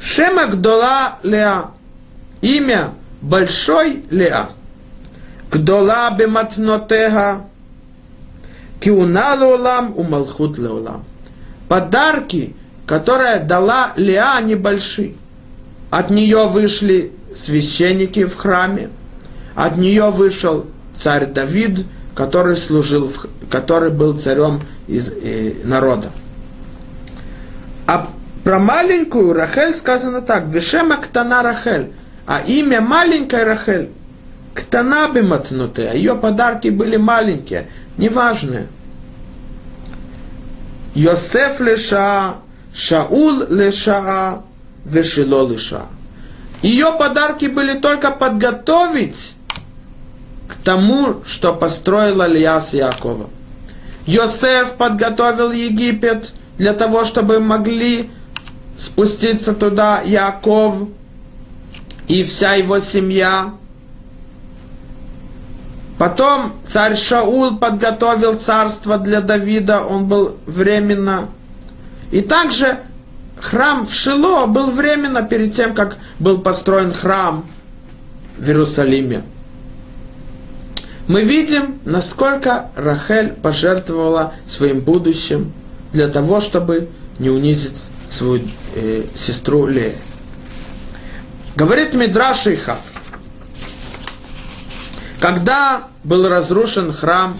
Шема 0.00 0.46
Гдола 0.46 1.18
Леа 1.22 1.70
имя 2.40 2.92
большой 3.20 4.04
Леа. 4.10 4.50
Гдола 5.50 6.10
бематнотега, 6.16 7.44
киуна 8.80 9.36
леолам, 9.36 9.96
умалхут 9.96 10.58
леолам. 10.58 11.04
Подарки, 11.68 12.54
которые 12.86 13.40
дала 13.40 13.92
Леа, 13.96 14.36
они 14.36 14.54
большие. 14.54 15.14
От 15.90 16.10
нее 16.10 16.48
вышли 16.48 17.12
священники 17.34 18.24
в 18.24 18.36
храме, 18.36 18.90
от 19.54 19.76
нее 19.76 20.10
вышел 20.10 20.66
царь 20.96 21.26
Давид, 21.26 21.84
который 22.14 22.56
служил, 22.56 23.12
который 23.50 23.90
был 23.90 24.18
царем 24.18 24.62
из 24.86 25.10
э, 25.10 25.52
народа. 25.64 26.10
А 27.86 28.08
про 28.42 28.58
маленькую 28.58 29.32
Рахель 29.32 29.74
сказано 29.74 30.22
так, 30.22 30.46
Вишема 30.46 30.96
Ктана 30.96 31.42
Рахель, 31.42 31.92
а 32.26 32.40
имя 32.46 32.80
маленькой 32.80 33.44
Рахель, 33.44 33.90
Ктанаби 34.54 35.20
матнуты, 35.20 35.86
а 35.86 35.94
ее 35.94 36.14
подарки 36.14 36.68
были 36.68 36.96
маленькие, 36.96 37.68
неважные. 37.98 38.66
Йосеф 40.94 41.60
леша, 41.60 42.36
Шаул 42.76 43.44
леша, 43.48 44.42
Вешило 44.84 45.50
леша. 45.50 45.86
Ее 46.62 46.92
подарки 46.98 47.46
были 47.46 47.78
только 47.78 48.10
подготовить 48.10 49.32
к 50.46 50.56
тому, 50.62 51.22
что 51.24 51.54
построила 51.54 52.26
Лия 52.26 52.60
с 52.60 52.74
Якова. 52.74 53.30
Йосеф 54.04 54.74
подготовил 54.74 55.52
Египет 55.52 56.34
для 56.58 56.74
того, 56.74 57.04
чтобы 57.04 57.40
могли 57.40 58.10
спуститься 58.78 59.54
туда 59.54 60.02
Яков 60.02 60.88
и 62.08 62.22
вся 62.24 62.54
его 62.54 62.78
семья. 62.80 63.54
Потом 65.98 66.52
царь 66.64 66.94
Шаул 66.94 67.56
подготовил 67.56 68.34
царство 68.34 68.98
для 68.98 69.22
Давида, 69.22 69.80
он 69.80 70.06
был 70.06 70.36
временно. 70.44 71.28
И 72.10 72.20
также 72.20 72.78
храм 73.40 73.84
в 73.86 73.92
Шило 73.92 74.46
был 74.46 74.70
временно 74.70 75.22
перед 75.22 75.54
тем, 75.54 75.74
как 75.74 75.98
был 76.18 76.38
построен 76.38 76.92
храм 76.92 77.46
в 78.38 78.46
Иерусалиме. 78.46 79.22
Мы 81.06 81.22
видим, 81.22 81.78
насколько 81.84 82.70
Рахель 82.74 83.30
пожертвовала 83.30 84.34
своим 84.46 84.80
будущим 84.80 85.52
для 85.92 86.08
того, 86.08 86.40
чтобы 86.40 86.88
не 87.18 87.30
унизить 87.30 87.84
свою 88.08 88.48
э, 88.74 89.04
сестру 89.14 89.66
Лея. 89.66 89.94
Говорит 91.54 91.94
Мидраш 91.94 92.46
Иха, 92.48 92.76
когда 95.20 95.84
был 96.02 96.28
разрушен 96.28 96.92
храм, 96.92 97.38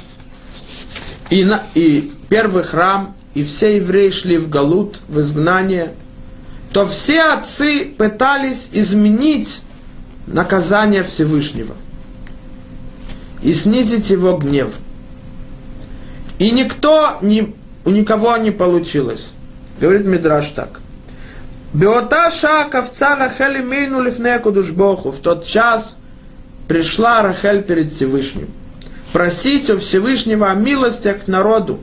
и, 1.28 1.44
на, 1.44 1.60
и 1.74 2.12
первый 2.28 2.62
храм, 2.62 3.15
и 3.36 3.44
все 3.44 3.76
евреи 3.76 4.08
шли 4.08 4.38
в 4.38 4.48
Галут, 4.48 4.98
в 5.08 5.20
изгнание, 5.20 5.92
то 6.72 6.88
все 6.88 7.20
отцы 7.34 7.84
пытались 7.84 8.70
изменить 8.72 9.60
наказание 10.26 11.02
Всевышнего 11.02 11.74
и 13.42 13.52
снизить 13.52 14.08
его 14.08 14.38
гнев. 14.38 14.70
И 16.38 16.50
никто, 16.50 17.18
ни, 17.20 17.54
у 17.84 17.90
никого 17.90 18.38
не 18.38 18.52
получилось. 18.52 19.32
Говорит 19.82 20.06
Мидраш 20.06 20.48
так. 20.52 20.80
Беота 21.74 22.30
шака 22.30 22.82
в 22.82 22.90
Рахель 23.02 23.60
имейну 23.60 24.00
лифне 24.00 24.38
Богу. 24.72 25.10
В 25.10 25.18
тот 25.18 25.44
час 25.44 25.98
пришла 26.68 27.20
Рахель 27.20 27.62
перед 27.62 27.92
Всевышним. 27.92 28.48
Просить 29.12 29.68
у 29.68 29.78
Всевышнего 29.78 30.50
о 30.50 30.54
милостях 30.54 31.26
к 31.26 31.26
народу. 31.26 31.80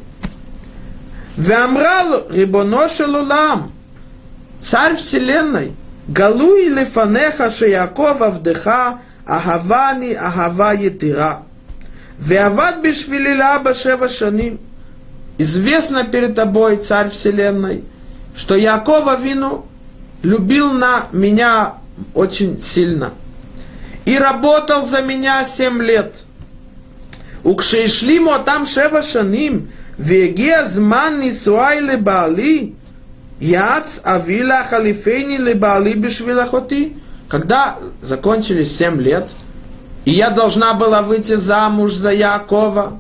Веамрал 1.38 2.28
рибоношел. 2.30 3.16
Царь 4.62 4.96
вселенной. 4.96 5.74
Галуй 6.08 6.68
Лифанеха 6.70 7.50
шияков 7.50 8.22
авдыха 8.22 9.00
агавани 9.26 10.14
агава 10.14 10.74
етира. 10.74 11.44
Веават 12.20 12.82
бешвилила 12.82 13.60
башева 13.64 14.10
шаним. 14.10 14.60
Известно 15.38 16.04
перед 16.04 16.36
тобой, 16.36 16.78
царь 16.78 17.10
вселенной, 17.10 17.84
что 18.36 18.56
Якова 18.56 19.20
вину 19.20 19.66
любил 20.22 20.72
на 20.74 21.08
меня 21.12 21.74
очень 22.14 22.62
сильно. 22.62 23.12
И 24.06 24.18
работал 24.18 24.86
за 24.86 25.02
меня 25.02 25.44
семь 25.46 25.82
лет. 25.82 26.24
Укшейшлимо 27.44 28.40
там 28.40 28.66
шева 28.68 29.02
шаним– 29.02 29.72
Вегия 29.98 30.66
зман 30.66 31.20
нисуай 31.20 31.80
лебали, 31.82 32.76
яц 33.40 34.00
авила 34.04 34.64
халифейни 34.70 35.38
лебали 35.38 35.94
бешвилахоти. 35.94 36.98
Когда 37.28 37.78
закончились 38.02 38.76
семь 38.76 39.02
лет, 39.02 39.30
и 40.06 40.12
я 40.12 40.30
должна 40.30 40.74
была 40.74 41.02
выйти 41.02 41.36
замуж 41.36 41.94
за 41.94 42.12
Якова 42.12 43.00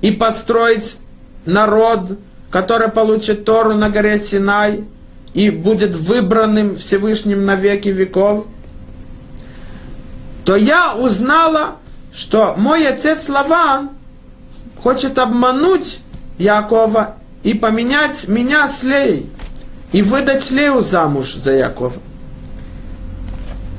и 0.00 0.10
построить 0.10 0.98
народ, 1.44 2.18
который 2.50 2.88
получит 2.88 3.44
Тору 3.44 3.74
на 3.74 3.88
горе 3.88 4.18
Синай 4.18 4.84
и 5.34 5.50
будет 5.50 5.94
выбранным 5.94 6.76
Всевышним 6.76 7.44
на 7.44 7.56
веки 7.56 7.88
веков, 7.88 8.46
то 10.44 10.56
я 10.56 10.94
узнала, 10.94 11.76
что 12.12 12.54
мой 12.56 12.86
отец 12.86 13.28
Лаван 13.28 13.90
хочет 14.82 15.18
обмануть 15.18 16.00
Якова 16.38 17.16
и 17.42 17.54
поменять 17.54 18.28
меня 18.28 18.68
с 18.68 18.82
Леей 18.82 19.30
и 19.92 20.02
выдать 20.02 20.50
Лею 20.50 20.80
замуж 20.80 21.34
за 21.34 21.52
Якова. 21.52 21.94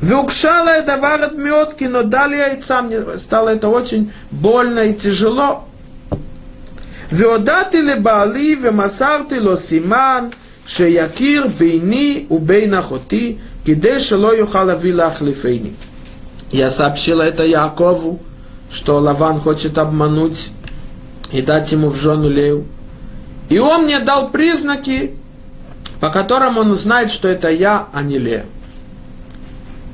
Веукшала 0.01 0.69
это 0.69 0.97
варат 0.97 1.37
метки, 1.37 1.83
но 1.83 2.03
далее 2.03 2.39
яйца 2.53 2.81
мне 2.81 3.17
стало 3.17 3.49
это 3.49 3.67
очень 3.67 4.11
больно 4.31 4.79
и 4.79 4.93
тяжело. 4.93 5.65
Веодати 7.11 7.77
ли 7.77 7.95
бали, 7.95 8.55
вемасарти 8.55 9.39
ло 9.39 9.57
симан, 9.57 10.31
шеякир 10.65 11.49
бейни 11.49 12.27
убейн 12.29 12.75
ахоти, 12.75 13.39
киде 13.65 13.99
шело 13.99 14.31
юхала 14.31 14.77
вилахлифейни. 14.77 15.75
Я 16.51 16.69
сообщила 16.69 17.23
это 17.23 17.43
Якову, 17.45 18.19
что 18.71 18.99
Лаван 18.99 19.41
хочет 19.41 19.77
обмануть 19.77 20.49
и 21.31 21.41
дать 21.41 21.71
ему 21.71 21.89
в 21.89 21.95
жену 21.95 22.29
Лею. 22.29 22.65
И 23.49 23.59
он 23.59 23.83
мне 23.83 23.99
дал 23.99 24.29
признаки, 24.29 25.15
по 25.99 26.09
которым 26.09 26.57
он 26.57 26.71
узнает, 26.71 27.11
что 27.11 27.27
это 27.27 27.49
я, 27.49 27.87
а 27.93 28.01
не 28.01 28.17
Лея. 28.17 28.45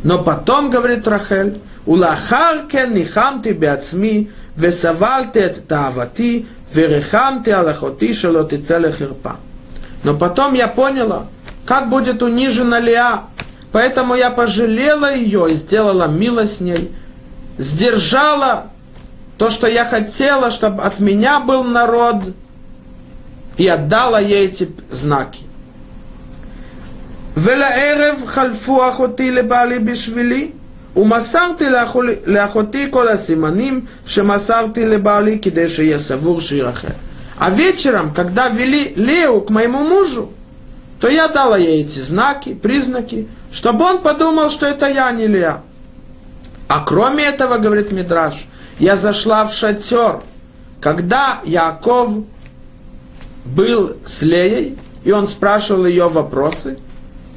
Но 0.03 0.21
потом, 0.21 0.69
говорит 0.69 1.07
Рахель, 1.07 1.59
Улахарке 1.85 2.87
нихамти 2.87 3.49
беацми, 3.49 4.31
весавалте 4.55 5.45
от 5.45 5.67
тавати, 5.67 6.47
верехамти 6.73 7.51
алахоти 7.51 8.13
шалоти 8.13 8.57
целехирпа. 8.59 9.37
Но 10.03 10.15
потом 10.15 10.53
я 10.53 10.67
поняла, 10.67 11.27
как 11.65 11.89
будет 11.89 12.23
унижена 12.23 12.79
Лея, 12.79 13.21
Поэтому 13.75 14.15
я 14.15 14.29
пожалела 14.29 15.13
ее 15.13 15.51
и 15.51 15.53
сделала 15.53 16.07
милость 16.07 16.59
с 16.59 16.61
ней, 16.61 16.93
сдержала 17.57 18.67
то, 19.38 19.50
что 19.50 19.66
я 19.66 19.84
хотела, 19.84 20.50
чтобы 20.50 20.82
от 20.82 21.00
меня 21.00 21.40
был 21.40 21.64
народ, 21.64 22.16
и 23.56 23.66
отдала 23.66 24.20
ей 24.20 24.46
эти 24.46 24.68
знаки. 24.90 25.44
ולערב 27.36 28.26
חלפו 28.26 28.88
אחותי 28.88 29.30
לבעלי 29.30 29.78
בשבילי, 29.78 30.50
ומסרתי 30.96 31.64
לאחותי 32.26 32.86
כל 32.90 33.08
הסימנים 33.08 33.84
שמסרתי 34.06 34.86
לבעלי 34.86 35.38
כדי 35.42 35.68
שיהיה 35.68 35.98
סבור 35.98 36.40
שירחל. 36.40 36.92
А 37.38 37.48
вечером, 37.48 38.12
когда 38.12 38.48
вели 38.48 38.92
Леу 38.96 39.40
к 39.40 39.48
моему 39.48 39.78
мужу, 39.78 40.30
то 41.00 41.08
я 41.08 41.26
дала 41.26 41.56
ей 41.56 41.82
эти 41.82 41.98
знаки, 41.98 42.52
признаки, 42.52 43.28
чтобы 43.50 43.86
он 43.86 44.02
подумал, 44.02 44.50
что 44.50 44.66
это 44.66 44.86
я, 44.90 45.10
не 45.10 45.26
Леа. 45.26 45.62
А 46.68 46.84
кроме 46.84 47.24
этого, 47.24 47.56
говорит 47.56 47.92
Мидраш, 47.92 48.46
я 48.79 48.97
зашла 48.97 49.45
в 49.45 49.53
шатер, 49.53 50.21
когда 50.81 51.39
Яков 51.45 52.23
был 53.45 53.95
с 54.05 54.21
Леей, 54.21 54.77
и 55.03 55.11
он 55.11 55.27
спрашивал 55.27 55.85
ее 55.85 56.09
вопросы, 56.09 56.77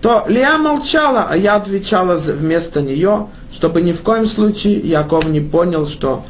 то 0.01 0.25
Леа 0.29 0.59
молчала, 0.59 1.27
а 1.29 1.37
я 1.37 1.57
отвечала 1.57 2.17
вместо 2.17 2.81
нее, 2.83 3.29
чтобы 3.53 3.83
ни 3.83 3.93
в 3.93 4.03
коем 4.03 4.27
случае 4.27 4.79
Яков 4.79 5.27
не 5.29 5.41
понял, 5.41 5.87
что 5.87 6.25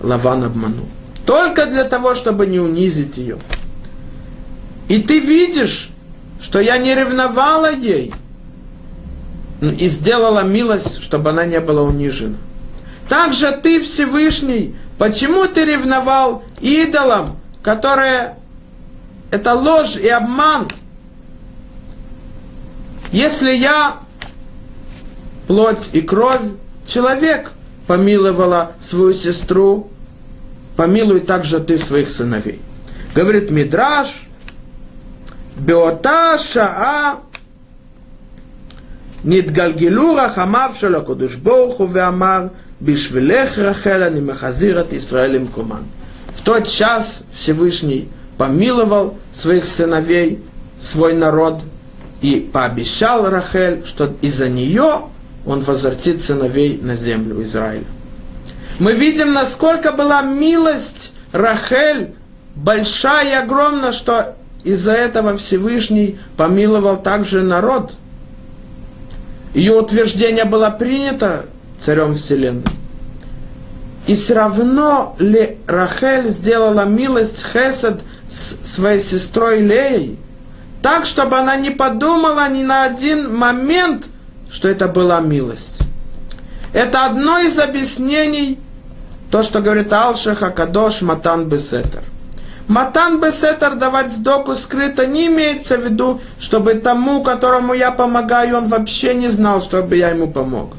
Лаван 0.00 0.44
обманул. 0.44 0.86
Только 1.26 1.66
для 1.66 1.84
того, 1.84 2.14
чтобы 2.14 2.46
не 2.46 2.58
унизить 2.58 3.16
ее. 3.16 3.38
И 4.88 5.00
ты 5.00 5.20
видишь, 5.20 5.90
что 6.40 6.58
я 6.58 6.78
не 6.78 6.94
ревновала 6.94 7.72
ей, 7.72 8.12
и 9.60 9.88
сделала 9.88 10.42
милость, 10.42 11.02
чтобы 11.02 11.30
она 11.30 11.44
не 11.44 11.60
была 11.60 11.82
унижена. 11.82 12.36
Также 13.12 13.52
ты, 13.52 13.82
Всевышний, 13.82 14.74
почему 14.96 15.44
ты 15.44 15.66
ревновал 15.66 16.44
идолам, 16.62 17.36
которые 17.62 18.38
это 19.30 19.52
ложь 19.52 19.96
и 19.96 20.08
обман? 20.08 20.66
Если 23.10 23.52
я, 23.52 23.96
плоть 25.46 25.90
и 25.92 26.00
кровь, 26.00 26.40
человек, 26.86 27.52
помиловала 27.86 28.72
свою 28.80 29.12
сестру, 29.12 29.90
помилуй 30.78 31.20
также 31.20 31.60
ты 31.60 31.76
своих 31.76 32.10
сыновей. 32.10 32.62
Говорит 33.14 33.50
Мидраш, 33.50 34.22
Беота 35.58 36.38
Шаа, 36.38 37.18
Нидгальгилура 39.22 40.30
Хамавшала 40.34 41.00
Кудышбоху 41.00 41.84
Веамар, 41.84 42.52
Бишвелех 42.82 43.58
Рахеля 43.58 44.10
не 44.10 44.20
махазират 44.20 44.92
Израилем 44.92 45.46
Куман. 45.46 45.84
В 46.34 46.42
тот 46.42 46.66
час 46.66 47.22
Всевышний 47.32 48.08
помиловал 48.38 49.16
своих 49.32 49.66
сыновей, 49.66 50.42
свой 50.80 51.14
народ, 51.14 51.60
и 52.22 52.40
пообещал 52.52 53.30
Рахель, 53.30 53.84
что 53.86 54.12
из-за 54.20 54.48
нее 54.48 55.02
он 55.46 55.60
возвратит 55.60 56.20
сыновей 56.22 56.80
на 56.82 56.96
землю 56.96 57.40
Израиля. 57.44 57.84
Мы 58.80 58.94
видим, 58.94 59.32
насколько 59.32 59.92
была 59.92 60.22
милость 60.22 61.12
Рахель 61.30 62.12
большая 62.56 63.30
и 63.30 63.44
огромная, 63.44 63.92
что 63.92 64.34
из-за 64.64 64.90
этого 64.90 65.36
Всевышний 65.36 66.18
помиловал 66.36 67.00
также 67.00 67.42
народ. 67.42 67.92
Ее 69.54 69.78
утверждение 69.78 70.46
было 70.46 70.70
принято 70.70 71.44
царем 71.82 72.14
Вселенной. 72.14 72.64
И 74.06 74.14
все 74.14 74.34
равно 74.34 75.14
ли 75.18 75.58
Рахель 75.66 76.28
сделала 76.28 76.84
милость 76.84 77.44
Хесед 77.44 78.00
с 78.28 78.56
своей 78.62 79.00
сестрой 79.00 79.60
Леей, 79.60 80.18
так, 80.82 81.06
чтобы 81.06 81.38
она 81.38 81.56
не 81.56 81.70
подумала 81.70 82.48
ни 82.48 82.64
на 82.64 82.84
один 82.84 83.34
момент, 83.34 84.08
что 84.50 84.68
это 84.68 84.88
была 84.88 85.20
милость. 85.20 85.78
Это 86.72 87.06
одно 87.06 87.38
из 87.38 87.58
объяснений, 87.58 88.58
то, 89.30 89.42
что 89.42 89.60
говорит 89.60 89.92
Алшаха 89.92 90.50
Кадош 90.50 91.02
Матан 91.02 91.46
Бесетер. 91.48 92.02
Матан 92.66 93.20
Бесетер 93.20 93.76
давать 93.76 94.12
сдоку 94.12 94.56
скрыто 94.56 95.06
не 95.06 95.26
имеется 95.26 95.78
в 95.78 95.84
виду, 95.84 96.20
чтобы 96.40 96.74
тому, 96.74 97.22
которому 97.22 97.74
я 97.74 97.92
помогаю, 97.92 98.56
он 98.56 98.68
вообще 98.68 99.14
не 99.14 99.28
знал, 99.28 99.62
чтобы 99.62 99.96
я 99.96 100.08
ему 100.08 100.28
помог. 100.28 100.74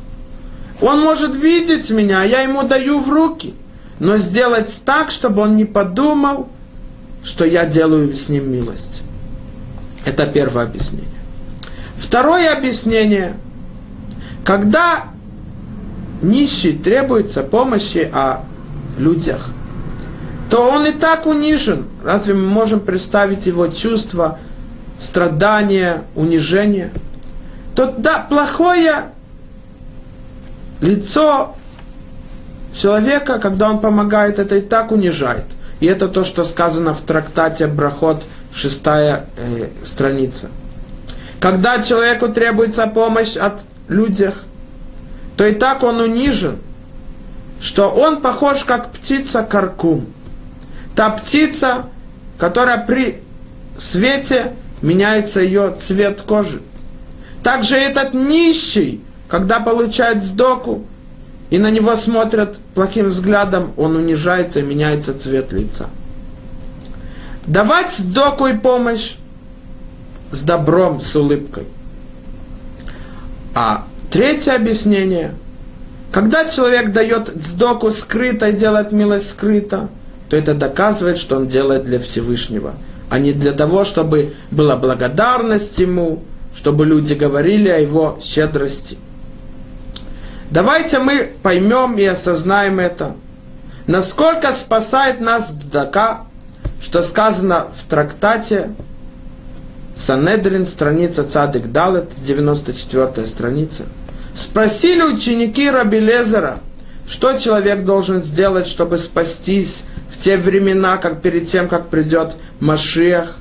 Он 0.83 1.01
может 1.01 1.35
видеть 1.35 1.89
меня, 1.89 2.21
а 2.21 2.25
я 2.25 2.41
ему 2.41 2.63
даю 2.63 2.99
в 2.99 3.09
руки. 3.09 3.55
Но 3.99 4.17
сделать 4.17 4.81
так, 4.85 5.11
чтобы 5.11 5.41
он 5.41 5.55
не 5.55 5.65
подумал, 5.65 6.49
что 7.23 7.45
я 7.45 7.65
делаю 7.65 8.15
с 8.15 8.29
ним 8.29 8.51
милость. 8.51 9.03
Это 10.05 10.27
первое 10.27 10.65
объяснение. 10.65 11.09
Второе 11.97 12.55
объяснение. 12.55 13.37
Когда 14.43 15.05
нищий 16.21 16.73
требуется 16.73 17.43
помощи 17.43 18.09
о 18.13 18.43
людях– 18.97 19.49
то 20.53 20.69
он 20.69 20.85
и 20.85 20.91
так 20.91 21.25
унижен. 21.25 21.87
Разве 22.03 22.35
мы 22.35 22.45
можем 22.45 22.79
представить 22.79 23.47
его 23.47 23.69
чувство 23.69 24.37
страдания, 24.99 26.03
унижения? 26.13 26.91
То 27.73 27.91
да, 27.97 28.27
плохое 28.29 29.05
лицо 30.83 31.55
человека, 32.75 33.39
когда 33.39 33.69
он 33.69 33.79
помогает, 33.79 34.37
это 34.39 34.57
и 34.57 34.61
так 34.61 34.91
унижает. 34.91 35.45
И 35.79 35.85
это 35.85 36.07
то, 36.07 36.23
что 36.23 36.45
сказано 36.45 36.93
в 36.93 37.01
трактате 37.01 37.67
Брахот, 37.67 38.23
шестая 38.53 39.25
э, 39.37 39.69
страница. 39.83 40.49
Когда 41.39 41.81
человеку 41.81 42.29
требуется 42.29 42.85
помощь 42.87 43.35
от 43.35 43.61
людях, 43.87 44.43
то 45.35 45.45
и 45.45 45.53
так 45.53 45.83
он 45.83 45.99
унижен, 45.99 46.59
что 47.59 47.89
он 47.89 48.21
похож 48.21 48.63
как 48.63 48.91
птица 48.91 49.43
каркум 49.43 50.05
та 50.95 51.09
птица, 51.09 51.85
которая 52.37 52.77
при 52.85 53.21
свете 53.77 54.53
меняется 54.81 55.41
ее 55.41 55.75
цвет 55.79 56.21
кожи. 56.21 56.61
Также 57.43 57.75
этот 57.75 58.13
нищий, 58.13 59.01
когда 59.33 59.59
получает 59.59 60.23
сдоку, 60.23 60.83
и 61.49 61.57
на 61.57 61.71
него 61.71 61.95
смотрят 61.95 62.59
плохим 62.75 63.09
взглядом, 63.09 63.73
он 63.77 63.95
унижается 63.95 64.59
и 64.59 64.61
меняется 64.61 65.17
цвет 65.17 65.51
лица. 65.51 65.87
Давать 67.47 67.91
сдоку 67.93 68.45
и 68.45 68.55
помощь 68.55 69.15
с 70.29 70.41
добром, 70.41 71.01
с 71.01 71.15
улыбкой. 71.15 71.63
А 73.55 73.87
третье 74.11 74.51
объяснение, 74.53 75.33
когда 76.11 76.47
человек 76.47 76.91
дает 76.91 77.29
сдоку 77.29 77.89
скрыто 77.89 78.49
и 78.49 78.53
делает 78.55 78.91
милость 78.91 79.31
скрыто– 79.31 79.89
то 80.29 80.37
это 80.37 80.53
доказывает, 80.53 81.17
что 81.17 81.37
он 81.37 81.47
делает 81.47 81.85
для 81.85 81.97
Всевышнего, 81.97 82.75
а 83.09 83.17
не 83.17 83.33
для 83.33 83.51
того, 83.51 83.83
чтобы 83.83 84.35
была 84.51 84.75
благодарность 84.75 85.79
ему, 85.79 86.21
чтобы 86.55 86.85
люди 86.85 87.13
говорили 87.13 87.69
о 87.69 87.79
его 87.79 88.19
щедрости. 88.21 88.99
Давайте 90.53 90.99
мы 90.99 91.31
поймем 91.41 91.97
и 91.97 92.05
осознаем 92.05 92.79
это. 92.79 93.15
Насколько 93.87 94.53
спасает 94.53 95.19
нас 95.19 95.49
Дака, 95.49 96.27
что 96.79 97.01
сказано 97.01 97.65
в 97.75 97.89
трактате 97.89 98.69
Санедрин, 99.95 100.67
страница 100.67 101.23
Цадык 101.23 101.71
Далет, 101.71 102.11
94 102.17 103.25
страница. 103.25 103.85
Спросили 104.35 105.01
ученики 105.01 105.67
Раби 105.71 105.99
Лезера, 105.99 106.59
что 107.07 107.35
человек 107.35 107.83
должен 107.83 108.21
сделать, 108.21 108.67
чтобы 108.67 108.99
спастись 108.99 109.83
в 110.11 110.19
те 110.19 110.37
времена, 110.37 110.97
как 110.97 111.23
перед 111.23 111.49
тем, 111.49 111.67
как 111.67 111.87
придет 111.87 112.35
Машиах, 112.59 113.37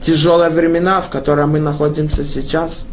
тяжелые 0.00 0.50
времена, 0.50 1.00
в 1.00 1.08
которых 1.08 1.48
мы 1.48 1.58
находимся 1.58 2.24
сейчас. 2.24 2.84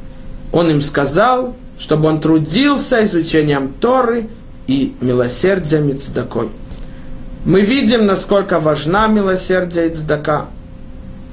Он 0.52 0.72
им 0.72 0.82
сказал, 0.82 1.56
чтобы 1.84 2.08
он 2.08 2.22
трудился 2.22 3.04
изучением 3.04 3.74
Торы 3.82 4.30
и 4.68 4.96
милосердием 5.02 5.90
и 5.90 5.96
цдакой. 5.96 6.50
Мы 7.44 7.60
видим, 7.60 8.06
насколько 8.06 8.62
важна 8.62 9.08
милосердие 9.08 9.90
и 9.90 9.94
цдака. 9.94 10.46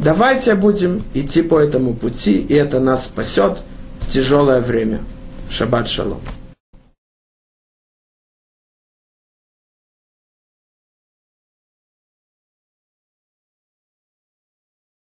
Давайте 0.01 0.57
будем 0.57 1.05
идти 1.15 1.43
по 1.43 1.57
этому 1.61 1.95
пути, 1.95 2.39
и 2.41 2.55
это 2.55 2.81
нас 2.81 3.05
спасет 3.05 3.63
в 4.01 4.11
тяжелое 4.11 4.61
время. 4.61 5.03
Шаббат 5.49 5.89
шалом. 5.89 6.21